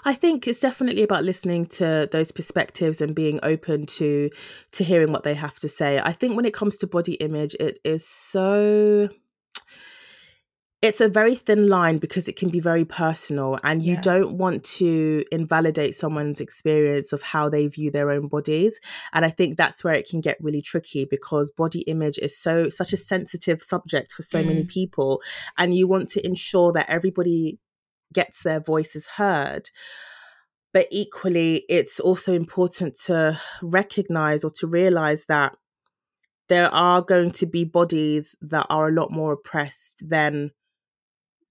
I 0.05 0.13
think 0.13 0.47
it's 0.47 0.59
definitely 0.59 1.03
about 1.03 1.23
listening 1.23 1.65
to 1.67 2.07
those 2.11 2.31
perspectives 2.31 3.01
and 3.01 3.13
being 3.13 3.39
open 3.43 3.85
to 3.87 4.29
to 4.71 4.83
hearing 4.83 5.11
what 5.11 5.23
they 5.23 5.33
have 5.33 5.59
to 5.59 5.69
say. 5.69 5.99
I 5.99 6.13
think 6.13 6.35
when 6.35 6.45
it 6.45 6.53
comes 6.53 6.77
to 6.79 6.87
body 6.87 7.13
image, 7.15 7.55
it 7.59 7.79
is 7.83 8.07
so 8.07 9.09
it's 10.81 11.01
a 11.01 11.09
very 11.09 11.35
thin 11.35 11.67
line 11.67 11.97
because 11.97 12.29
it 12.29 12.37
can 12.37 12.49
be 12.49 12.61
very 12.61 12.85
personal 12.85 13.59
and 13.65 13.83
you 13.83 13.95
Yeah. 13.95 14.01
don't 14.01 14.37
want 14.37 14.63
to 14.63 15.25
invalidate 15.29 15.95
someone's 15.95 16.39
experience 16.39 17.11
of 17.11 17.21
how 17.21 17.49
they 17.49 17.67
view 17.67 17.91
their 17.91 18.09
own 18.09 18.27
bodies 18.27 18.79
and 19.11 19.25
i 19.25 19.29
think 19.29 19.57
that's 19.57 19.83
where 19.83 19.93
it 19.93 20.07
can 20.07 20.21
get 20.21 20.37
really 20.39 20.61
tricky 20.61 21.03
because 21.03 21.51
body 21.51 21.81
image 21.81 22.17
is 22.19 22.37
so 22.37 22.69
such 22.69 22.93
a 22.93 22.97
sensitive 22.97 23.61
subject 23.61 24.13
for 24.13 24.21
so 24.21 24.41
many 24.41 24.63
mm. 24.63 24.69
people 24.69 25.21
and 25.57 25.75
you 25.75 25.85
want 25.85 26.07
to 26.09 26.25
ensure 26.25 26.71
that 26.71 26.89
everybody 26.89 27.59
gets 28.13 28.43
their 28.43 28.59
voices 28.59 29.07
heard 29.07 29.69
but 30.71 30.87
equally 30.91 31.65
it's 31.67 31.99
also 31.99 32.33
important 32.33 32.95
to 33.05 33.39
recognize 33.61 34.43
or 34.43 34.51
to 34.51 34.67
realize 34.67 35.25
that 35.25 35.55
there 36.47 36.73
are 36.73 37.01
going 37.01 37.31
to 37.31 37.45
be 37.45 37.63
bodies 37.63 38.35
that 38.41 38.65
are 38.69 38.89
a 38.89 38.91
lot 38.91 39.11
more 39.11 39.33
oppressed 39.33 40.07
than 40.07 40.51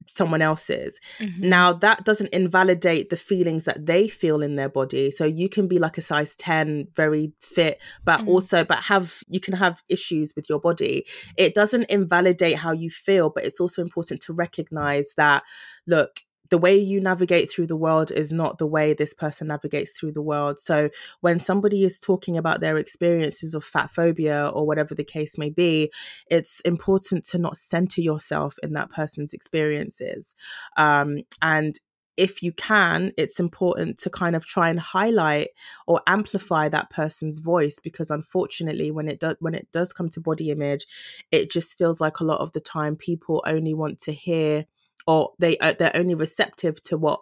someone 0.08 0.40
else's. 0.40 0.98
Mm-hmm. 1.20 1.48
Now, 1.48 1.72
that 1.74 2.04
doesn't 2.04 2.32
invalidate 2.32 3.10
the 3.10 3.16
feelings 3.16 3.64
that 3.64 3.84
they 3.86 4.08
feel 4.08 4.42
in 4.42 4.56
their 4.56 4.68
body. 4.68 5.10
So 5.10 5.24
you 5.24 5.48
can 5.48 5.68
be 5.68 5.78
like 5.78 5.98
a 5.98 6.02
size 6.02 6.34
10, 6.36 6.88
very 6.94 7.32
fit, 7.40 7.78
but 8.04 8.20
Mhm. 8.20 8.28
also, 8.28 8.64
but 8.64 8.78
have, 8.78 9.18
you 9.28 9.38
can 9.38 9.54
have 9.54 9.82
issues 9.88 10.32
with 10.34 10.48
your 10.48 10.60
body. 10.60 11.06
It 11.36 11.54
doesn't 11.54 11.84
invalidate 11.84 12.56
how 12.56 12.72
you 12.72 12.90
feel, 12.90 13.30
but 13.30 13.44
it's 13.44 13.60
also 13.60 13.82
important 13.82 14.22
to 14.22 14.32
recognize 14.32 15.12
that, 15.16 15.42
look, 15.86 16.20
the 16.50 16.58
way 16.58 16.76
you 16.76 17.00
navigate 17.00 17.50
through 17.50 17.66
the 17.66 17.76
world 17.76 18.10
is 18.10 18.32
not 18.32 18.58
the 18.58 18.66
way 18.66 18.94
this 18.94 19.14
person 19.14 19.48
navigates 19.48 19.92
through 19.92 20.12
the 20.12 20.22
world. 20.22 20.58
So 20.58 20.90
when 21.20 21.40
somebody 21.40 21.84
is 21.84 22.00
talking 22.00 22.36
about 22.36 22.60
their 22.60 22.78
experiences 22.78 23.54
of 23.54 23.64
fat 23.64 23.90
phobia 23.90 24.48
or 24.48 24.66
whatever 24.66 24.94
the 24.94 25.04
case 25.04 25.36
may 25.36 25.50
be, 25.50 25.92
it's 26.30 26.60
important 26.60 27.26
to 27.28 27.38
not 27.38 27.56
center 27.56 28.00
yourself 28.00 28.56
in 28.62 28.72
that 28.74 28.90
person's 28.90 29.32
experiences. 29.32 30.34
Um, 30.76 31.22
and 31.42 31.78
if 32.18 32.42
you 32.42 32.52
can, 32.52 33.12
it's 33.16 33.38
important 33.38 33.96
to 33.98 34.10
kind 34.10 34.34
of 34.34 34.44
try 34.44 34.68
and 34.68 34.80
highlight 34.80 35.50
or 35.86 36.02
amplify 36.08 36.68
that 36.68 36.90
person's 36.90 37.38
voice 37.38 37.78
because 37.78 38.10
unfortunately 38.10 38.90
when 38.90 39.06
it 39.06 39.20
does 39.20 39.36
when 39.38 39.54
it 39.54 39.68
does 39.70 39.92
come 39.92 40.08
to 40.10 40.20
body 40.20 40.50
image, 40.50 40.84
it 41.30 41.50
just 41.50 41.78
feels 41.78 42.00
like 42.00 42.18
a 42.18 42.24
lot 42.24 42.40
of 42.40 42.52
the 42.52 42.60
time 42.60 42.96
people 42.96 43.42
only 43.46 43.72
want 43.72 44.00
to 44.00 44.12
hear 44.12 44.66
or 45.08 45.32
they 45.40 45.58
uh, 45.58 45.74
they're 45.78 45.96
only 45.96 46.14
receptive 46.14 46.80
to 46.84 46.98
what 46.98 47.20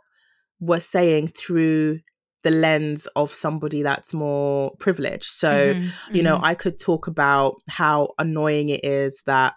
we're 0.61 0.81
saying 0.81 1.29
through 1.29 2.01
the 2.43 2.51
lens 2.51 3.07
of 3.17 3.35
somebody 3.35 3.83
that's 3.83 4.13
more 4.15 4.73
privileged. 4.79 5.25
So, 5.25 5.75
Mhm, 5.75 5.93
you 6.13 6.23
know, 6.23 6.37
mhm. 6.37 6.45
I 6.45 6.55
could 6.55 6.79
talk 6.79 7.07
about 7.07 7.57
how 7.69 8.11
annoying 8.19 8.69
it 8.69 8.85
is 8.85 9.23
that 9.27 9.55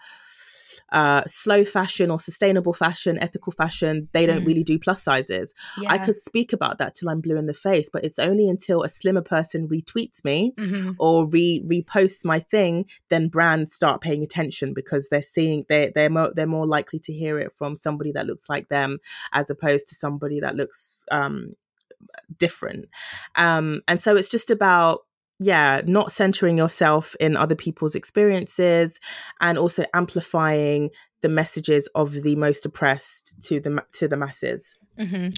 uh, 0.92 1.24
slow 1.28 1.64
fashion 1.64 2.10
or 2.12 2.20
sustainable 2.20 2.74
fashion, 2.74 3.18
ethical 3.22 3.52
fashion, 3.52 4.10
they 4.14 4.26
don't 4.26 4.42
Mhm. 4.44 4.48
really 4.48 4.64
do 4.64 4.80
plus 4.80 5.04
sizes. 5.04 5.54
I 5.88 5.98
could 5.98 6.20
speak 6.20 6.54
about 6.54 6.78
that 6.80 6.96
till 6.96 7.10
I'm 7.10 7.22
blue 7.22 7.38
in 7.38 7.46
the 7.46 7.54
face, 7.54 7.90
but 7.92 8.04
it's 8.04 8.20
only 8.20 8.50
until 8.50 8.84
a 8.84 8.90
slimmer 8.90 9.22
person 9.22 9.68
retweets 9.68 10.24
me 10.24 10.54
Mhm. 10.58 10.96
or 10.98 11.28
re 11.28 11.64
reposts 11.68 12.26
my 12.26 12.40
thing, 12.40 12.86
then 13.10 13.28
brands 13.28 13.74
start 13.74 14.02
paying 14.02 14.24
attention 14.24 14.74
because 14.74 15.10
they're 15.10 15.22
seeing 15.22 15.66
they 15.70 15.92
they're 15.94 16.10
more 16.10 16.32
they're 16.36 16.48
more 16.48 16.68
likely 16.68 17.00
to 17.00 17.14
hear 17.14 17.40
it 17.40 17.52
from 17.58 17.76
somebody 17.76 18.12
that 18.12 18.26
looks 18.28 18.50
like 18.50 18.70
them 18.70 18.98
as 19.34 19.50
opposed 19.50 19.88
to 19.90 19.96
somebody 19.96 20.40
that 20.40 20.56
looks 20.56 21.06
um 21.12 21.54
different. 22.38 22.86
Um 23.36 23.82
and 23.88 24.02
so 24.02 24.16
it's 24.16 24.30
just 24.30 24.50
about 24.52 25.02
yeah, 25.40 25.82
not 25.86 26.12
centering 26.12 26.58
yourself 26.58 27.16
in 27.20 27.38
other 27.38 27.56
people's 27.56 27.96
experiences 27.96 29.00
and 29.40 29.58
also 29.58 29.86
amplifying 29.94 30.90
the 31.22 31.30
messages 31.30 31.88
of 31.96 32.12
the 32.12 32.36
most 32.36 32.66
oppressed 32.66 33.42
to 33.44 33.60
the 33.60 33.84
to 33.94 34.08
the 34.08 34.18
masses. 34.18 34.78
Hmm 35.00 35.30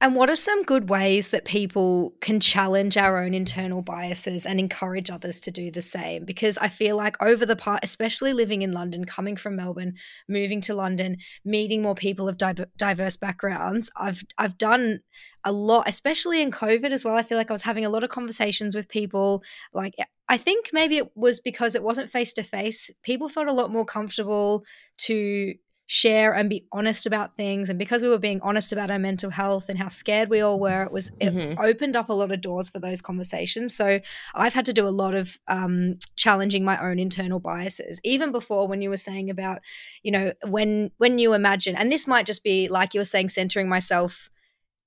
And 0.00 0.14
what 0.14 0.30
are 0.30 0.36
some 0.36 0.62
good 0.62 0.88
ways 0.88 1.30
that 1.30 1.44
people 1.44 2.14
can 2.20 2.38
challenge 2.38 2.96
our 2.96 3.20
own 3.20 3.34
internal 3.34 3.82
biases 3.82 4.46
and 4.46 4.60
encourage 4.60 5.10
others 5.10 5.40
to 5.40 5.50
do 5.50 5.72
the 5.72 5.82
same? 5.82 6.24
Because 6.24 6.56
I 6.58 6.68
feel 6.68 6.96
like 6.96 7.20
over 7.20 7.44
the 7.44 7.56
part, 7.56 7.80
especially 7.82 8.32
living 8.32 8.62
in 8.62 8.70
London, 8.72 9.04
coming 9.04 9.34
from 9.36 9.56
Melbourne, 9.56 9.94
moving 10.28 10.60
to 10.62 10.74
London, 10.74 11.16
meeting 11.44 11.82
more 11.82 11.96
people 11.96 12.28
of 12.28 12.38
di- 12.38 12.54
diverse 12.76 13.16
backgrounds, 13.16 13.90
I've 13.96 14.22
I've 14.38 14.56
done 14.56 15.00
a 15.44 15.50
lot, 15.52 15.88
especially 15.88 16.42
in 16.42 16.50
COVID 16.52 16.92
as 16.92 17.04
well. 17.04 17.16
I 17.16 17.22
feel 17.24 17.38
like 17.38 17.50
I 17.50 17.54
was 17.54 17.62
having 17.62 17.84
a 17.84 17.90
lot 17.90 18.04
of 18.04 18.10
conversations 18.10 18.76
with 18.76 18.88
people. 18.88 19.42
Like 19.74 19.94
I 20.28 20.36
think 20.38 20.70
maybe 20.72 20.98
it 20.98 21.16
was 21.16 21.40
because 21.40 21.74
it 21.74 21.82
wasn't 21.82 22.10
face 22.10 22.32
to 22.34 22.42
face. 22.44 22.90
People 23.02 23.28
felt 23.28 23.48
a 23.48 23.52
lot 23.52 23.72
more 23.72 23.84
comfortable 23.84 24.64
to 24.98 25.54
share 25.90 26.34
and 26.34 26.50
be 26.50 26.66
honest 26.70 27.06
about 27.06 27.34
things 27.34 27.70
and 27.70 27.78
because 27.78 28.02
we 28.02 28.10
were 28.10 28.18
being 28.18 28.38
honest 28.42 28.72
about 28.72 28.90
our 28.90 28.98
mental 28.98 29.30
health 29.30 29.70
and 29.70 29.78
how 29.78 29.88
scared 29.88 30.28
we 30.28 30.38
all 30.38 30.60
were 30.60 30.82
it 30.82 30.92
was 30.92 31.10
it 31.18 31.34
Mhm. 31.34 31.56
opened 31.58 31.96
up 31.96 32.10
a 32.10 32.12
lot 32.12 32.30
of 32.30 32.42
doors 32.42 32.68
for 32.68 32.78
those 32.78 33.00
conversations 33.00 33.74
so 33.74 33.98
i've 34.34 34.52
had 34.52 34.66
to 34.66 34.74
do 34.74 34.86
a 34.86 34.90
lot 34.90 35.14
of 35.14 35.38
um, 35.48 35.98
challenging 36.14 36.62
my 36.62 36.78
own 36.78 36.98
internal 36.98 37.40
biases 37.40 38.02
even 38.04 38.32
before 38.32 38.68
when 38.68 38.82
you 38.82 38.90
were 38.90 38.98
saying 38.98 39.30
about 39.30 39.60
you 40.02 40.12
know 40.12 40.34
when 40.46 40.90
when 40.98 41.18
you 41.18 41.32
imagine 41.32 41.74
and 41.74 41.90
this 41.90 42.06
might 42.06 42.26
just 42.26 42.44
be 42.44 42.68
like 42.68 42.92
you 42.92 43.00
were 43.00 43.04
saying 43.06 43.30
centering 43.30 43.66
myself 43.66 44.28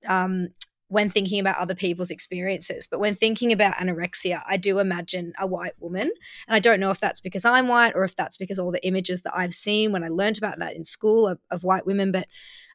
um, 0.08 0.50
when 0.92 1.10
thinking 1.10 1.40
about 1.40 1.58
other 1.58 1.74
people's 1.74 2.12
experiences. 2.12 2.86
But 2.86 3.00
when 3.00 3.16
thinking 3.16 3.54
about 3.54 3.76
anorexia, 3.76 4.44
I 4.46 4.58
do 4.58 4.80
imagine 4.80 5.32
a 5.40 5.48
white 5.48 5.72
woman. 5.80 6.12
And 6.50 6.56
I 6.56 6.60
don't 6.60 6.82
know 6.82 6.92
if 6.92 7.00
that's 7.00 7.22
because 7.22 7.46
I'm 7.46 7.70
white 7.70 7.94
or 7.96 8.04
if 8.04 8.14
that's 8.18 8.36
because 8.36 8.60
all 8.60 8.74
the 8.74 8.86
images 8.86 9.22
that 9.22 9.32
I've 9.34 9.54
seen 9.54 9.94
when 9.94 10.04
I 10.04 10.10
learned 10.10 10.38
about 10.38 10.60
that 10.60 10.76
in 10.76 10.84
school 10.84 11.30
of, 11.30 11.40
of 11.50 11.64
white 11.64 11.86
women. 11.86 12.12
But 12.12 12.28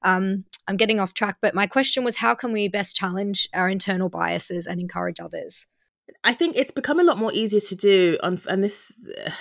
um, 0.03 0.47
I'm 0.67 0.79
getting 0.79 0.99
off 0.99 1.13
track. 1.13 1.37
But 1.43 1.55
my 1.55 1.67
question 1.67 2.05
was 2.05 2.17
how 2.17 2.35
can 2.35 2.53
we 2.53 2.69
best 2.69 2.97
challenge 2.97 3.51
our 3.53 3.69
internal 3.69 4.09
biases 4.09 4.67
and 4.67 4.81
encourage 4.81 5.21
others? 5.21 5.67
I 6.25 6.35
think 6.35 6.57
it's 6.57 6.71
become 6.73 7.01
a 7.01 7.05
lot 7.05 7.19
more 7.19 7.33
easier 7.33 7.61
to 7.61 7.75
do 7.77 8.17
on 8.23 8.41
and 8.49 8.63
this 8.63 8.93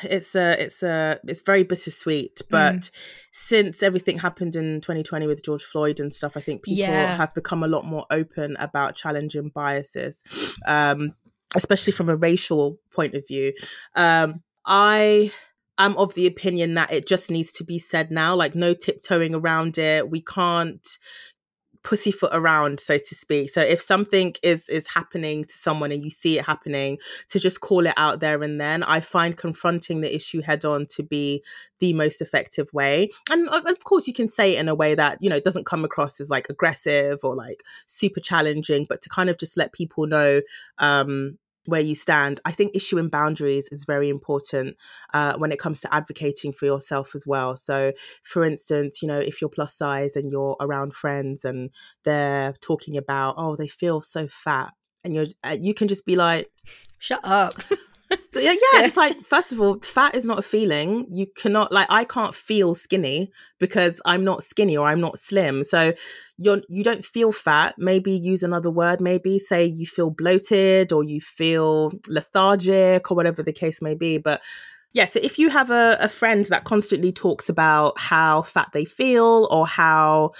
it's 0.03 0.35
a 0.35 0.55
it's 0.63 0.81
a 0.83 1.19
it's 1.27 1.41
very 1.41 1.63
bittersweet 1.63 2.41
but 2.49 2.89
since 3.31 3.83
everything 3.83 4.17
happened 4.19 4.55
in 4.55 4.81
2020 4.81 5.27
with 5.27 5.43
George 5.43 5.63
Floyd 5.63 5.99
and 5.99 6.13
stuff 6.13 6.33
I 6.35 6.41
think 6.41 6.63
people 6.63 6.83
Yeah. 6.93 7.15
have 7.17 7.33
become 7.33 7.63
a 7.63 7.67
lot 7.67 7.85
more 7.85 8.05
open 8.11 8.55
about 8.57 8.95
challenging 8.95 9.49
biases 9.49 10.23
um 10.65 11.13
especially 11.55 11.93
from 11.93 12.09
a 12.09 12.15
racial 12.15 12.77
point 12.91 13.13
of 13.15 13.27
view. 13.27 13.53
Um 13.95 14.41
I 14.65 15.31
am 15.77 15.95
of 15.97 16.13
the 16.15 16.25
opinion 16.27 16.73
that 16.75 16.91
it 16.91 17.05
just 17.07 17.29
needs 17.29 17.51
to 17.53 17.63
be 17.63 17.77
said 17.79 18.09
now 18.11 18.35
like 18.35 18.55
no 18.55 18.73
tiptoeing 18.73 19.35
around 19.35 19.77
it. 19.77 20.09
We 20.09 20.21
can't 20.21 20.87
pussyfoot 21.85 22.31
around 22.33 22.79
so 22.79 22.97
to 22.97 23.15
speak. 23.15 23.51
So 23.51 23.61
if 23.61 23.79
something 23.79 24.33
is 24.41 24.67
is 24.69 24.87
happening 24.87 25.45
to 25.45 25.53
someone 25.53 25.91
and 25.91 26.03
you 26.03 26.09
see 26.09 26.39
it 26.39 26.45
happening 26.45 26.97
to 27.29 27.39
just 27.39 27.61
call 27.61 27.85
it 27.85 27.93
out 27.95 28.19
there 28.19 28.41
and 28.41 28.59
then 28.59 28.81
i 28.83 28.99
find 28.99 29.37
confronting 29.37 30.01
the 30.01 30.13
issue 30.13 30.41
head 30.41 30.65
on 30.65 30.87
to 30.87 31.03
be 31.03 31.43
the 31.79 31.93
most 31.93 32.21
effective 32.21 32.67
way. 32.73 33.09
And 33.29 33.47
of 33.47 33.83
course 33.83 34.07
you 34.07 34.13
can 34.13 34.29
say 34.29 34.55
it 34.55 34.59
in 34.59 34.67
a 34.67 34.75
way 34.75 34.95
that 34.95 35.19
you 35.21 35.29
know 35.29 35.39
doesn't 35.39 35.65
come 35.65 35.85
across 35.85 36.19
as 36.19 36.29
like 36.29 36.47
aggressive 36.49 37.19
or 37.23 37.35
like 37.35 37.63
super 37.85 38.19
challenging 38.19 38.85
but 38.89 39.01
to 39.03 39.09
kind 39.09 39.29
of 39.29 39.37
just 39.37 39.55
let 39.55 39.71
people 39.71 40.07
know 40.07 40.41
um 40.79 41.37
where 41.65 41.81
you 41.81 41.95
stand. 41.95 42.39
I 42.45 42.51
think 42.51 42.75
issuing 42.75 43.09
boundaries 43.09 43.67
is 43.71 43.85
very 43.85 44.09
important 44.09 44.77
uh, 45.13 45.35
when 45.37 45.51
it 45.51 45.59
comes 45.59 45.81
to 45.81 45.93
advocating 45.93 46.53
for 46.53 46.65
yourself 46.65 47.15
as 47.15 47.25
well. 47.25 47.57
So, 47.57 47.93
for 48.23 48.43
instance, 48.43 49.01
you 49.01 49.07
know, 49.07 49.19
if 49.19 49.41
you're 49.41 49.49
plus 49.49 49.75
size 49.75 50.15
and 50.15 50.31
you're 50.31 50.55
around 50.59 50.93
friends 50.93 51.45
and 51.45 51.69
they're 52.03 52.53
talking 52.61 52.97
about, 52.97 53.35
oh, 53.37 53.55
they 53.55 53.67
feel 53.67 54.01
so 54.01 54.27
fat, 54.27 54.73
and 55.03 55.13
you're, 55.13 55.27
uh, 55.43 55.55
you 55.59 55.73
can 55.73 55.87
just 55.87 56.05
be 56.05 56.15
like, 56.15 56.49
shut 56.99 57.21
up. 57.23 57.53
yeah, 58.33 58.51
yeah, 58.51 58.83
it's 58.83 58.97
like 58.97 59.25
first 59.25 59.51
of 59.51 59.61
all, 59.61 59.79
fat 59.79 60.15
is 60.15 60.25
not 60.25 60.39
a 60.39 60.43
feeling. 60.43 61.07
You 61.11 61.27
cannot 61.35 61.71
like 61.71 61.87
I 61.89 62.03
can't 62.03 62.35
feel 62.35 62.75
skinny 62.75 63.31
because 63.59 64.01
I'm 64.05 64.23
not 64.23 64.43
skinny 64.43 64.77
or 64.77 64.87
I'm 64.87 65.01
not 65.01 65.19
slim. 65.19 65.63
So 65.63 65.93
you're 66.37 66.61
you 66.69 66.83
don't 66.83 67.05
feel 67.05 67.31
fat. 67.31 67.75
Maybe 67.77 68.11
use 68.11 68.43
another 68.43 68.69
word. 68.71 69.01
Maybe 69.01 69.39
say 69.39 69.65
you 69.65 69.85
feel 69.85 70.09
bloated 70.09 70.91
or 70.91 71.03
you 71.03 71.21
feel 71.21 71.91
lethargic 72.07 73.09
or 73.09 73.15
whatever 73.15 73.43
the 73.43 73.53
case 73.53 73.81
may 73.81 73.95
be. 73.95 74.17
But 74.17 74.41
yeah, 74.95 75.03
so 75.03 75.19
if 75.21 75.37
you 75.37 75.49
have 75.49 75.71
a, 75.71 75.97
a 75.99 76.07
friend 76.07 76.45
that 76.45 76.63
constantly 76.63 77.11
talks 77.11 77.49
about 77.49 77.99
how 77.99 78.43
fat 78.43 78.69
they 78.71 78.85
feel 78.85 79.45
or 79.51 79.67
how 79.67 80.31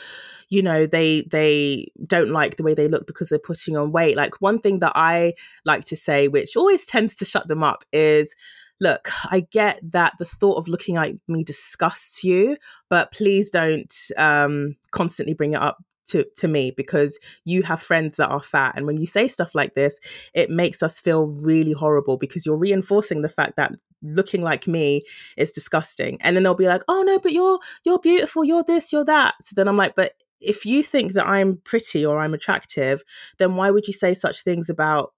you 0.47 0.61
know 0.61 0.85
they 0.85 1.23
they 1.29 1.91
don't 2.07 2.29
like 2.29 2.55
the 2.55 2.63
way 2.63 2.73
they 2.73 2.87
look 2.87 3.05
because 3.05 3.27
they're 3.27 3.37
putting 3.37 3.75
on 3.75 3.91
weight 3.91 4.15
like 4.15 4.39
one 4.41 4.59
thing 4.59 4.79
that 4.79 4.93
i 4.95 5.33
like 5.65 5.83
to 5.83 5.95
say 5.95 6.27
which 6.27 6.55
always 6.55 6.85
tends 6.85 7.15
to 7.15 7.25
shut 7.25 7.47
them 7.47 7.63
up 7.63 7.83
is 7.91 8.35
look 8.79 9.09
i 9.31 9.39
get 9.51 9.79
that 9.83 10.13
the 10.19 10.25
thought 10.25 10.57
of 10.57 10.67
looking 10.67 10.95
like 10.95 11.15
me 11.27 11.43
disgusts 11.43 12.23
you 12.23 12.55
but 12.89 13.11
please 13.11 13.49
don't 13.49 13.95
um 14.17 14.75
constantly 14.91 15.33
bring 15.33 15.53
it 15.53 15.61
up 15.61 15.83
to 16.07 16.25
to 16.37 16.47
me 16.47 16.71
because 16.71 17.19
you 17.43 17.63
have 17.63 17.81
friends 17.81 18.17
that 18.17 18.29
are 18.29 18.41
fat. 18.41 18.73
And 18.75 18.85
when 18.85 18.97
you 18.97 19.05
say 19.05 19.27
stuff 19.27 19.55
like 19.55 19.73
this 19.73 19.99
it 20.33 20.49
makes 20.49 20.83
us 20.83 20.99
feel 20.99 21.27
really 21.27 21.71
horrible 21.71 22.17
because 22.17 22.45
you're 22.45 22.57
reinforcing 22.57 23.21
the 23.21 23.29
fact 23.29 23.55
that 23.57 23.73
looking 24.01 24.41
like 24.41 24.67
me 24.67 25.01
is 25.37 25.51
disgusting. 25.51 26.17
And 26.21 26.35
then 26.35 26.43
they'll 26.43 26.53
be 26.55 26.67
like 26.67 26.83
oh 26.87 27.01
no 27.03 27.19
but 27.19 27.33
you're 27.33 27.59
you're 27.83 27.99
beautiful 27.99 28.43
you're 28.43 28.63
this 28.63 28.91
you're 28.91 29.05
that. 29.05 29.35
So 29.41 29.53
then 29.55 29.67
i'm 29.67 29.77
like 29.77 29.95
but 29.95 30.13
if 30.41 30.65
you 30.65 30.83
think 30.83 31.13
that 31.13 31.27
I'm 31.27 31.57
pretty 31.63 32.05
or 32.05 32.19
I'm 32.19 32.33
attractive, 32.33 33.03
then 33.39 33.55
why 33.55 33.71
would 33.71 33.87
you 33.87 33.93
say 33.93 34.13
such 34.13 34.43
things 34.43 34.69
about 34.69 35.13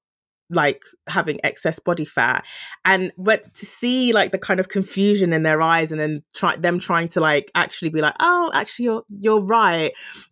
like 0.49 0.83
having 1.07 1.39
excess 1.43 1.79
body 1.79 2.05
fat. 2.05 2.45
And 2.85 3.11
but 3.17 3.53
to 3.55 3.65
see 3.65 4.13
like 4.13 4.31
the 4.31 4.37
kind 4.37 4.59
of 4.59 4.69
confusion 4.69 5.33
in 5.33 5.43
their 5.43 5.61
eyes 5.61 5.91
and 5.91 5.99
then 5.99 6.23
try 6.33 6.55
them 6.55 6.79
trying 6.79 7.09
to 7.09 7.19
like 7.19 7.51
actually 7.55 7.89
be 7.89 8.01
like 8.01 8.15
oh 8.19 8.49
actually 8.53 8.85
you're 8.85 9.03
you're 9.19 9.41
right 9.41 9.91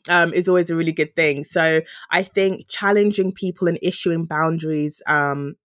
um 0.10 0.34
is 0.34 0.48
always 0.48 0.70
a 0.70 0.76
really 0.76 0.94
good 0.94 1.16
thing. 1.16 1.44
So 1.44 1.82
i 2.12 2.24
think 2.24 2.68
challenging 2.70 3.32
people 3.32 3.68
and 3.68 3.80
issuing 3.82 4.26
boundaries 4.26 5.02
um 5.08 5.56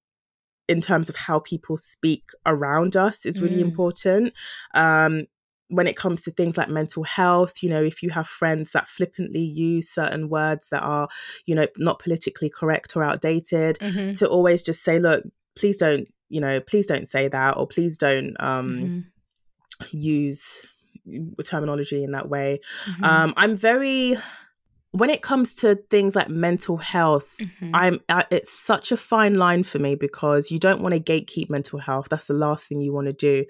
in 0.69 0.81
terms 0.81 1.09
of 1.09 1.17
how 1.17 1.41
people 1.41 1.77
speak 1.77 2.31
around 2.47 2.97
us 2.97 3.27
is 3.27 3.43
really 3.43 3.57
mm. 3.57 3.63
important. 3.63 4.33
Um 4.75 5.27
when 5.71 5.87
it 5.87 5.97
comes 5.97 6.23
to 6.23 6.31
things 6.33 6.57
like 6.57 6.69
mental 6.69 7.05
health, 7.05 7.63
you 7.63 7.71
know, 7.71 7.83
if 7.83 8.03
you 8.03 8.11
have 8.11 8.27
friends 8.27 8.73
that 8.73 8.89
flippantly 8.89 9.41
use 9.41 9.89
certain 9.89 10.29
words 10.29 10.69
that 10.71 10.83
are, 10.83 11.09
you 11.47 11.55
know, 11.55 11.67
not 11.77 12.01
politically 12.01 12.51
correct 12.51 12.97
or 12.97 13.05
outdated, 13.05 13.79
mm-hmm. 13.79 14.13
to 14.15 14.29
always 14.29 14.63
just 14.63 14.83
say, 14.83 14.99
look, 14.99 15.25
please 15.57 15.79
don't, 15.79 16.09
you 16.29 16.41
know, 16.41 16.61
please 16.61 16.87
don't 16.87 17.07
say 17.09 17.29
that 17.29 17.57
or 17.57 17.67
please 17.67 17.97
don't 17.97 18.37
um, 18.41 19.05
mm-hmm. 19.81 19.97
use 19.97 20.67
terminology 21.45 22.03
in 22.05 22.13
that 22.13 22.29
way. 22.29 22.61
Mm-hmm. 22.87 23.05
Um, 23.05 23.35
I'm 23.37 23.57
very 23.57 24.17
when 24.93 25.11
it 25.11 25.23
comes 25.23 25.55
to 25.55 25.77
things 25.89 26.17
like 26.17 26.29
mental 26.29 26.77
health 26.77 27.37
mm-hmm. 27.39 27.71
i'm 27.75 28.01
uh, 28.09 28.25
it's 28.31 28.53
such 28.53 28.93
a 28.93 28.97
fine 28.97 29.35
line 29.35 29.63
for 29.63 29.79
me 29.79 29.95
because 29.95 30.51
you 30.51 30.59
don't 30.59 30.81
want 30.81 30.95
to 30.95 31.01
gatekeep 31.01 31.51
mental 31.51 31.79
health. 31.79 32.09
That's 32.11 32.27
the 32.27 32.35
last 32.35 32.67
thing 32.67 32.81
you 32.81 32.93
want 32.93 33.07
to 33.07 33.13
do. 33.13 33.45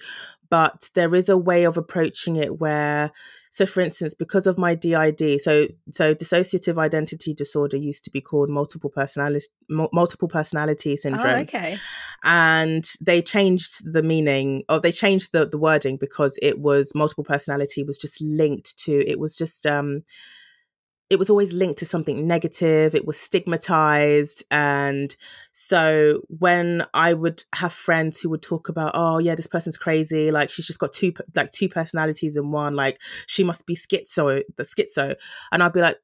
But 0.48 0.88
there 0.94 1.14
is 1.14 1.28
a 1.28 1.38
way 1.38 1.64
of 1.64 1.76
approaching 1.76 2.34
it 2.34 2.58
where 2.58 3.12
so 3.52 3.66
for 3.66 3.80
instance 3.80 4.14
because 4.14 4.46
of 4.46 4.58
my 4.58 4.74
did 4.74 5.40
so 5.40 5.68
so 5.92 6.14
dissociative 6.14 6.78
identity 6.78 7.32
disorder 7.34 7.76
used 7.76 8.04
to 8.04 8.10
be 8.10 8.20
called 8.20 8.48
multiple 8.48 8.90
personality 8.90 9.46
multiple 9.68 10.28
personality 10.28 10.96
syndrome. 10.96 11.26
oh, 11.26 11.40
okay. 11.40 11.78
And 12.24 12.84
they 13.00 13.22
changed 13.22 13.92
the 13.92 14.02
meaning 14.02 14.64
or 14.68 14.80
they 14.80 14.92
changed 14.92 15.30
the, 15.32 15.46
the 15.46 15.58
wording 15.58 15.96
because 15.96 16.36
it 16.42 16.58
was 16.58 16.94
multiple 16.96 17.24
personality 17.24 17.84
was 17.84 17.96
just 17.96 18.20
linked 18.20 18.76
to 18.84 19.08
it 19.08 19.20
was 19.20 19.36
just 19.36 19.66
um 19.66 20.02
it 21.10 21.18
was 21.18 21.28
always 21.28 21.52
linked 21.52 21.80
to 21.80 21.86
something 21.86 22.26
negative. 22.26 22.94
It 22.94 23.04
was 23.04 23.18
stigmatized. 23.18 24.44
And 24.50 25.14
so 25.52 26.22
when 26.28 26.86
i 26.94 27.12
would 27.12 27.42
have 27.54 27.72
friends 27.72 28.20
who 28.20 28.30
would 28.30 28.42
talk 28.42 28.68
about 28.68 28.92
oh 28.94 29.18
yeah 29.18 29.34
this 29.34 29.48
person's 29.48 29.76
crazy. 29.76 30.30
Like 30.30 30.50
she's 30.50 30.66
just 30.66 30.78
got 30.78 30.92
two 30.92 31.12
like 31.34 31.50
two 31.50 31.68
personalities 31.68 32.36
in 32.36 32.52
one. 32.52 32.76
Like 32.76 33.00
she 33.26 33.42
must 33.42 33.66
be 33.66 33.74
schizo 33.74 34.42
the 34.56 34.62
schizo. 34.62 35.16
And 35.50 35.62
i'd 35.62 35.72
be 35.72 35.80
like 35.80 35.98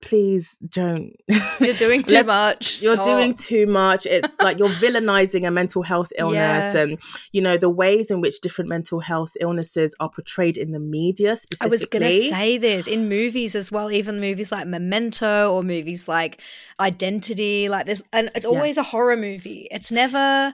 please 0.00 0.56
don't. 0.68 1.12
You're 1.60 1.74
doing 1.74 2.02
too 2.04 2.24
much. 2.24 2.82
You're 2.82 2.96
doing 2.96 3.34
too 3.34 3.66
much. 3.66 4.06
It's 4.06 4.38
like 4.40 4.58
you're 4.58 4.68
villainizing 4.82 5.46
a 5.46 5.50
mental 5.50 5.82
health 5.82 6.12
illness 6.18 6.74
yeah. 6.74 6.76
and 6.76 6.98
you 7.32 7.40
know 7.40 7.56
the 7.56 7.70
ways 7.70 8.10
in 8.10 8.20
which 8.20 8.40
different 8.40 8.68
mental 8.68 9.00
health 9.00 9.32
illnesses 9.40 9.94
are 10.00 10.10
portrayed 10.10 10.56
in 10.56 10.72
the 10.72 10.80
media 10.80 11.36
specifically 11.36 11.66
i 11.66 11.70
was 11.70 11.86
gonna 11.86 12.10
say 12.10 12.58
this 12.58 12.86
in 12.86 13.08
movies 13.08 13.54
as 13.54 13.70
well 13.70 13.90
even 13.90 14.20
movies 14.20 14.50
like 14.52 14.66
memento 14.66 15.52
or 15.52 15.62
movies 15.62 16.08
like 16.08 16.40
identity 16.80 17.68
like 17.68 17.86
this 17.86 18.02
and 18.12 18.30
it's 18.34 18.44
always 18.44 18.76
yes. 18.76 18.86
a 18.86 18.90
horror 18.90 19.16
movie. 19.16 19.68
It's 19.70 19.90
never 19.90 20.52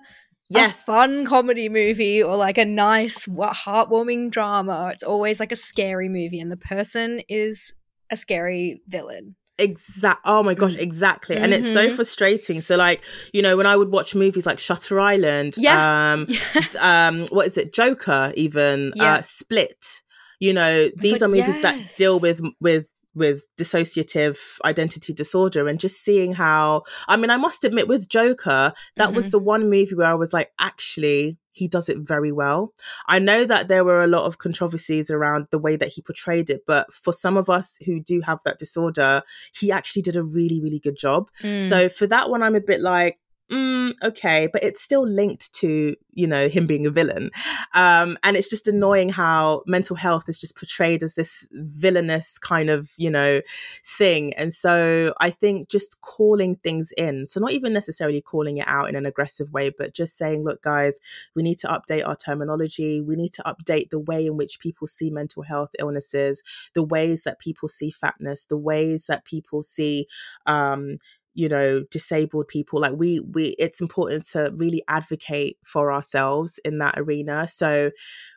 yes. 0.49 0.81
a 0.81 0.85
fun 0.85 1.27
comedy 1.27 1.69
movie 1.69 2.23
or 2.23 2.37
like 2.37 2.59
a 2.59 2.65
nice 2.65 3.27
heartwarming 3.27 4.31
drama. 4.31 4.91
It's 4.93 5.05
always 5.05 5.41
like 5.41 5.53
a 5.53 5.57
scary 5.57 6.09
movie 6.09 6.41
and 6.41 6.51
the 6.51 6.57
person 6.57 7.23
is 7.29 7.75
a 8.11 8.17
scary 8.17 8.83
villain. 8.87 9.37
Exact. 9.57 10.21
Oh 10.25 10.43
my 10.43 10.55
gosh, 10.55 10.75
mm. 10.75 10.81
exactly. 10.81 11.37
Mm-hmm. 11.37 11.45
And 11.45 11.55
it's 11.55 11.73
so 11.73 11.87
mm-hmm. 11.87 11.97
frustrating. 11.97 12.61
So, 12.61 12.77
like, 12.77 13.03
you 13.33 13.41
know, 13.41 13.57
when 13.57 13.67
I 13.67 13.77
would 13.77 13.91
watch 13.91 14.15
movies 14.15 14.47
like 14.47 14.59
Shutter 14.59 14.99
Island, 14.99 15.55
yeah, 15.57 16.13
um, 16.13 16.29
um, 16.81 17.27
what 17.27 17.47
is 17.47 17.57
it, 17.57 17.73
Joker, 17.73 18.33
even 18.37 18.93
yeah. 18.97 19.15
uh, 19.15 19.23
Split. 19.23 20.03
You 20.41 20.53
know, 20.53 20.91
these 20.97 21.21
God, 21.21 21.27
are 21.27 21.29
movies 21.29 21.57
yes. 21.61 21.63
that 21.63 21.97
deal 21.97 22.19
with 22.19 22.41
with 22.61 22.89
with 23.15 23.45
dissociative 23.57 24.39
identity 24.65 25.13
disorder 25.13 25.69
and 25.69 25.81
just 25.81 26.03
seeing 26.03 26.33
how 26.33 26.83
I 27.09 27.17
mean 27.17 27.31
I 27.31 27.37
must 27.37 27.65
admit 27.65 27.89
with 27.89 28.09
Joker 28.09 28.73
that 28.97 29.07
mm-hmm. 29.07 29.17
was 29.17 29.31
the 29.31 29.39
one 29.39 29.71
movie 29.71 29.95
where 29.95 30.09
I 30.09 30.15
was 30.15 30.33
like 30.33 30.51
actually 30.59 31.39
he 31.55 31.69
does 31.69 31.89
it 31.89 31.99
very 31.99 32.33
well. 32.33 32.75
I 33.07 33.21
know 33.21 33.45
that 33.45 33.69
there 33.69 33.85
were 33.85 34.03
a 34.03 34.09
lot 34.09 34.27
of 34.27 34.39
controversies 34.39 35.09
around 35.09 35.47
the 35.51 35.59
way 35.59 35.77
that 35.77 35.89
he 35.89 36.03
portrayed 36.03 36.51
it, 36.51 36.65
but 36.67 36.93
for 36.93 37.13
some 37.13 37.37
of 37.37 37.49
us 37.49 37.79
who 37.87 38.01
do 38.01 38.21
have 38.23 38.41
that 38.45 38.59
disorder, 38.59 39.23
he 39.55 39.71
actually 39.71 40.03
did 40.03 40.17
a 40.17 40.25
really, 40.25 40.61
really 40.61 40.81
good 40.81 40.97
job. 40.97 41.31
Mm. 41.43 41.69
So 41.69 41.89
for 41.89 42.09
that 42.09 42.29
one, 42.29 42.43
I'm 42.43 42.57
a 42.57 42.61
bit 42.61 42.81
like, 42.81 43.19
mm, 43.51 43.93
okay, 44.03 44.49
but 44.53 44.63
it's 44.63 44.83
still 44.83 45.07
linked 45.07 45.53
to, 45.55 45.95
you 46.13 46.27
know, 46.27 46.49
him 46.49 46.67
being 46.67 46.87
a 46.87 46.91
villain. 46.91 47.31
Um, 47.75 48.19
and 48.23 48.37
it's 48.37 48.49
just 48.49 48.67
annoying 48.69 49.11
how 49.11 49.63
mental 49.67 49.97
health 49.97 50.29
is 50.29 50.39
just 50.39 50.57
portrayed 50.57 51.03
as 51.03 51.15
this 51.15 51.47
villainous 51.53 52.39
kind 52.39 52.71
of, 52.71 52.91
you 52.97 53.11
know, 53.11 53.41
thing. 53.85 54.33
And 54.35 54.55
so 54.55 55.13
I 55.21 55.31
think 55.31 55.69
just 55.69 56.01
calling 56.01 56.57
things 56.57 56.93
in, 56.97 57.27
so 57.27 57.41
not 57.41 57.53
even 57.53 57.73
necessarily 57.73 58.21
calling 58.21 58.59
it 58.59 58.69
out 58.69 58.89
in 58.89 58.97
an 58.97 59.07
aggressive 59.07 59.53
way, 59.53 59.71
but 59.71 59.95
just 59.95 60.17
saying, 60.17 60.45
look, 60.45 60.63
guys, 60.63 61.01
we 61.35 61.43
need 61.43 61.59
to 61.59 61.69
update 61.69 62.07
our 62.07 62.17
terminology. 62.17 63.01
We 63.01 63.17
need 63.17 63.33
to 63.35 63.43
update 63.43 63.91
the 63.91 63.99
way 63.99 64.27
in 64.27 64.37
which 64.37 64.59
people 64.59 64.87
see 64.87 65.11
mental 65.11 65.43
health 65.43 65.71
illnesses, 65.79 66.43
the 66.73 66.83
ways 66.83 67.23
that 67.23 67.39
people 67.39 67.69
see 67.69 67.91
fatness, 67.91 68.47
the 68.47 68.57
ways 68.57 69.05
that 69.07 69.25
people 69.25 69.63
see, 69.63 70.07
um, 70.47 70.99
you 71.35 71.49
know 71.49 71.83
disabled 71.91 72.49
people 72.49 72.81
like 72.81 72.93
we 72.97 73.21
we 73.21 73.57
it's 73.59 73.81
important 73.81 74.25
to 74.25 74.53
really 74.57 74.83
advocate 74.89 75.59
for 75.65 75.93
ourselves 75.93 76.59
in 76.65 76.79
that 76.79 76.95
arena. 76.97 77.47
So 77.49 77.91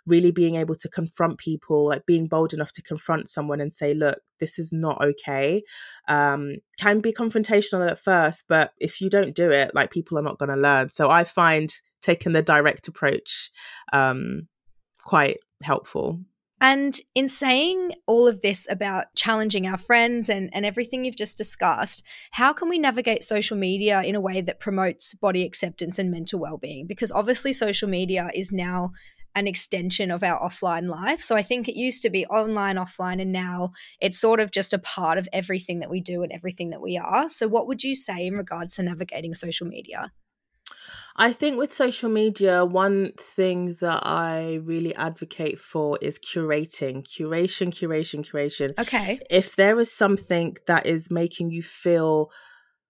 really 0.05 0.31
being 0.31 0.55
able 0.55 0.75
to 0.75 0.89
confront 0.89 1.37
people 1.37 1.87
like 1.87 2.05
being 2.05 2.25
bold 2.25 2.53
enough 2.53 2.71
to 2.73 2.81
confront 2.81 3.29
someone 3.29 3.61
and 3.61 3.71
say 3.71 3.93
look 3.93 4.19
this 4.39 4.57
is 4.57 4.71
not 4.71 5.01
okay 5.03 5.61
um 6.07 6.55
can 6.79 6.99
be 6.99 7.11
confrontational 7.11 7.89
at 7.89 7.99
first 7.99 8.45
but 8.47 8.71
if 8.79 9.01
you 9.01 9.09
don't 9.09 9.35
do 9.35 9.51
it 9.51 9.73
like 9.75 9.91
people 9.91 10.17
are 10.17 10.23
not 10.23 10.39
going 10.39 10.49
to 10.49 10.55
learn. 10.55 10.89
So 10.91 11.09
i 11.09 11.23
find 11.23 11.73
taking 12.01 12.33
the 12.33 12.41
direct 12.41 12.87
approach 12.87 13.51
um 13.93 14.47
quite 15.03 15.37
helpful 15.63 16.19
And 16.59 16.99
in 17.13 17.27
saying 17.27 17.93
all 18.07 18.27
of 18.27 18.41
this 18.41 18.67
about 18.69 19.13
challenging 19.15 19.67
our 19.67 19.77
friends 19.77 20.27
and, 20.27 20.49
and 20.53 20.65
everything 20.65 21.05
you've 21.05 21.15
just 21.15 21.37
discussed, 21.37 22.01
how 22.31 22.51
can 22.51 22.67
we 22.67 22.79
navigate 22.79 23.21
social 23.21 23.57
media 23.57 24.01
in 24.01 24.15
a 24.15 24.21
way 24.21 24.41
that 24.41 24.59
promotes 24.59 25.13
body 25.13 25.45
acceptance 25.45 25.99
and 25.99 26.09
mental 26.09 26.39
well 26.39 26.57
being? 26.57 26.87
Because 26.87 27.11
obviously, 27.11 27.53
social 27.53 27.87
media 27.87 28.31
is 28.33 28.51
now 28.51 28.91
an 29.35 29.47
extension 29.47 30.09
of 30.09 30.23
our 30.23 30.39
offline 30.39 30.89
life. 30.89 31.21
So 31.21 31.35
I 31.35 31.43
think 31.43 31.69
it 31.69 31.77
used 31.77 32.01
to 32.01 32.09
be 32.09 32.25
online, 32.25 32.77
offline, 32.77 33.21
and 33.21 33.31
now 33.31 33.71
it's 34.01 34.17
sort 34.17 34.39
of 34.39 34.49
just 34.49 34.73
a 34.73 34.79
part 34.79 35.19
of 35.19 35.29
everything 35.31 35.79
that 35.81 35.91
we 35.91 36.01
do 36.01 36.23
and 36.23 36.31
everything 36.31 36.71
that 36.71 36.81
we 36.81 36.97
are. 36.97 37.29
So, 37.29 37.47
what 37.47 37.67
would 37.67 37.83
you 37.83 37.93
say 37.93 38.25
in 38.25 38.33
regards 38.33 38.75
to 38.75 38.83
navigating 38.83 39.35
social 39.35 39.67
media? 39.67 40.11
I 41.17 41.33
think 41.33 41.57
with 41.57 41.73
social 41.73 42.09
media, 42.09 42.63
one 42.63 43.13
thing 43.17 43.77
that 43.81 44.05
I 44.05 44.59
really 44.63 44.93
advocate 44.95 45.59
for 45.59 45.97
is 45.99 46.19
curating, 46.19 47.03
curation, 47.03 47.69
curation, 47.69 48.23
curation. 48.23 48.77
Okay. 48.77 49.19
If 49.29 49.55
there 49.55 49.79
is 49.79 49.91
something 49.91 50.57
that 50.67 50.85
is 50.85 51.09
making 51.09 51.49
you 51.49 51.63
feel 51.63 52.29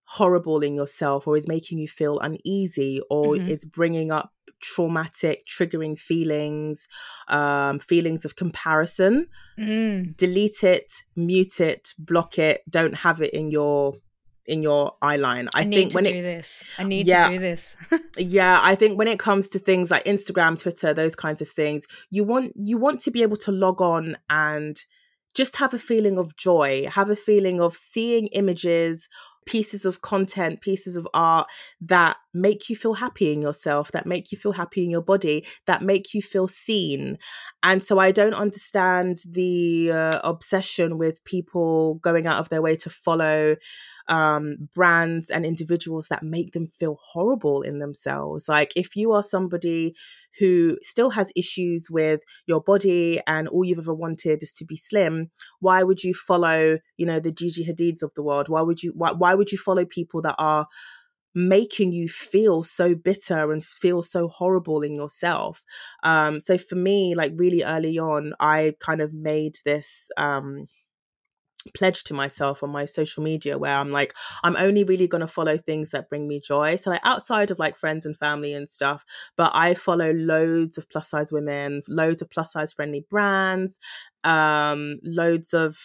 horrible 0.03 0.61
in 0.61 0.75
yourself 0.75 1.27
or 1.27 1.37
is 1.37 1.47
making 1.47 1.79
you 1.79 1.87
feel 1.87 2.19
uneasy 2.19 3.01
or 3.09 3.35
mm-hmm. 3.35 3.47
it's 3.47 3.65
bringing 3.65 4.11
up 4.11 4.31
traumatic 4.61 5.45
triggering 5.45 5.99
feelings 5.99 6.87
um 7.27 7.77
feelings 7.77 8.25
of 8.25 8.35
comparison 8.35 9.27
mm. 9.59 10.17
delete 10.17 10.63
it 10.63 10.91
mute 11.15 11.59
it 11.59 11.93
block 11.99 12.39
it 12.39 12.61
don't 12.69 12.95
have 12.95 13.21
it 13.21 13.31
in 13.33 13.51
your 13.51 13.93
in 14.47 14.63
your 14.63 14.93
eye 15.01 15.17
line. 15.17 15.49
I, 15.53 15.61
I 15.61 15.69
think 15.69 15.93
when 15.93 16.05
do 16.05 16.11
it, 16.11 16.21
this. 16.21 16.63
I 16.77 16.83
need 16.83 17.07
yeah, 17.07 17.27
to 17.27 17.33
do 17.33 17.39
this. 17.39 17.77
yeah, 18.17 18.59
I 18.63 18.75
think 18.75 18.97
when 18.97 19.07
it 19.07 19.19
comes 19.19 19.49
to 19.49 19.59
things 19.59 19.91
like 19.91 20.05
Instagram, 20.05 20.59
Twitter, 20.59 20.93
those 20.93 21.15
kinds 21.15 21.41
of 21.41 21.49
things, 21.49 21.85
you 22.09 22.23
want 22.23 22.53
you 22.55 22.77
want 22.77 23.01
to 23.01 23.11
be 23.11 23.21
able 23.21 23.37
to 23.37 23.51
log 23.51 23.81
on 23.81 24.17
and 24.29 24.79
just 25.33 25.57
have 25.57 25.73
a 25.73 25.79
feeling 25.79 26.17
of 26.17 26.35
joy, 26.35 26.87
have 26.89 27.09
a 27.09 27.15
feeling 27.15 27.61
of 27.61 27.75
seeing 27.75 28.27
images 28.27 29.07
pieces 29.47 29.85
of 29.85 30.01
content, 30.01 30.61
pieces 30.61 30.95
of 30.95 31.07
art 31.13 31.47
that 31.81 32.17
make 32.41 32.69
you 32.69 32.75
feel 32.75 32.93
happy 32.93 33.33
in 33.33 33.41
yourself, 33.41 33.91
that 33.91 34.05
make 34.05 34.31
you 34.31 34.37
feel 34.37 34.53
happy 34.53 34.83
in 34.83 34.89
your 34.89 35.01
body, 35.01 35.45
that 35.65 35.81
make 35.81 36.13
you 36.13 36.21
feel 36.21 36.47
seen. 36.47 37.17
And 37.63 37.83
so 37.83 37.99
I 37.99 38.11
don't 38.11 38.33
understand 38.33 39.19
the 39.29 39.91
uh, 39.91 40.19
obsession 40.23 40.97
with 40.97 41.23
people 41.23 41.95
going 41.95 42.27
out 42.27 42.39
of 42.39 42.49
their 42.49 42.61
way 42.61 42.75
to 42.75 42.89
follow 42.89 43.55
um, 44.07 44.69
brands 44.73 45.29
and 45.29 45.45
individuals 45.45 46.07
that 46.09 46.23
make 46.23 46.53
them 46.53 46.67
feel 46.79 46.97
horrible 47.11 47.61
in 47.61 47.79
themselves. 47.79 48.47
Like, 48.47 48.71
if 48.75 48.95
you 48.95 49.11
are 49.11 49.23
somebody 49.23 49.95
who 50.39 50.77
still 50.81 51.09
has 51.09 51.31
issues 51.35 51.87
with 51.89 52.21
your 52.45 52.61
body 52.61 53.19
and 53.27 53.47
all 53.47 53.65
you've 53.65 53.79
ever 53.79 53.93
wanted 53.93 54.43
is 54.43 54.53
to 54.53 54.65
be 54.65 54.77
slim, 54.77 55.31
why 55.59 55.83
would 55.83 56.03
you 56.03 56.13
follow, 56.13 56.77
you 56.95 57.05
know, 57.05 57.19
the 57.19 57.31
Gigi 57.31 57.65
Hadids 57.65 58.01
of 58.01 58.13
the 58.15 58.23
world? 58.23 58.47
Why 58.47 58.61
would 58.61 58.81
you, 58.81 58.93
why, 58.95 59.11
why 59.11 59.33
would 59.33 59.51
you 59.51 59.57
follow 59.57 59.83
people 59.83 60.21
that 60.21 60.35
are 60.37 60.67
making 61.37 61.91
you 61.93 62.09
feel 62.09 62.63
so 62.63 62.95
bitter 62.95 63.51
and 63.51 63.63
feel 63.63 64.01
so 64.03 64.27
horrible 64.27 64.81
in 64.81 64.93
yourself. 64.95 65.63
Um, 66.03 66.41
so 66.41 66.57
for 66.57 66.75
me, 66.75 67.15
like 67.15 67.33
really 67.35 67.63
early 67.63 67.99
on, 67.99 68.33
I 68.39 68.75
kind 68.79 69.01
of 69.01 69.13
made 69.13 69.55
this 69.65 70.09
um 70.17 70.67
pledge 71.73 72.03
to 72.05 72.13
myself 72.13 72.63
on 72.63 72.69
my 72.69 72.85
social 72.85 73.23
media 73.23 73.57
where 73.57 73.75
I'm 73.75 73.91
like, 73.91 74.13
I'm 74.43 74.55
only 74.57 74.83
really 74.83 75.07
going 75.07 75.21
to 75.21 75.27
follow 75.27 75.57
things 75.57 75.91
that 75.91 76.09
bring 76.09 76.27
me 76.27 76.39
joy. 76.39 76.75
So, 76.75 76.89
like, 76.89 77.01
outside 77.03 77.51
of 77.51 77.59
like 77.59 77.77
friends 77.77 78.05
and 78.05 78.17
family 78.17 78.53
and 78.53 78.69
stuff, 78.69 79.05
but 79.35 79.51
I 79.53 79.73
follow 79.73 80.11
loads 80.13 80.77
of 80.77 80.89
plus 80.89 81.09
size 81.09 81.31
women, 81.31 81.81
loads 81.87 82.21
of 82.21 82.29
plus 82.29 82.53
size 82.53 82.73
friendly 82.73 83.05
brands, 83.09 83.79
um, 84.23 84.99
loads 85.03 85.53
of 85.53 85.77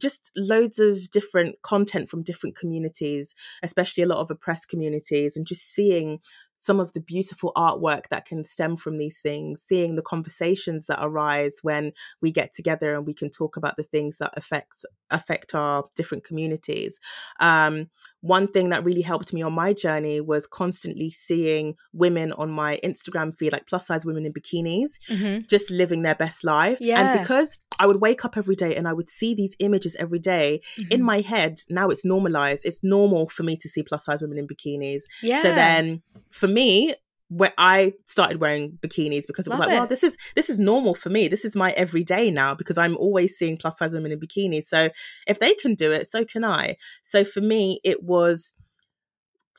just 0.00 0.30
loads 0.36 0.78
of 0.78 1.10
different 1.10 1.56
content 1.62 2.08
from 2.08 2.22
different 2.22 2.56
communities, 2.56 3.34
especially 3.62 4.02
a 4.02 4.06
lot 4.06 4.18
of 4.18 4.30
oppressed 4.30 4.68
communities, 4.68 5.36
and 5.36 5.46
just 5.46 5.74
seeing 5.74 6.18
some 6.60 6.78
of 6.78 6.92
the 6.92 7.00
beautiful 7.00 7.52
artwork 7.56 8.06
that 8.10 8.26
can 8.26 8.44
stem 8.44 8.76
from 8.76 8.98
these 8.98 9.18
things, 9.18 9.62
seeing 9.62 9.96
the 9.96 10.02
conversations 10.02 10.84
that 10.84 10.98
arise 11.00 11.56
when 11.62 11.90
we 12.20 12.30
get 12.30 12.54
together 12.54 12.94
and 12.94 13.06
we 13.06 13.14
can 13.14 13.30
talk 13.30 13.56
about 13.56 13.78
the 13.78 13.82
things 13.82 14.18
that 14.18 14.30
affects 14.36 14.84
affect 15.10 15.54
our 15.54 15.86
different 15.96 16.22
communities. 16.22 17.00
Um, 17.40 17.88
one 18.20 18.46
thing 18.46 18.68
that 18.68 18.84
really 18.84 19.02
helped 19.02 19.32
me 19.32 19.42
on 19.42 19.52
my 19.52 19.72
journey 19.72 20.20
was 20.20 20.46
constantly 20.46 21.10
seeing 21.10 21.74
women 21.92 22.32
on 22.32 22.50
my 22.50 22.78
Instagram 22.84 23.36
feed, 23.36 23.52
like 23.52 23.66
plus 23.66 23.86
size 23.86 24.04
women 24.04 24.26
in 24.26 24.32
bikinis, 24.32 24.90
mm-hmm. 25.08 25.46
just 25.48 25.70
living 25.70 26.02
their 26.02 26.14
best 26.14 26.44
life. 26.44 26.78
Yeah. 26.80 27.00
And 27.00 27.20
because 27.20 27.58
I 27.78 27.86
would 27.86 28.00
wake 28.00 28.24
up 28.24 28.36
every 28.36 28.56
day 28.56 28.76
and 28.76 28.86
I 28.86 28.92
would 28.92 29.08
see 29.08 29.34
these 29.34 29.56
images 29.58 29.96
every 29.96 30.18
day, 30.18 30.60
mm-hmm. 30.76 30.92
in 30.92 31.02
my 31.02 31.20
head, 31.20 31.60
now 31.70 31.88
it's 31.88 32.04
normalized. 32.04 32.66
It's 32.66 32.84
normal 32.84 33.28
for 33.28 33.42
me 33.42 33.56
to 33.56 33.68
see 33.68 33.82
plus 33.82 34.04
size 34.04 34.20
women 34.20 34.38
in 34.38 34.46
bikinis. 34.46 35.02
Yeah. 35.22 35.42
So 35.42 35.54
then 35.54 36.02
for 36.30 36.48
me, 36.48 36.94
where 37.30 37.52
I 37.56 37.94
started 38.06 38.40
wearing 38.40 38.78
bikinis 38.82 39.24
because 39.26 39.46
it 39.46 39.50
was 39.50 39.60
Love 39.60 39.68
like, 39.68 39.76
it. 39.76 39.78
well, 39.78 39.86
this 39.86 40.02
is 40.02 40.16
this 40.34 40.50
is 40.50 40.58
normal 40.58 40.96
for 40.96 41.10
me. 41.10 41.28
This 41.28 41.44
is 41.44 41.54
my 41.54 41.70
everyday 41.72 42.30
now 42.30 42.54
because 42.56 42.76
I'm 42.76 42.96
always 42.96 43.38
seeing 43.38 43.56
plus 43.56 43.78
size 43.78 43.92
women 43.92 44.10
in 44.10 44.18
bikinis. 44.18 44.64
So 44.64 44.90
if 45.28 45.38
they 45.38 45.54
can 45.54 45.74
do 45.74 45.92
it, 45.92 46.08
so 46.08 46.24
can 46.24 46.44
I. 46.44 46.76
So 47.02 47.24
for 47.24 47.40
me, 47.40 47.80
it 47.84 48.02
was 48.02 48.54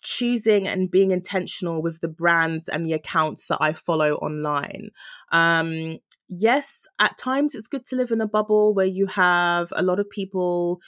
choosing 0.04 0.68
and 0.68 0.92
being 0.92 1.12
intentional 1.12 1.82
with 1.82 2.02
the 2.02 2.08
brands 2.08 2.68
and 2.68 2.86
the 2.86 2.94
accounts 2.94 3.48
that 3.48 3.60
I 3.62 3.72
follow 3.72 4.16
online. 4.16 4.90
Um, 5.32 6.00
yes, 6.28 6.88
at 7.00 7.18
times 7.18 7.56
it's 7.56 7.68
good 7.68 7.86
to 7.86 7.96
live 7.96 8.12
in 8.12 8.20
a 8.20 8.28
bubble 8.28 8.74
where 8.74 8.86
you 8.86 9.06
have 9.08 9.72
a 9.76 9.84
lot 9.84 10.00
of 10.00 10.10
people 10.10 10.82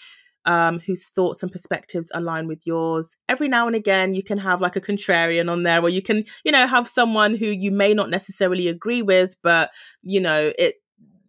um, 0.46 0.80
whose 0.80 1.06
thoughts 1.06 1.44
and 1.44 1.52
perspectives 1.52 2.12
align 2.14 2.48
with 2.48 2.66
yours. 2.66 3.18
Every 3.30 3.48
now 3.48 3.68
and 3.68 3.76
again, 3.76 4.14
you 4.14 4.24
can 4.24 4.38
have 4.38 4.62
like 4.62 4.76
a 4.76 4.82
contrarian 4.82 5.52
on 5.52 5.64
there, 5.64 5.82
or 5.82 5.90
you 5.90 6.02
can, 6.02 6.24
you 6.44 6.52
know, 6.52 6.68
have 6.68 6.88
someone 6.88 7.36
who 7.36 7.48
you 7.48 7.72
may 7.72 7.94
not 7.94 8.10
necessarily 8.10 8.68
agree 8.68 9.02
with, 9.02 9.36
but 9.42 9.72
you 10.02 10.20
know, 10.20 10.52
it 10.58 10.76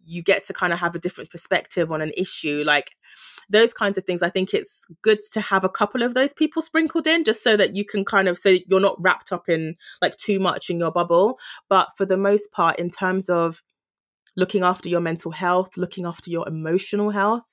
you 0.07 0.21
get 0.21 0.45
to 0.45 0.53
kind 0.53 0.71
of 0.71 0.79
have 0.79 0.93
a 0.95 0.99
different 0.99 1.31
perspective 1.31 1.91
on 1.91 2.01
an 2.01 2.11
issue. 2.15 2.63
Like 2.65 2.91
those 3.49 3.73
kinds 3.73 3.97
of 3.97 4.05
things. 4.05 4.23
I 4.23 4.29
think 4.29 4.53
it's 4.53 4.85
good 5.01 5.19
to 5.33 5.41
have 5.41 5.63
a 5.63 5.69
couple 5.69 6.01
of 6.01 6.13
those 6.13 6.33
people 6.33 6.61
sprinkled 6.61 7.07
in 7.07 7.23
just 7.23 7.43
so 7.43 7.57
that 7.57 7.75
you 7.75 7.85
can 7.85 8.05
kind 8.05 8.27
of 8.27 8.39
so 8.39 8.57
you're 8.67 8.79
not 8.79 9.01
wrapped 9.01 9.31
up 9.31 9.49
in 9.49 9.75
like 10.01 10.17
too 10.17 10.39
much 10.39 10.69
in 10.69 10.79
your 10.79 10.91
bubble. 10.91 11.39
But 11.69 11.89
for 11.95 12.05
the 12.05 12.17
most 12.17 12.51
part, 12.51 12.79
in 12.79 12.89
terms 12.89 13.29
of 13.29 13.61
looking 14.35 14.63
after 14.63 14.89
your 14.89 15.01
mental 15.01 15.31
health, 15.31 15.77
looking 15.77 16.05
after 16.05 16.29
your 16.29 16.47
emotional 16.47 17.09
health, 17.09 17.43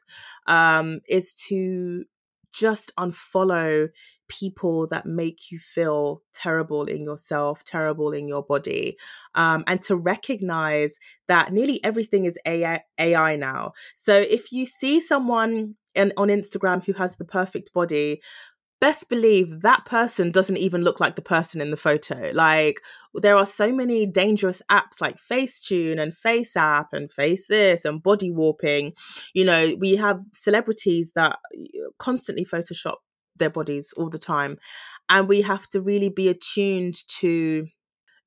um, 0.47 1.01
is 1.09 1.35
to 1.49 2.05
just 2.53 2.95
unfollow 2.97 3.89
people 4.29 4.87
that 4.87 5.05
make 5.05 5.51
you 5.51 5.59
feel 5.59 6.23
terrible 6.33 6.85
in 6.85 7.03
yourself, 7.03 7.65
terrible 7.65 8.13
in 8.13 8.27
your 8.27 8.43
body, 8.43 8.97
um, 9.35 9.63
and 9.67 9.83
to 9.83 9.97
recognize 9.97 10.99
that 11.29 11.53
nearly 11.53 11.83
everything 11.85 12.25
is 12.25 12.39
AI, 12.47 12.83
AI 12.99 13.37
now. 13.37 13.73
So 13.95 14.15
if 14.15 14.53
you 14.53 14.65
see 14.65 15.01
someone 15.01 15.75
in, 15.95 16.13
on 16.17 16.29
Instagram 16.29 16.85
who 16.85 16.95
has 16.95 17.17
the 17.17 17.25
perfect 17.25 17.73
body, 17.73 18.23
best 18.83 19.09
believe 19.09 19.61
that 19.63 19.85
person 19.87 20.33
doesn't 20.33 20.57
even 20.57 20.83
look 20.83 20.99
like 20.99 21.15
the 21.15 21.23
person 21.23 21.61
in 21.61 21.71
the 21.71 21.77
photo. 21.77 22.33
Like 22.35 22.81
there 23.15 23.37
are 23.37 23.47
so 23.47 23.71
many 23.71 24.07
dangerous 24.07 24.61
apps 24.69 25.01
like 25.01 25.19
Facetune 25.31 26.01
and 26.03 26.13
FaceApp 26.13 26.87
and 26.93 27.11
Face 27.13 27.47
this 27.47 27.85
and 27.85 28.03
Body 28.03 28.33
Warping. 28.33 28.95
You 29.35 29.45
know, 29.45 29.77
we 29.79 29.95
have 29.95 30.21
celebrities 30.35 31.13
that 31.15 31.39
uh, 31.55 31.91
constantly 32.01 32.45
Photoshop 32.45 32.97
their 33.37 33.51
bodies 33.51 33.95
all 33.97 34.09
the 34.09 34.19
time. 34.19 34.59
And 35.09 35.29
we 35.29 35.43
have 35.43 35.69
to 35.69 35.81
really 35.81 36.09
be 36.09 36.29
attuned 36.29 36.97
to 37.21 37.69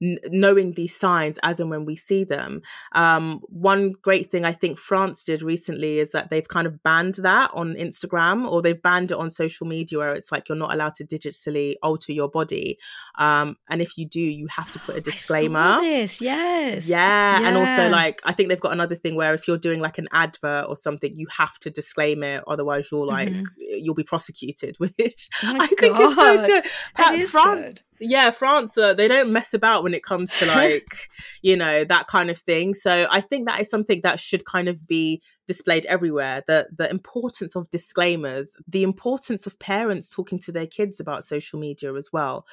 knowing 0.01 0.73
these 0.73 0.95
signs 0.95 1.39
as 1.43 1.59
and 1.59 1.69
when 1.69 1.85
we 1.85 1.95
see 1.95 2.23
them. 2.23 2.61
Um, 2.93 3.41
one 3.47 3.93
great 4.01 4.29
thing 4.29 4.45
I 4.45 4.53
think 4.53 4.79
France 4.79 5.23
did 5.23 5.41
recently 5.41 5.99
is 5.99 6.11
that 6.11 6.29
they've 6.29 6.47
kind 6.47 6.67
of 6.67 6.83
banned 6.83 7.15
that 7.15 7.51
on 7.53 7.75
Instagram 7.75 8.49
or 8.49 8.61
they've 8.61 8.81
banned 8.81 9.11
it 9.11 9.17
on 9.17 9.29
social 9.29 9.67
media 9.67 9.97
where 9.99 10.13
it's 10.13 10.31
like 10.31 10.49
you're 10.49 10.57
not 10.57 10.73
allowed 10.73 10.95
to 10.95 11.05
digitally 11.05 11.75
alter 11.81 12.11
your 12.11 12.29
body. 12.29 12.77
Um, 13.15 13.57
and 13.69 13.81
if 13.81 13.97
you 13.97 14.05
do, 14.05 14.19
you 14.19 14.47
have 14.49 14.71
to 14.73 14.79
put 14.79 14.97
a 14.97 15.01
disclaimer. 15.01 15.79
this, 15.81 16.21
yes. 16.21 16.87
Yeah. 16.87 17.39
yeah. 17.39 17.47
And 17.47 17.57
also, 17.57 17.89
like, 17.89 18.21
I 18.23 18.33
think 18.33 18.49
they've 18.49 18.59
got 18.59 18.73
another 18.73 18.95
thing 18.95 19.15
where 19.15 19.33
if 19.33 19.47
you're 19.47 19.57
doing 19.57 19.79
like 19.79 19.97
an 19.97 20.07
advert 20.11 20.65
or 20.67 20.75
something, 20.75 21.15
you 21.15 21.27
have 21.37 21.57
to 21.59 21.69
disclaim 21.69 22.23
it. 22.23 22.43
Otherwise, 22.47 22.89
you're 22.91 23.05
like, 23.05 23.29
mm-hmm. 23.29 23.45
you'll 23.57 23.95
be 23.95 24.03
prosecuted, 24.03 24.75
which 24.79 25.29
oh 25.43 25.57
I 25.59 25.67
think 25.67 25.97
God. 25.97 26.09
is 26.09 26.15
so 26.15 26.45
good. 26.45 26.65
That 26.97 27.15
is 27.15 27.31
France, 27.31 27.65
good. 27.65 27.81
Yeah, 27.99 28.31
France, 28.31 28.77
uh, 28.77 28.93
they 28.93 29.07
don't 29.07 29.31
mess 29.31 29.53
about 29.53 29.83
when 29.83 29.93
it 29.93 30.03
comes 30.03 30.31
to 30.39 30.45
like, 30.55 31.09
you 31.41 31.55
know, 31.55 31.83
that 31.83 32.07
kind 32.07 32.29
of 32.29 32.37
thing. 32.39 32.73
So 32.73 33.07
I 33.09 33.21
think 33.21 33.47
that 33.47 33.61
is 33.61 33.69
something 33.69 34.01
that 34.03 34.19
should 34.19 34.45
kind 34.45 34.67
of 34.67 34.87
be 34.87 35.21
displayed 35.47 35.85
everywhere. 35.85 36.43
The 36.47 36.67
the 36.75 36.89
importance 36.89 37.55
of 37.55 37.69
disclaimers, 37.71 38.55
the 38.67 38.83
importance 38.83 39.47
of 39.47 39.59
parents 39.59 40.09
talking 40.09 40.39
to 40.39 40.51
their 40.51 40.67
kids 40.67 40.99
about 40.99 41.23
social 41.23 41.59
media 41.59 41.93
as 41.95 42.11
well. 42.11 42.45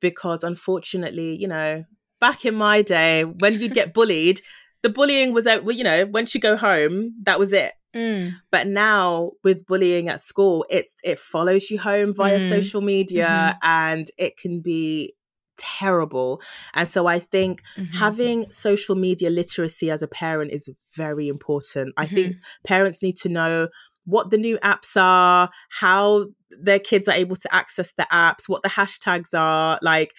Because 0.00 0.44
unfortunately, 0.44 1.36
you 1.36 1.48
know, 1.48 1.84
back 2.20 2.44
in 2.44 2.54
my 2.54 2.82
day, 2.82 3.24
when 3.24 3.60
you'd 3.60 3.74
get 3.74 3.94
bullied, 3.94 4.40
the 4.82 4.90
bullying 4.90 5.32
was 5.32 5.46
out. 5.46 5.64
Well, 5.64 5.76
you 5.76 5.84
know, 5.84 6.06
once 6.06 6.34
you 6.34 6.40
go 6.40 6.56
home, 6.56 7.14
that 7.22 7.38
was 7.38 7.52
it. 7.52 7.72
Mm. 7.94 8.34
But 8.50 8.66
now 8.68 9.32
with 9.42 9.66
bullying 9.66 10.08
at 10.08 10.20
school, 10.20 10.64
it's 10.70 10.96
it 11.04 11.18
follows 11.18 11.70
you 11.70 11.78
home 11.78 12.14
via 12.14 12.38
Mm. 12.38 12.48
social 12.48 12.80
media, 12.80 13.54
Mhm. 13.54 13.58
and 13.62 14.10
it 14.18 14.36
can 14.36 14.60
be 14.60 15.14
terrible. 15.56 16.40
And 16.74 16.88
so 16.88 17.06
I 17.06 17.18
think 17.18 17.62
Mhm. 17.76 17.92
having 17.94 18.50
social 18.52 18.94
media 18.94 19.28
literacy 19.30 19.90
as 19.90 20.02
a 20.02 20.08
parent 20.08 20.52
is 20.52 20.70
very 20.94 21.28
important. 21.28 21.92
I 21.96 22.06
think 22.06 22.32
Mm-hmm. 22.32 22.40
parents 22.64 23.02
need 23.02 23.16
to 23.18 23.28
know 23.28 23.68
what 24.04 24.30
the 24.30 24.38
new 24.38 24.56
apps 24.58 24.96
are, 24.96 25.50
how 25.68 26.26
their 26.50 26.78
kids 26.78 27.06
are 27.08 27.14
able 27.14 27.36
to 27.36 27.54
access 27.54 27.92
the 27.98 28.06
apps, 28.10 28.48
what 28.48 28.62
the 28.62 28.70
hashtags 28.70 29.34
are, 29.34 29.78
like 29.82 30.14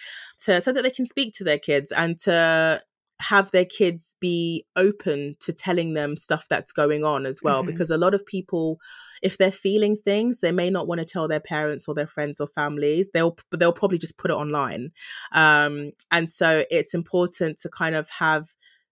to 0.46 0.62
so 0.62 0.72
that 0.72 0.84
they 0.84 0.92
can 0.92 1.06
speak 1.08 1.34
to 1.36 1.44
their 1.44 1.58
kids 1.60 1.92
and 1.92 2.20
to 2.20 2.82
have 3.22 3.52
their 3.52 3.66
kids 3.66 4.16
be 4.20 4.66
open 4.76 5.36
to 5.40 5.54
telling 5.54 5.94
them 5.94 6.18
stuff 6.18 6.48
that's 6.50 6.72
going 6.72 7.04
on 7.04 7.26
as 7.26 7.42
well 7.44 7.62
Mhm. 7.64 7.68
because 7.68 7.92
a 7.92 7.98
lot 7.98 8.14
of 8.14 8.26
people 8.26 8.80
if 9.22 9.38
they're 9.38 9.52
feeling 9.52 9.96
things 9.96 10.40
they 10.40 10.52
may 10.52 10.70
not 10.72 10.88
want 10.88 11.00
to 11.00 11.06
tell 11.06 11.28
their 11.28 11.40
parents 11.40 11.88
or 11.88 11.94
their 11.96 12.08
friends 12.08 12.40
or 12.40 12.48
families. 12.48 13.10
They'll 13.14 13.38
they'll 13.58 13.72
probably 13.82 14.00
just 14.00 14.18
put 14.18 14.32
it 14.32 14.36
online. 14.46 14.92
Um 15.32 15.92
and 16.12 16.30
so 16.30 16.66
it's 16.72 16.94
important 16.94 17.60
to 17.62 17.70
kind 17.70 17.96
of 17.96 18.10
have 18.10 18.48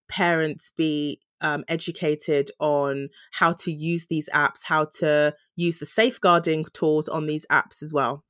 parents 0.07 0.71
be 0.77 1.19
um, 1.41 1.63
educated 1.69 2.51
on 2.59 3.07
how 3.31 3.53
to 3.53 3.71
use 3.71 4.07
these 4.07 4.27
apps 4.33 4.59
how 4.65 4.85
to 4.99 5.33
use 5.55 5.77
the 5.79 5.85
safeguarding 5.85 6.65
tools 6.73 7.07
on 7.07 7.27
these 7.27 7.45
apps 7.49 7.81
as 7.81 7.93
well 7.93 8.25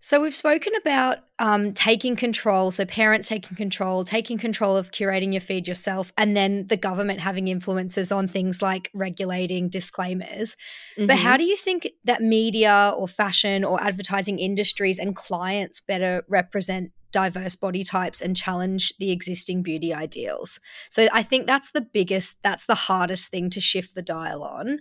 So 0.00 0.20
we've 0.20 0.34
spoken 0.34 0.74
about 0.76 1.18
um, 1.40 1.72
taking 1.72 2.14
control, 2.14 2.70
so 2.70 2.84
parents 2.84 3.26
taking 3.26 3.56
control, 3.56 4.04
taking 4.04 4.38
control 4.38 4.76
of 4.76 4.92
curating 4.92 5.32
your 5.32 5.40
feed 5.40 5.66
yourself, 5.66 6.12
and 6.16 6.36
then 6.36 6.68
the 6.68 6.76
government 6.76 7.20
having 7.20 7.48
influences 7.48 8.12
on 8.12 8.28
things 8.28 8.62
like 8.62 8.90
regulating 8.94 9.68
disclaimers. 9.68 10.56
But 10.96 11.16
how 11.16 11.36
do 11.36 11.44
you 11.44 11.56
think 11.56 11.88
that 12.04 12.22
media 12.22 12.94
or 12.96 13.08
fashion 13.08 13.64
or 13.64 13.82
advertising 13.82 14.38
industries 14.38 15.00
and 15.00 15.16
clients 15.16 15.80
better 15.80 16.22
represent 16.28 16.92
diverse 17.10 17.56
body 17.56 17.82
types 17.82 18.20
and 18.20 18.36
challenge 18.36 18.92
the 19.00 19.10
existing 19.10 19.64
beauty 19.64 19.92
ideals? 19.92 20.60
So 20.90 21.08
I 21.12 21.24
think 21.24 21.48
that's 21.48 21.72
the 21.72 21.80
biggest, 21.80 22.36
that's 22.44 22.66
the 22.66 22.76
hardest 22.76 23.28
thing 23.28 23.50
to 23.50 23.60
shift 23.60 23.96
the 23.96 24.02
dial 24.02 24.44
on. 24.44 24.78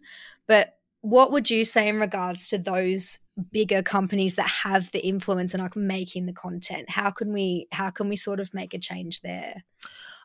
But 0.47 0.76
what 1.01 1.31
would 1.31 1.49
you 1.49 1.63
say 1.63 1.87
in 1.87 1.99
regards 1.99 2.47
to 2.49 2.57
those 2.57 3.19
bigger 3.51 3.83
companies 3.83 4.35
that 4.35 4.49
have 4.63 4.91
the 4.91 5.05
influence 5.05 5.53
and 5.53 5.61
are 5.61 5.71
making 5.75 6.25
the 6.25 6.33
content? 6.33 6.89
How 6.89 7.11
can 7.11 7.33
we 7.33 7.67
how 7.71 7.89
can 7.89 8.09
we 8.09 8.15
sort 8.15 8.39
of 8.39 8.53
make 8.53 8.73
a 8.73 8.79
change 8.79 9.21
there? 9.21 9.63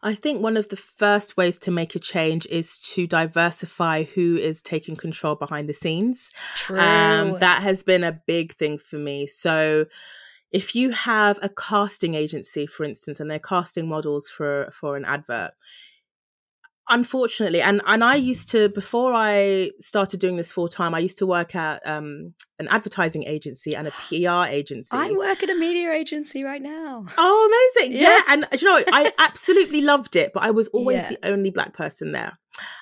I 0.02 0.14
think 0.14 0.42
one 0.42 0.56
of 0.56 0.68
the 0.68 0.76
first 0.76 1.36
ways 1.36 1.58
to 1.58 1.70
make 1.70 1.94
a 1.94 2.00
change 2.00 2.46
is 2.46 2.78
to 2.80 3.06
diversify 3.06 4.02
who 4.02 4.36
is 4.36 4.60
taking 4.60 4.96
control 4.96 5.36
behind 5.36 5.68
the 5.68 5.74
scenes. 5.74 6.30
True. 6.56 6.80
Um, 6.80 7.38
that 7.38 7.62
has 7.62 7.84
been 7.84 8.02
a 8.02 8.20
big 8.26 8.56
thing 8.56 8.78
for 8.78 8.96
me. 8.96 9.28
So, 9.28 9.86
if 10.50 10.74
you 10.74 10.90
have 10.90 11.38
a 11.40 11.48
casting 11.48 12.14
agency, 12.14 12.66
for 12.66 12.84
instance, 12.84 13.20
and 13.20 13.30
they're 13.30 13.38
casting 13.38 13.88
models 13.88 14.28
for 14.28 14.72
for 14.72 14.96
an 14.96 15.04
advert, 15.04 15.52
unfortunately, 16.92 17.60
and 17.62 17.80
and 17.86 18.04
I 18.04 18.14
used 18.14 18.50
to 18.50 18.68
before 18.68 19.12
I 19.14 19.70
started 19.80 20.20
doing 20.20 20.36
this 20.36 20.52
full 20.52 20.68
time, 20.68 20.94
I 20.94 21.00
used 21.00 21.18
to 21.18 21.26
work 21.26 21.54
at 21.56 21.84
um, 21.86 22.34
an 22.58 22.68
advertising 22.68 23.24
agency 23.24 23.74
and 23.74 23.88
a 23.88 23.90
PR 23.90 24.44
agency. 24.48 24.90
I 24.96 25.10
work 25.12 25.42
at 25.42 25.50
a 25.50 25.54
media 25.54 25.90
agency 25.92 26.44
right 26.44 26.62
now. 26.62 27.04
Oh, 27.18 27.50
amazing. 27.50 27.96
Yeah. 28.02 28.08
Yeah. 28.16 28.20
And 28.28 28.46
you 28.60 28.68
know, 28.68 28.82
I 28.92 29.12
absolutely 29.18 29.80
loved 29.80 30.14
it, 30.16 30.32
but 30.32 30.42
I 30.42 30.50
was 30.50 30.68
always 30.68 30.98
Yeah. 31.02 31.08
the 31.10 31.18
only 31.32 31.50
black 31.50 31.72
person 31.74 32.12
there. 32.12 32.38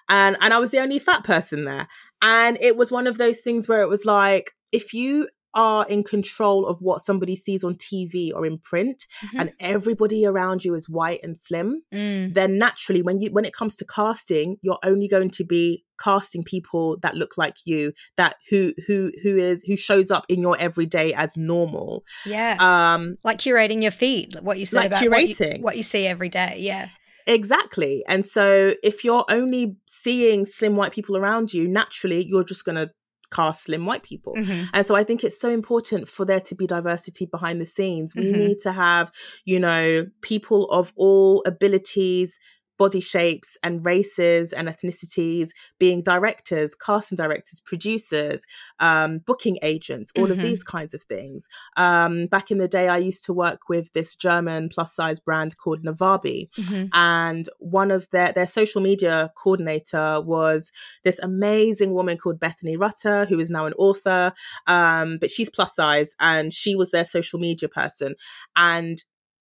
And 0.08 0.36
and 0.40 0.52
I 0.52 0.58
was 0.58 0.70
the 0.70 0.80
only 0.80 0.98
fat 0.98 1.24
person 1.24 1.64
there. 1.64 1.88
And 2.22 2.58
it 2.60 2.76
was 2.76 2.90
one 2.92 3.06
of 3.06 3.16
those 3.16 3.38
things 3.40 3.68
where 3.68 3.80
it 3.82 3.88
was 3.88 4.04
like, 4.04 4.52
if 4.72 4.92
you 4.92 5.28
are 5.54 5.84
in 5.88 6.02
control 6.04 6.66
of 6.66 6.78
what 6.80 7.00
somebody 7.00 7.34
sees 7.36 7.64
on 7.64 7.74
TV 7.74 8.30
or 8.34 8.46
in 8.46 8.58
print 8.58 9.04
and 9.36 9.52
everybody 9.58 10.24
around 10.24 10.64
you 10.64 10.74
is 10.74 10.88
white 10.88 11.20
and 11.22 11.38
slim, 11.40 11.82
Mm. 11.92 12.34
then 12.34 12.58
naturally 12.58 13.02
when 13.02 13.20
you 13.20 13.30
when 13.32 13.44
it 13.44 13.52
comes 13.52 13.74
to 13.76 13.84
casting, 13.84 14.56
you're 14.62 14.78
only 14.84 15.08
going 15.08 15.30
to 15.30 15.44
be 15.44 15.84
casting 16.02 16.42
people 16.44 16.96
that 17.02 17.14
look 17.14 17.36
like 17.36 17.56
you, 17.66 17.92
that 18.16 18.36
who 18.48 18.72
who 18.86 19.10
who 19.22 19.36
is 19.36 19.62
who 19.66 19.76
shows 19.76 20.10
up 20.10 20.24
in 20.28 20.40
your 20.40 20.56
everyday 20.58 21.12
as 21.14 21.36
normal. 21.36 22.04
Yeah. 22.24 22.56
Um 22.60 23.16
like 23.24 23.38
curating 23.38 23.82
your 23.82 23.90
feed, 23.90 24.36
what 24.40 24.58
you 24.58 24.66
say 24.66 24.78
Like 24.78 24.86
about 24.86 25.08
what 25.10 25.28
you, 25.28 25.34
curating. 25.34 25.60
what 25.62 25.76
you 25.76 25.82
see 25.82 26.06
every 26.06 26.28
day. 26.28 26.56
Yeah. 26.58 26.88
Exactly. 27.26 28.02
And 28.08 28.26
so 28.26 28.74
if 28.82 29.04
you're 29.04 29.24
only 29.28 29.76
seeing 29.86 30.46
slim 30.46 30.74
white 30.76 30.92
people 30.92 31.16
around 31.16 31.52
you, 31.52 31.68
naturally 31.68 32.26
you're 32.26 32.44
just 32.44 32.64
going 32.64 32.76
to 32.76 32.90
cast 33.30 33.64
slim 33.64 33.86
white 33.86 34.02
people. 34.02 34.34
Mhm. 34.36 34.68
And 34.72 34.86
so 34.86 34.94
I 34.94 35.04
think 35.04 35.24
it's 35.24 35.40
so 35.40 35.50
important 35.50 36.08
for 36.08 36.24
there 36.24 36.40
to 36.40 36.54
be 36.54 36.66
diversity 36.66 37.26
behind 37.26 37.60
the 37.60 37.66
scenes. 37.66 38.14
We 38.14 38.24
Mhm. 38.32 38.38
need 38.38 38.58
to 38.60 38.72
have, 38.72 39.12
you 39.44 39.60
know, 39.60 40.06
people 40.22 40.68
of 40.70 40.92
all 40.96 41.42
abilities, 41.46 42.38
body 42.80 43.00
shapes 43.14 43.50
and 43.62 43.84
races 43.84 44.54
and 44.54 44.66
ethnicities 44.66 45.48
being 45.78 46.00
directors, 46.02 46.74
casting 46.74 47.16
directors, 47.16 47.60
producers, 47.60 48.46
um, 48.78 49.18
booking 49.30 49.58
agents, 49.62 50.10
all 50.16 50.30
of 50.32 50.38
Mhm. 50.38 50.42
these 50.48 50.62
kinds 50.64 50.94
of 50.94 51.02
things. 51.02 51.46
Um, 51.76 52.26
back 52.34 52.50
in 52.50 52.56
the 52.56 52.68
day, 52.78 52.86
I 52.88 52.96
used 53.10 53.22
to 53.26 53.34
work 53.34 53.68
with 53.68 53.92
this 53.92 54.16
German 54.16 54.70
plus 54.70 54.94
size 54.94 55.20
brand 55.20 55.58
called 55.58 55.84
Navabi 55.84 56.48
Mhm. 56.58 56.88
and 56.94 57.44
one 57.58 57.90
of 57.90 58.08
their 58.14 58.32
their 58.32 58.46
social 58.46 58.80
media 58.90 59.30
coordinator 59.42 60.08
was 60.34 60.72
this 61.04 61.18
amazing 61.30 61.92
woman 61.98 62.16
called 62.16 62.40
Bethany 62.40 62.76
Rutter, 62.78 63.26
who 63.26 63.38
is 63.38 63.50
now 63.50 63.66
an 63.66 63.74
author. 63.86 64.32
Um, 64.66 65.18
but 65.20 65.30
she's 65.30 65.50
plus 65.50 65.72
size, 65.74 66.10
and 66.18 66.46
she 66.60 66.74
was 66.80 66.90
their 66.90 67.04
social 67.16 67.38
media 67.38 67.68
person. 67.68 68.14
And 68.56 68.96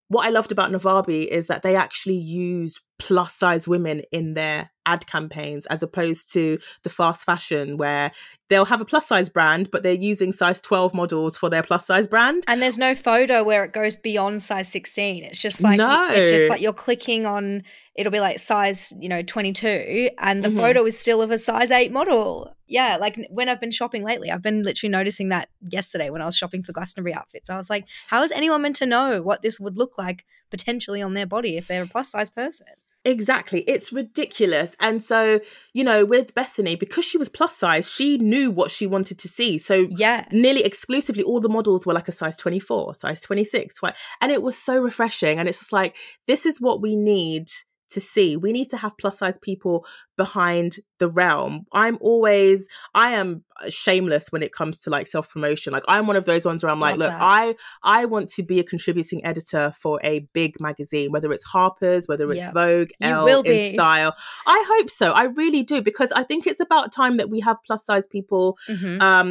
what 0.10 0.26
I 0.28 0.30
loved 0.30 0.52
about 0.52 0.72
Navabi 0.72 1.22
is 1.40 1.48
that 1.48 1.62
they 1.64 1.76
actually 1.86 2.18
used 2.18 2.78
plus 3.00 3.34
size 3.34 3.68
women 3.68 4.02
in 4.12 4.34
their 4.36 4.70
ad 4.86 5.06
campaigns 5.08 5.66
as 5.68 5.82
opposed 5.84 6.32
to 6.34 6.58
the 6.84 6.90
fast 6.90 7.24
fashion 7.24 7.78
where 7.78 8.12
they'll 8.50 8.66
have 8.66 8.82
a 8.82 8.86
plus 8.86 9.08
size 9.08 9.30
brand 9.30 9.70
but 9.72 9.84
they're 9.84 9.94
using 9.94 10.32
size 10.32 10.60
12 10.62 10.94
models 10.94 11.38
for 11.38 11.50
their 11.50 11.62
plus 11.64 11.86
size 11.86 12.08
brand 12.08 12.44
And 12.48 12.62
there's 12.62 12.78
no 12.78 12.96
photo 12.96 13.44
where 13.44 13.64
it 13.64 13.72
goes 13.72 13.96
beyond 13.96 14.42
size 14.42 14.68
16. 14.72 15.24
It's 15.26 15.40
just 15.42 15.62
like 15.62 15.78
no. 15.78 16.10
it's 16.12 16.30
just 16.32 16.50
like 16.50 16.60
you're 16.62 16.74
clicking 16.74 17.26
on 17.26 17.64
it'll 17.96 18.12
be 18.12 18.20
like 18.20 18.40
size, 18.40 18.92
you 19.00 19.10
know, 19.10 19.22
22 19.22 20.10
and 20.20 20.44
the 20.44 20.50
Mhm. 20.50 20.58
photo 20.58 20.86
is 20.86 20.98
still 20.98 21.22
of 21.22 21.32
a 21.32 21.38
size 21.38 21.70
8 21.72 21.92
model. 21.92 22.56
Yeah, 22.68 22.98
like 22.98 23.18
when 23.30 23.48
I've 23.50 23.60
been 23.62 23.72
shopping 23.72 24.04
lately, 24.04 24.32
I've 24.32 24.42
been 24.44 24.64
literally 24.64 24.92
noticing 24.92 25.30
that 25.30 25.50
yesterday 25.62 26.10
when 26.10 26.22
I 26.22 26.26
was 26.26 26.38
shopping 26.38 26.64
for 26.64 26.72
Glastonbury 26.72 27.14
outfits. 27.14 27.50
I 27.50 27.58
was 27.58 27.70
like, 27.70 27.86
how 28.08 28.24
is 28.24 28.32
anyone 28.32 28.62
meant 28.62 28.76
to 28.78 28.86
know 28.86 29.22
what 29.22 29.42
this 29.42 29.60
would 29.60 29.78
look 29.78 29.98
like 29.98 30.26
potentially 30.52 31.02
on 31.02 31.14
their 31.14 31.26
body 31.26 31.58
if 31.58 31.68
they're 31.68 31.84
a 31.84 31.88
plus 31.88 32.10
size 32.12 32.30
person? 32.30 32.68
Exactly. 33.06 33.62
It's 33.62 33.94
ridiculous. 33.94 34.76
And 34.80 35.02
so, 35.04 35.40
you 35.74 35.84
know, 35.86 36.04
with 36.04 36.36
Bethany, 36.36 36.76
because 36.76 37.06
she 37.06 37.18
was 37.18 37.30
plus 37.30 37.56
size, 37.56 37.90
she 37.90 38.18
knew 38.18 38.52
what 38.52 38.72
she 38.72 38.86
wanted 38.88 39.18
to 39.20 39.28
see. 39.30 39.58
So, 39.58 39.88
Yeah. 39.92 40.26
nearly 40.32 40.64
exclusively, 40.64 41.24
all 41.24 41.40
the 41.40 41.48
models 41.50 41.86
were 41.86 41.94
like 41.94 42.10
a 42.10 42.12
size 42.12 42.36
24, 42.36 42.96
size 42.96 43.22
26. 43.22 43.82
wha- 43.82 43.94
And 44.22 44.32
it 44.32 44.42
was 44.44 44.58
so 44.58 44.78
refreshing. 44.78 45.40
And 45.40 45.48
it's 45.48 45.60
just 45.60 45.72
like, 45.74 45.96
this 46.28 46.46
is 46.46 46.60
what 46.60 46.82
we 46.82 46.96
need 46.98 47.50
to 47.92 48.02
see. 48.02 48.36
We 48.38 48.52
need 48.52 48.70
to 48.70 48.78
have 48.78 48.98
plus 48.98 49.18
size 49.20 49.38
people 49.40 49.86
behind 50.24 50.72
the 51.00 51.08
realm. 51.10 51.66
I'm 51.72 51.98
always, 52.02 52.68
I 52.94 53.12
am 53.14 53.44
shameless 53.70 54.26
when 54.34 54.44
it 54.44 54.52
comes 54.60 54.76
to 54.82 54.90
like 54.90 55.08
self 55.08 55.30
promotion. 55.30 55.72
Like, 55.72 55.84
I'm 55.88 56.06
one 56.08 56.18
of 56.18 56.26
those 56.26 56.46
ones 56.46 56.62
where 56.62 56.72
I'm 56.72 56.80
like, 56.82 56.98
Love 56.98 57.00
look, 57.00 57.12
that. 57.12 57.22
I 57.22 57.56
I 58.00 58.06
want 58.14 58.28
to 58.36 58.44
be 58.44 58.60
a 58.60 58.64
contributing 58.74 59.24
editor 59.26 59.74
for 59.82 60.00
a 60.04 60.16
big 60.34 60.60
magazine, 60.60 61.12
whether 61.14 61.32
it's 61.32 61.46
Harper's, 61.46 62.08
whether 62.10 62.26
it's 62.34 62.46
Yeah. 62.46 62.52
Vogue, 62.52 62.90
You 63.00 63.08
Elle, 63.08 63.24
will 63.26 63.42
In. 63.44 63.74
Style. 63.74 64.14
I 64.46 64.60
hope 64.72 64.90
so. 64.90 65.12
I 65.14 65.24
really 65.42 65.64
do 65.64 65.82
because 65.82 66.12
I 66.12 66.24
think 66.24 66.46
it's 66.46 66.60
about 66.60 66.92
time 66.92 67.16
that 67.18 67.30
we 67.30 67.40
have 67.48 67.58
plus 67.66 67.86
size 67.86 68.06
people 68.08 68.58
Mhm. 68.68 69.02
um 69.02 69.30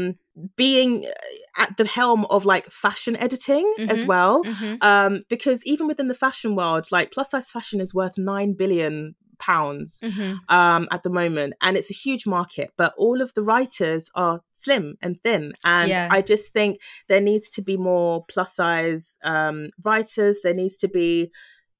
being 0.56 1.04
uh, 1.04 1.62
at 1.64 1.76
the 1.76 1.84
helm 1.98 2.24
of 2.36 2.44
like 2.52 2.66
fashion 2.70 3.14
editing 3.26 3.66
as 3.94 4.00
Mhm. 4.04 4.06
well. 4.06 4.44
Mhm. 4.44 4.82
Um 4.92 5.12
because 5.28 5.60
even 5.72 5.86
within 5.90 6.08
the 6.08 6.14
fashion 6.26 6.50
world, 6.60 6.84
like 6.96 7.10
plus 7.12 7.30
size 7.32 7.50
fashion 7.50 7.78
is 7.80 7.92
worth 7.92 8.16
9 8.16 8.52
billion 8.54 9.14
pounds 9.38 10.00
Mhm. 10.02 10.38
um 10.48 10.88
at 10.90 11.02
the 11.02 11.10
moment 11.10 11.54
and 11.60 11.76
it's 11.76 11.90
a 11.90 11.94
huge 11.94 12.26
market 12.26 12.70
but 12.76 12.92
all 12.96 13.20
of 13.22 13.32
the 13.34 13.42
writers 13.42 14.10
are 14.14 14.40
slim 14.52 14.96
and 15.02 15.16
thin 15.24 15.52
and 15.64 15.88
Yeah. 15.90 16.08
i 16.10 16.20
just 16.22 16.52
think 16.52 16.80
there 17.08 17.20
needs 17.20 17.48
to 17.50 17.62
be 17.62 17.76
more 17.76 18.24
plus 18.28 18.54
size 18.54 19.16
um 19.22 19.68
writers 19.84 20.36
there 20.42 20.54
needs 20.54 20.76
to 20.78 20.88
be 20.88 21.30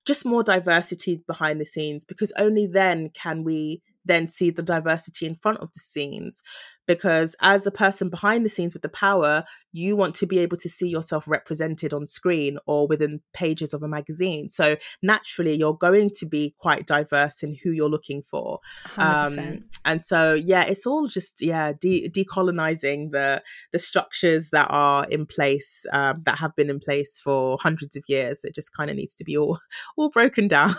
just 0.06 0.24
more 0.24 0.42
diversity 0.42 1.22
behind 1.26 1.60
the 1.60 1.66
scenes 1.66 2.04
because 2.04 2.32
only 2.38 2.66
then 2.66 3.10
can 3.10 3.44
we 3.44 3.82
then 4.04 4.28
see 4.28 4.48
the 4.50 4.62
diversity 4.62 5.26
in 5.26 5.36
front 5.42 5.58
of 5.58 5.68
the 5.74 5.80
scenes 5.80 6.42
because 6.88 7.36
as 7.42 7.66
a 7.66 7.70
person 7.70 8.08
behind 8.08 8.44
the 8.44 8.48
scenes 8.48 8.72
with 8.72 8.82
the 8.82 8.88
power, 8.88 9.44
you 9.72 9.94
want 9.94 10.14
to 10.16 10.26
be 10.26 10.38
able 10.38 10.56
to 10.56 10.68
see 10.68 10.88
yourself 10.88 11.22
represented 11.26 11.92
on 11.92 12.06
screen 12.06 12.58
or 12.66 12.88
within 12.88 13.20
pages 13.34 13.74
of 13.74 13.82
a 13.82 13.88
magazine. 13.88 14.48
So 14.48 14.76
naturally, 15.02 15.54
you're 15.54 15.76
going 15.76 16.10
to 16.16 16.26
be 16.26 16.54
quite 16.58 16.86
diverse 16.86 17.42
in 17.42 17.54
who 17.62 17.70
you're 17.70 17.90
looking 17.90 18.22
for. 18.22 18.60
Um, 18.96 19.64
and 19.84 20.02
so, 20.02 20.32
yeah, 20.32 20.62
it's 20.62 20.86
all 20.86 21.06
just 21.06 21.42
yeah, 21.42 21.74
de- 21.78 22.08
decolonizing 22.08 23.12
the 23.12 23.42
the 23.72 23.78
structures 23.78 24.48
that 24.50 24.68
are 24.70 25.04
in 25.10 25.26
place 25.26 25.84
um, 25.92 26.22
that 26.24 26.38
have 26.38 26.56
been 26.56 26.70
in 26.70 26.80
place 26.80 27.20
for 27.22 27.58
hundreds 27.60 27.96
of 27.96 28.04
years. 28.08 28.44
It 28.44 28.54
just 28.54 28.74
kind 28.74 28.88
of 28.88 28.96
needs 28.96 29.14
to 29.16 29.24
be 29.24 29.36
all 29.36 29.60
all 29.98 30.08
broken 30.08 30.48
down. 30.48 30.74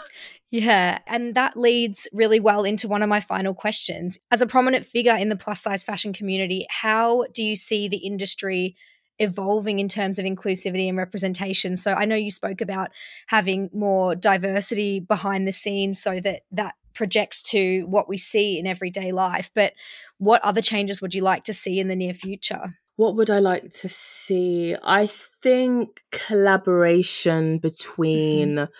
Yeah, 0.51 0.99
and 1.05 1.35
that 1.35 1.55
leads 1.55 2.07
really 2.11 2.39
well 2.39 2.63
into 2.63 2.87
one 2.87 3.03
of 3.03 3.09
my 3.09 3.19
final 3.19 3.53
questions. 3.53 4.17
As 4.31 4.41
a 4.41 4.47
prominent 4.47 4.85
figure 4.85 5.15
in 5.15 5.29
the 5.29 5.35
plus 5.35 5.61
size 5.61 5.83
fashion 5.83 6.11
community, 6.11 6.65
how 6.69 7.25
do 7.33 7.43
you 7.43 7.55
see 7.55 7.87
the 7.87 7.97
industry 7.97 8.75
evolving 9.19 9.79
in 9.79 9.87
terms 9.87 10.17
of 10.17 10.25
inclusivity 10.25 10.87
and 10.89 10.97
representation? 10.97 11.75
So 11.75 11.93
I 11.93 12.05
know 12.05 12.15
you 12.15 12.31
spoke 12.31 12.61
about 12.61 12.89
having 13.27 13.69
more 13.73 14.15
diversity 14.15 14.99
behind 14.99 15.47
the 15.47 15.51
scenes 15.51 16.01
so 16.01 16.19
that 16.21 16.41
that 16.51 16.73
projects 16.95 17.43
to 17.43 17.83
what 17.83 18.09
we 18.09 18.17
see 18.17 18.57
in 18.57 18.65
everyday 18.65 19.11
life, 19.11 19.51
but 19.53 19.73
what 20.17 20.41
other 20.41 20.61
changes 20.61 20.99
would 21.01 21.13
you 21.13 21.21
like 21.21 21.43
to 21.43 21.53
see 21.53 21.79
in 21.79 21.87
the 21.89 21.95
near 21.95 22.13
future? 22.13 22.73
What 22.95 23.15
would 23.15 23.29
I 23.29 23.39
like 23.39 23.71
to 23.75 23.87
see? 23.87 24.75
I 24.83 25.07
think 25.07 26.01
collaboration 26.11 27.59
between 27.59 28.55
mm-hmm 28.55 28.73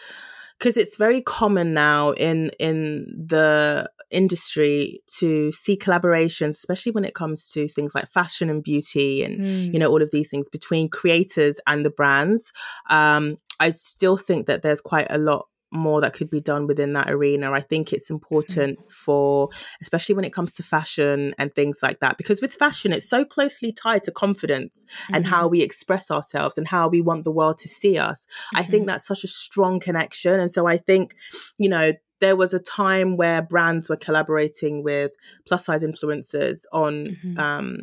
because 0.60 0.78
it's 0.78 0.98
very 0.98 1.22
common 1.22 1.74
now 1.74 2.12
in 2.12 2.52
in 2.60 3.06
the 3.18 3.90
industry 4.12 5.02
to 5.08 5.52
see 5.52 5.78
collaborations 5.78 6.52
especially 6.52 6.92
when 6.92 7.06
it 7.06 7.16
comes 7.16 7.48
to 7.48 7.68
things 7.68 7.96
like 7.96 8.10
fashion 8.12 8.50
and 8.50 8.64
beauty 8.64 9.24
and 9.24 9.40
mm. 9.40 9.74
you 9.74 9.80
know 9.80 9.88
all 9.88 10.02
of 10.02 10.12
these 10.12 10.30
things 10.30 10.50
between 10.50 10.90
creators 10.90 11.60
and 11.68 11.86
the 11.86 11.90
brands 11.90 12.52
um 12.90 13.38
i 13.60 13.70
still 13.70 14.18
think 14.18 14.48
that 14.48 14.62
there's 14.64 14.82
quite 14.82 15.08
a 15.10 15.18
lot 15.18 15.48
more 15.72 16.02
that 16.02 16.14
could 16.14 16.30
be 16.30 16.42
done 16.42 16.68
within 16.68 16.94
that 16.94 17.10
arena. 17.10 17.52
I 17.52 17.62
think 17.62 17.94
it's 17.94 18.10
important 18.10 18.80
mm-hmm. 18.80 18.90
for, 18.90 19.50
especially 19.82 20.16
when 20.16 20.26
it 20.26 20.34
comes 20.34 20.54
to 20.56 20.64
fashion 20.64 21.34
and 21.38 21.54
things 21.54 21.80
like 21.84 22.00
that, 22.00 22.18
because 22.18 22.42
with 22.42 22.54
fashion, 22.54 22.92
it's 22.92 23.10
so 23.10 23.24
closely 23.24 23.72
tied 23.72 24.04
to 24.06 24.12
confidence 24.12 24.86
mm-hmm. 25.04 25.16
and 25.16 25.28
how 25.28 25.44
mm-hmm. 25.44 25.52
we 25.52 25.62
express 25.62 26.10
ourselves 26.12 26.58
and 26.58 26.68
how 26.68 26.88
we 26.88 27.02
want 27.02 27.24
the 27.24 27.32
world 27.32 27.58
to 27.60 27.68
see 27.68 27.98
us. 27.98 28.26
Mm-hmm. 28.26 28.58
I 28.58 28.64
think 28.64 28.82
mm-hmm. 28.82 28.88
that's 28.90 29.08
such 29.08 29.24
a 29.24 29.28
strong 29.28 29.80
connection. 29.80 30.40
And 30.40 30.52
so 30.52 30.68
I 30.68 30.78
think, 30.78 31.16
you 31.58 31.70
know, 31.70 31.94
there 32.20 32.36
was 32.36 32.54
a 32.54 32.60
time 32.60 33.16
where 33.16 33.42
brands 33.42 33.90
were 33.90 33.96
collaborating 33.96 34.84
with 34.84 35.12
plus 35.48 35.66
size 35.66 35.84
influencers 35.84 36.66
on 36.74 37.08
mm-hmm. 37.08 37.40
um, 37.40 37.82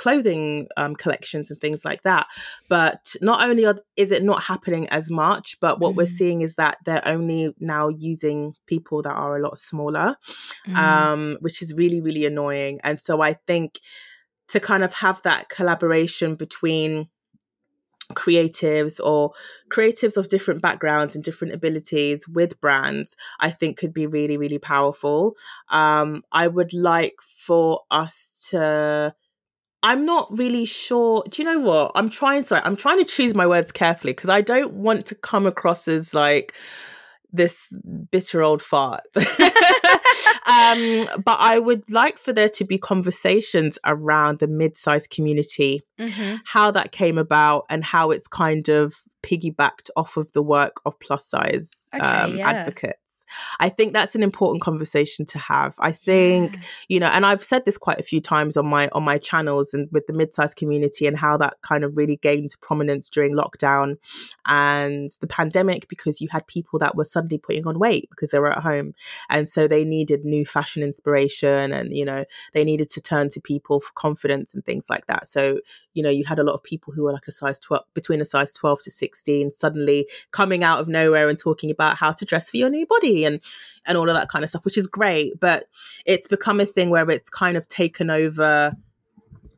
clothing 0.00 0.66
um, 0.78 0.96
collections 0.96 1.50
and 1.50 1.60
things 1.60 1.84
like 1.84 2.02
that. 2.04 2.26
But 2.70 3.14
not 3.20 3.46
only 3.46 3.66
are, 3.66 3.78
is 3.98 4.10
it 4.10 4.22
not 4.22 4.44
happening 4.44 4.88
as 4.88 5.10
much, 5.10 5.60
but 5.60 5.78
what 5.78 5.92
mm. 5.92 5.96
we're 5.96 6.06
seeing 6.06 6.40
is 6.40 6.54
that 6.54 6.78
they're 6.86 7.06
only 7.06 7.54
now 7.60 7.88
using 7.88 8.54
people 8.66 9.02
that 9.02 9.12
are 9.12 9.36
a 9.36 9.42
lot 9.42 9.58
smaller, 9.58 10.16
mm. 10.66 10.74
um, 10.74 11.36
which 11.40 11.60
is 11.60 11.74
really, 11.74 12.00
really 12.00 12.24
annoying. 12.24 12.80
And 12.82 12.98
so 12.98 13.20
I 13.20 13.34
think 13.46 13.78
to 14.48 14.58
kind 14.58 14.82
of 14.82 14.94
have 14.94 15.20
that 15.22 15.50
collaboration 15.50 16.34
between 16.34 17.08
creatives 18.14 18.98
or 19.04 19.32
creatives 19.70 20.16
of 20.16 20.30
different 20.30 20.62
backgrounds 20.62 21.14
and 21.14 21.22
different 21.22 21.54
abilities 21.54 22.26
with 22.26 22.60
brands 22.60 23.16
i 23.38 23.48
think 23.48 23.78
could 23.78 23.94
be 23.94 24.04
really 24.04 24.36
really 24.36 24.58
powerful 24.58 25.36
um 25.68 26.24
i 26.32 26.48
would 26.48 26.74
like 26.74 27.14
for 27.22 27.82
us 27.88 28.48
to 28.50 29.14
I'm 29.82 30.04
not 30.04 30.36
really 30.36 30.64
sure. 30.64 31.24
Do 31.28 31.42
you 31.42 31.48
know 31.50 31.60
what? 31.60 31.92
I'm 31.94 32.10
trying 32.10 32.44
to 32.44 32.66
I'm 32.66 32.76
trying 32.76 32.98
to 32.98 33.04
choose 33.04 33.34
my 33.34 33.46
words 33.46 33.72
carefully 33.72 34.12
because 34.12 34.28
I 34.28 34.40
don't 34.40 34.74
want 34.74 35.06
to 35.06 35.14
come 35.14 35.46
across 35.46 35.88
as 35.88 36.12
like 36.14 36.54
this 37.32 37.74
bitter 38.10 38.42
old 38.42 38.62
fart. 38.62 39.02
um, 39.16 41.02
but 41.24 41.38
I 41.38 41.58
would 41.58 41.88
like 41.90 42.18
for 42.18 42.32
there 42.32 42.48
to 42.50 42.64
be 42.64 42.78
conversations 42.78 43.78
around 43.84 44.38
the 44.38 44.48
mid-sized 44.48 45.10
community, 45.10 45.82
mm-hmm. 45.98 46.36
how 46.44 46.70
that 46.72 46.92
came 46.92 47.18
about 47.18 47.66
and 47.70 47.84
how 47.84 48.10
it's 48.10 48.26
kind 48.26 48.68
of 48.68 48.96
piggybacked 49.22 49.90
off 49.96 50.16
of 50.16 50.32
the 50.32 50.42
work 50.42 50.80
of 50.84 50.98
plus 51.00 51.26
size 51.26 51.88
okay, 51.94 52.04
um, 52.04 52.36
yeah. 52.36 52.50
advocates. 52.50 52.99
I 53.58 53.68
think 53.68 53.92
that's 53.92 54.14
an 54.14 54.22
important 54.22 54.62
conversation 54.62 55.26
to 55.26 55.38
have. 55.38 55.74
I 55.78 55.92
think, 55.92 56.56
yeah. 56.56 56.62
you 56.88 57.00
know, 57.00 57.08
and 57.08 57.26
I've 57.26 57.44
said 57.44 57.64
this 57.64 57.78
quite 57.78 58.00
a 58.00 58.04
few 58.04 58.20
times 58.20 58.56
on 58.56 58.66
my 58.66 58.88
on 58.92 59.02
my 59.02 59.18
channels 59.18 59.74
and 59.74 59.88
with 59.92 60.06
the 60.06 60.12
mid-sized 60.12 60.56
community 60.56 61.06
and 61.06 61.16
how 61.16 61.36
that 61.38 61.54
kind 61.62 61.84
of 61.84 61.96
really 61.96 62.16
gained 62.16 62.54
prominence 62.60 63.08
during 63.08 63.34
lockdown 63.34 63.96
and 64.46 65.10
the 65.20 65.26
pandemic 65.26 65.88
because 65.88 66.20
you 66.20 66.28
had 66.30 66.46
people 66.46 66.78
that 66.78 66.96
were 66.96 67.04
suddenly 67.04 67.38
putting 67.38 67.66
on 67.66 67.78
weight 67.78 68.08
because 68.10 68.30
they 68.30 68.38
were 68.38 68.52
at 68.52 68.62
home. 68.62 68.94
And 69.28 69.48
so 69.48 69.66
they 69.66 69.84
needed 69.84 70.24
new 70.24 70.44
fashion 70.46 70.82
inspiration 70.82 71.72
and, 71.72 71.94
you 71.94 72.04
know, 72.04 72.24
they 72.54 72.64
needed 72.64 72.90
to 72.90 73.00
turn 73.00 73.28
to 73.30 73.40
people 73.40 73.80
for 73.80 73.92
confidence 73.94 74.54
and 74.54 74.64
things 74.64 74.88
like 74.88 75.06
that. 75.06 75.26
So, 75.26 75.60
you 75.94 76.02
know, 76.02 76.10
you 76.10 76.24
had 76.24 76.38
a 76.38 76.44
lot 76.44 76.54
of 76.54 76.62
people 76.62 76.92
who 76.92 77.04
were 77.04 77.12
like 77.12 77.28
a 77.28 77.32
size 77.32 77.60
12 77.60 77.84
between 77.94 78.20
a 78.20 78.24
size 78.24 78.52
12 78.52 78.82
to 78.82 78.90
16 78.90 79.50
suddenly 79.50 80.08
coming 80.30 80.64
out 80.64 80.80
of 80.80 80.88
nowhere 80.88 81.28
and 81.28 81.38
talking 81.38 81.70
about 81.70 81.96
how 81.96 82.12
to 82.12 82.24
dress 82.24 82.50
for 82.50 82.56
your 82.56 82.70
new 82.70 82.86
body 82.86 83.19
and 83.24 83.40
and 83.86 83.96
all 83.96 84.08
of 84.08 84.14
that 84.14 84.28
kind 84.28 84.44
of 84.44 84.50
stuff, 84.50 84.64
which 84.64 84.78
is 84.78 84.86
great. 84.86 85.38
But 85.40 85.66
it's 86.06 86.28
become 86.28 86.60
a 86.60 86.66
thing 86.66 86.90
where 86.90 87.08
it's 87.10 87.30
kind 87.30 87.56
of 87.56 87.68
taken 87.68 88.10
over 88.10 88.76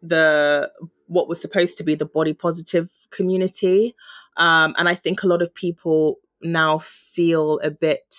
the 0.02 0.70
what 1.06 1.28
was 1.28 1.40
supposed 1.40 1.76
to 1.78 1.84
be 1.84 1.94
the 1.94 2.06
body 2.06 2.32
positive 2.32 2.88
community. 3.10 3.94
Um, 4.36 4.74
and 4.78 4.88
I 4.88 4.94
think 4.94 5.22
a 5.22 5.26
lot 5.26 5.42
of 5.42 5.54
people 5.54 6.18
now 6.42 6.78
feel 6.78 7.60
a 7.60 7.70
bit 7.70 8.14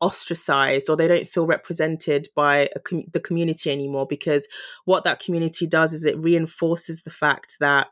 ostracized 0.00 0.90
or 0.90 0.96
they 0.96 1.08
don't 1.08 1.28
feel 1.28 1.46
represented 1.46 2.28
by 2.34 2.68
com- 2.84 3.04
the 3.12 3.20
community 3.20 3.70
anymore 3.70 4.06
because 4.06 4.48
what 4.84 5.04
that 5.04 5.20
community 5.20 5.66
does 5.66 5.94
is 5.94 6.04
it 6.04 6.18
reinforces 6.18 7.02
the 7.02 7.10
fact 7.10 7.56
that 7.60 7.88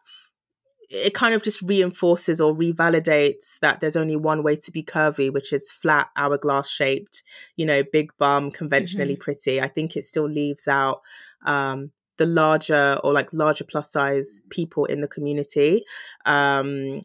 it 0.92 1.14
kind 1.14 1.34
of 1.34 1.42
just 1.42 1.62
reinforces 1.62 2.40
or 2.40 2.54
revalidates 2.54 3.58
that 3.60 3.80
there's 3.80 3.96
only 3.96 4.14
one 4.14 4.42
way 4.42 4.54
to 4.56 4.70
be 4.70 4.82
curvy, 4.82 5.32
which 5.32 5.52
is 5.52 5.70
flat, 5.70 6.08
hourglass 6.16 6.68
shaped, 6.68 7.22
you 7.56 7.64
know, 7.64 7.82
big 7.92 8.10
bum, 8.18 8.50
conventionally 8.50 9.14
mm-hmm. 9.14 9.22
pretty. 9.22 9.60
I 9.60 9.68
think 9.68 9.96
it 9.96 10.04
still 10.04 10.28
leaves 10.28 10.68
out 10.68 11.00
um, 11.46 11.92
the 12.18 12.26
larger 12.26 12.98
or 13.02 13.12
like 13.14 13.32
larger 13.32 13.64
plus 13.64 13.90
size 13.90 14.42
people 14.50 14.84
in 14.84 15.00
the 15.00 15.08
community. 15.08 15.82
Um, 16.26 17.02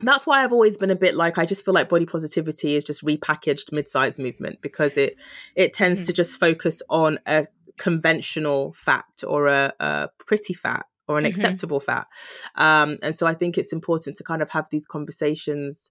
that's 0.00 0.26
why 0.26 0.42
I've 0.42 0.52
always 0.52 0.76
been 0.76 0.90
a 0.90 0.96
bit 0.96 1.14
like 1.14 1.38
I 1.38 1.44
just 1.44 1.64
feel 1.64 1.74
like 1.74 1.88
body 1.88 2.06
positivity 2.06 2.74
is 2.74 2.84
just 2.84 3.04
repackaged 3.04 3.72
mid-size 3.72 4.18
movement 4.18 4.60
because 4.60 4.96
it 4.96 5.16
it 5.54 5.72
tends 5.72 6.00
mm-hmm. 6.00 6.06
to 6.06 6.12
just 6.12 6.38
focus 6.38 6.82
on 6.90 7.18
a 7.26 7.46
conventional 7.78 8.72
fat 8.76 9.06
or 9.24 9.46
a, 9.46 9.72
a 9.78 10.08
pretty 10.26 10.54
fat 10.54 10.86
or 11.08 11.18
an 11.18 11.24
mm-hmm. 11.24 11.34
acceptable 11.40 11.80
fat. 11.80 12.06
Um, 12.54 12.98
and 13.02 13.16
so 13.16 13.26
I 13.26 13.34
think 13.34 13.56
it's 13.56 13.72
important 13.72 14.16
to 14.16 14.24
kind 14.24 14.42
of 14.42 14.50
have 14.50 14.66
these 14.70 14.86
conversations 14.86 15.90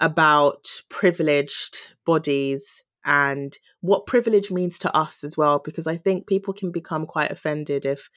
about 0.00 0.82
privileged 0.88 1.94
bodies 2.04 2.82
and 3.04 3.56
what 3.80 4.06
privilege 4.06 4.50
means 4.50 4.78
to 4.78 4.94
us 4.96 5.24
as 5.24 5.36
well 5.36 5.58
because 5.58 5.86
i 5.86 5.96
think 5.96 6.26
people 6.26 6.52
can 6.52 6.70
become 6.70 7.06
quite 7.06 7.30
offended 7.30 7.84
if 7.84 8.10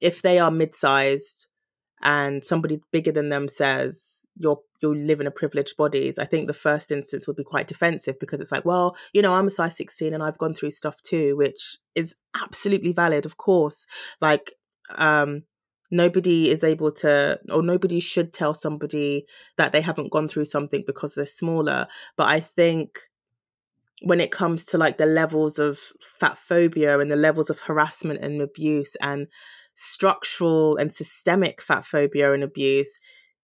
if 0.00 0.22
they 0.22 0.38
are 0.38 0.50
mid-sized 0.50 1.48
and 2.02 2.44
somebody 2.44 2.80
bigger 2.92 3.12
than 3.12 3.28
them 3.28 3.48
says 3.48 4.26
you're 4.38 4.60
you 4.82 4.94
live 4.94 5.20
in 5.20 5.26
a 5.26 5.30
privileged 5.30 5.76
bodies 5.76 6.18
i 6.18 6.24
think 6.24 6.46
the 6.46 6.54
first 6.54 6.90
instance 6.92 7.26
would 7.26 7.36
be 7.36 7.44
quite 7.44 7.66
defensive 7.66 8.18
because 8.20 8.40
it's 8.40 8.52
like 8.52 8.64
well 8.64 8.96
you 9.12 9.22
know 9.22 9.34
i'm 9.34 9.46
a 9.46 9.50
size 9.50 9.76
16 9.76 10.12
and 10.12 10.22
i've 10.22 10.38
gone 10.38 10.54
through 10.54 10.70
stuff 10.70 11.00
too 11.02 11.36
which 11.36 11.78
is 11.94 12.14
absolutely 12.42 12.92
valid 12.92 13.24
of 13.24 13.36
course 13.38 13.86
like 14.20 14.52
um 14.96 15.42
nobody 15.90 16.50
is 16.50 16.64
able 16.64 16.90
to 16.92 17.38
or 17.50 17.62
nobody 17.62 18.00
should 18.00 18.32
tell 18.32 18.54
somebody 18.54 19.26
that 19.56 19.72
they 19.72 19.80
haven't 19.80 20.10
gone 20.12 20.28
through 20.28 20.44
something 20.44 20.84
because 20.86 21.14
they're 21.14 21.26
smaller. 21.26 21.86
But 22.16 22.28
i 22.28 22.40
think 22.40 22.98
when 24.02 24.20
it 24.20 24.30
comes 24.30 24.66
to 24.66 24.78
like 24.78 24.98
the 24.98 25.06
levels 25.06 25.58
of 25.58 25.78
fat 26.00 26.38
phobia 26.38 26.98
and 26.98 27.10
the 27.10 27.16
levels 27.16 27.50
of 27.50 27.60
harassment 27.60 28.20
and 28.22 28.42
abuse 28.42 28.94
and 29.00 29.26
structural 29.74 30.76
and 30.76 30.94
systemic 30.94 31.62
fat 31.62 31.86
phobia 31.86 32.32
and 32.32 32.42
abuse 32.42 32.98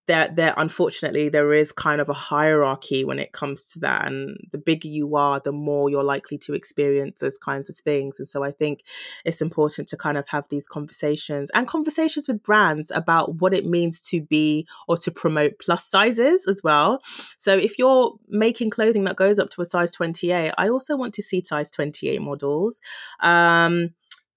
there 0.07 0.29
there 0.29 0.55
unfortunately 0.57 1.29
there 1.29 1.53
is 1.53 1.73
kind 1.73 2.01
of 2.01 2.09
a 2.09 2.15
hierarchy 2.15 3.05
when 3.05 3.19
it 3.19 3.33
comes 3.33 3.71
to 3.71 3.79
that 3.79 4.07
and 4.07 4.37
the 4.51 4.59
bigger 4.59 4.89
you 4.89 5.15
are 5.17 5.41
the 5.41 5.53
more 5.53 5.89
you're 5.89 6.03
likely 6.03 6.37
to 6.37 6.55
experience 6.55 7.21
those 7.21 7.39
kinds 7.39 7.71
of 7.71 7.77
things 7.79 8.19
and 8.19 8.29
so 8.29 8.43
i 8.43 8.51
think 8.51 8.83
it's 9.25 9.41
important 9.41 9.89
to 9.89 9.97
kind 9.97 10.19
of 10.19 10.27
have 10.29 10.49
these 10.49 10.67
conversations 10.67 11.51
and 11.55 11.69
conversations 11.69 12.27
with 12.27 12.43
brands 12.43 12.91
about 12.91 13.37
what 13.37 13.55
it 13.55 13.67
means 13.67 14.01
to 14.01 14.21
be 14.21 14.67
or 14.89 14.97
to 14.97 15.11
promote 15.11 15.59
plus 15.59 15.87
sizes 15.87 16.47
as 16.47 16.63
well. 16.63 17.03
So 17.39 17.57
if 17.57 17.79
you're 17.79 18.15
making 18.29 18.71
clothing 18.71 19.05
that 19.05 19.17
goes 19.17 19.39
up 19.39 19.51
to 19.51 19.63
a 19.63 19.65
size 19.65 19.91
28 19.91 20.53
i 20.59 20.69
also 20.69 20.97
want 20.97 21.15
to 21.15 21.23
see 21.23 21.43
size 21.45 21.71
28 21.71 22.21
models. 22.21 22.81
Um 23.21 23.91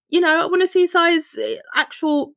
you 0.10 0.22
know, 0.22 0.44
I 0.44 0.46
want 0.46 0.62
to 0.62 0.68
see 0.68 0.88
size 0.88 1.36
eh, 1.38 1.58
actual 1.76 2.34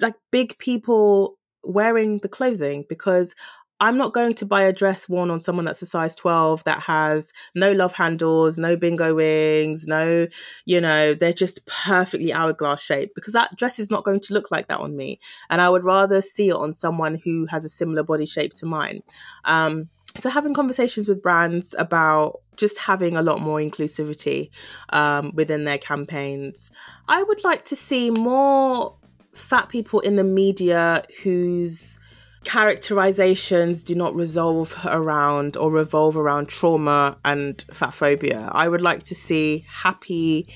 like 0.00 0.14
big 0.32 0.58
people 0.58 1.38
wearing 1.64 2.18
the 2.18 2.28
clothing 2.28 2.84
because 2.88 3.34
I'm 3.80 3.98
not 3.98 4.14
going 4.14 4.34
to 4.34 4.46
buy 4.46 4.62
a 4.62 4.72
dress 4.72 5.08
worn 5.08 5.30
on 5.30 5.40
someone 5.40 5.64
that's 5.64 5.82
a 5.82 5.86
size 5.86 6.14
12 6.14 6.62
that 6.64 6.80
has 6.80 7.32
no 7.54 7.72
love 7.72 7.92
handles, 7.92 8.56
no 8.58 8.76
bingo 8.76 9.14
wings, 9.14 9.86
no, 9.86 10.28
you 10.64 10.80
know, 10.80 11.12
they're 11.12 11.32
just 11.32 11.66
perfectly 11.66 12.32
hourglass 12.32 12.80
shaped 12.80 13.14
because 13.14 13.32
that 13.32 13.56
dress 13.56 13.78
is 13.78 13.90
not 13.90 14.04
going 14.04 14.20
to 14.20 14.32
look 14.32 14.50
like 14.50 14.68
that 14.68 14.78
on 14.78 14.96
me. 14.96 15.18
And 15.50 15.60
I 15.60 15.68
would 15.68 15.84
rather 15.84 16.22
see 16.22 16.50
it 16.50 16.56
on 16.56 16.72
someone 16.72 17.20
who 17.24 17.46
has 17.46 17.64
a 17.64 17.68
similar 17.68 18.04
body 18.04 18.26
shape 18.26 18.54
to 18.54 18.66
mine. 18.66 19.02
Um, 19.44 19.88
so 20.16 20.30
having 20.30 20.54
conversations 20.54 21.08
with 21.08 21.22
brands 21.22 21.74
about 21.76 22.40
just 22.56 22.78
having 22.78 23.16
a 23.16 23.22
lot 23.22 23.40
more 23.40 23.58
inclusivity 23.58 24.50
um, 24.90 25.32
within 25.34 25.64
their 25.64 25.78
campaigns 25.78 26.70
i 27.08 27.20
would 27.20 27.42
like 27.42 27.64
to 27.64 27.74
see 27.74 28.10
more 28.10 28.94
fat 29.34 29.68
people 29.68 30.00
in 30.00 30.16
the 30.16 30.24
media 30.24 31.04
whose 31.22 31.98
characterizations 32.44 33.82
do 33.82 33.94
not 33.94 34.14
resolve 34.14 34.76
around 34.84 35.56
or 35.56 35.70
revolve 35.70 36.16
around 36.16 36.46
trauma 36.46 37.16
and 37.24 37.64
fat 37.72 37.94
phobia 37.94 38.50
i 38.52 38.68
would 38.68 38.82
like 38.82 39.02
to 39.02 39.14
see 39.14 39.64
happy 39.66 40.46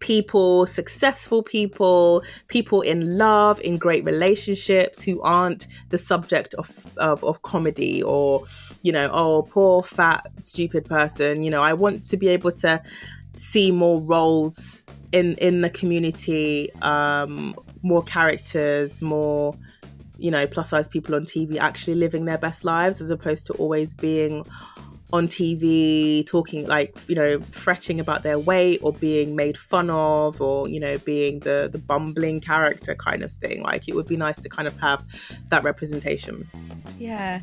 people, 0.00 0.66
successful 0.66 1.42
people, 1.42 2.22
people 2.48 2.80
in 2.82 3.18
love, 3.18 3.60
in 3.60 3.78
great 3.78 4.04
relationships 4.04 5.02
who 5.02 5.20
aren't 5.22 5.66
the 5.90 5.98
subject 5.98 6.54
of, 6.54 6.70
of, 6.96 7.24
of 7.24 7.42
comedy 7.42 8.02
or, 8.02 8.44
you 8.82 8.92
know, 8.92 9.10
oh, 9.12 9.42
poor, 9.42 9.82
fat, 9.82 10.26
stupid 10.40 10.84
person. 10.84 11.42
You 11.42 11.50
know, 11.50 11.62
I 11.62 11.72
want 11.72 12.02
to 12.04 12.16
be 12.16 12.28
able 12.28 12.52
to 12.52 12.82
see 13.34 13.70
more 13.70 14.00
roles 14.00 14.84
in 15.10 15.36
in 15.36 15.62
the 15.62 15.70
community, 15.70 16.70
um, 16.82 17.54
more 17.82 18.02
characters, 18.02 19.02
more 19.02 19.54
you 20.18 20.32
know, 20.32 20.46
plus 20.46 20.70
size 20.70 20.88
people 20.88 21.14
on 21.14 21.24
TV 21.24 21.58
actually 21.58 21.94
living 21.94 22.24
their 22.24 22.38
best 22.38 22.64
lives 22.64 23.00
as 23.00 23.10
opposed 23.10 23.46
to 23.46 23.52
always 23.54 23.94
being 23.94 24.44
on 25.12 25.26
TV 25.26 26.26
talking 26.26 26.66
like 26.66 26.96
you 27.08 27.14
know 27.14 27.40
fretting 27.50 27.98
about 27.98 28.22
their 28.22 28.38
weight 28.38 28.78
or 28.82 28.92
being 28.92 29.34
made 29.34 29.56
fun 29.56 29.88
of 29.88 30.40
or 30.40 30.68
you 30.68 30.78
know 30.78 30.98
being 30.98 31.40
the 31.40 31.68
the 31.72 31.78
bumbling 31.78 32.40
character 32.40 32.94
kind 32.94 33.22
of 33.22 33.30
thing 33.32 33.62
like 33.62 33.88
it 33.88 33.94
would 33.94 34.06
be 34.06 34.16
nice 34.16 34.40
to 34.42 34.48
kind 34.48 34.68
of 34.68 34.78
have 34.78 35.04
that 35.48 35.62
representation 35.64 36.46
yeah 36.98 37.40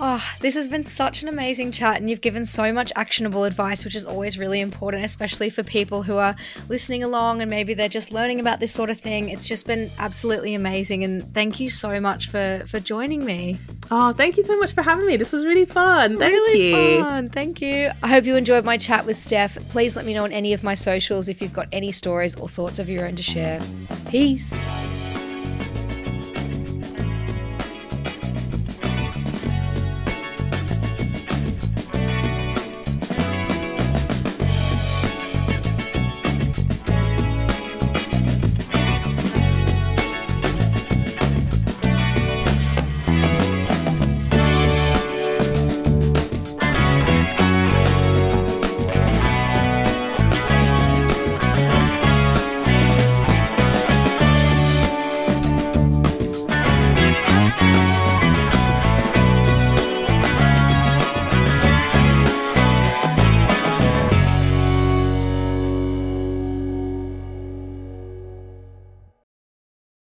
Oh, 0.00 0.24
this 0.38 0.54
has 0.54 0.68
been 0.68 0.84
such 0.84 1.22
an 1.22 1.28
amazing 1.28 1.72
chat, 1.72 1.96
and 1.96 2.08
you've 2.08 2.20
given 2.20 2.46
so 2.46 2.72
much 2.72 2.92
actionable 2.94 3.42
advice, 3.42 3.84
which 3.84 3.96
is 3.96 4.06
always 4.06 4.38
really 4.38 4.60
important, 4.60 5.04
especially 5.04 5.50
for 5.50 5.64
people 5.64 6.04
who 6.04 6.16
are 6.16 6.36
listening 6.68 7.02
along 7.02 7.42
and 7.42 7.50
maybe 7.50 7.74
they're 7.74 7.88
just 7.88 8.12
learning 8.12 8.38
about 8.38 8.60
this 8.60 8.72
sort 8.72 8.90
of 8.90 9.00
thing. 9.00 9.28
It's 9.28 9.48
just 9.48 9.66
been 9.66 9.90
absolutely 9.98 10.54
amazing, 10.54 11.02
and 11.02 11.34
thank 11.34 11.58
you 11.58 11.68
so 11.68 11.98
much 11.98 12.28
for 12.28 12.62
for 12.68 12.78
joining 12.78 13.24
me. 13.24 13.58
Oh, 13.90 14.12
thank 14.12 14.36
you 14.36 14.42
so 14.42 14.58
much 14.58 14.72
for 14.72 14.82
having 14.82 15.06
me. 15.06 15.16
This 15.16 15.32
was 15.32 15.46
really 15.46 15.64
fun. 15.64 16.18
Thank 16.18 16.32
really 16.32 16.94
you. 16.96 17.02
Fun. 17.02 17.28
Thank 17.30 17.62
you. 17.62 17.90
I 18.02 18.08
hope 18.08 18.24
you 18.24 18.36
enjoyed 18.36 18.64
my 18.64 18.76
chat 18.76 19.06
with 19.06 19.16
Steph. 19.16 19.56
Please 19.70 19.96
let 19.96 20.04
me 20.04 20.14
know 20.14 20.24
on 20.24 20.32
any 20.32 20.52
of 20.52 20.62
my 20.62 20.74
socials 20.74 21.28
if 21.28 21.40
you've 21.40 21.54
got 21.54 21.68
any 21.72 21.90
stories 21.90 22.34
or 22.36 22.48
thoughts 22.48 22.78
of 22.78 22.88
your 22.88 23.06
own 23.06 23.16
to 23.16 23.22
share. 23.22 23.62
Peace. 24.10 24.60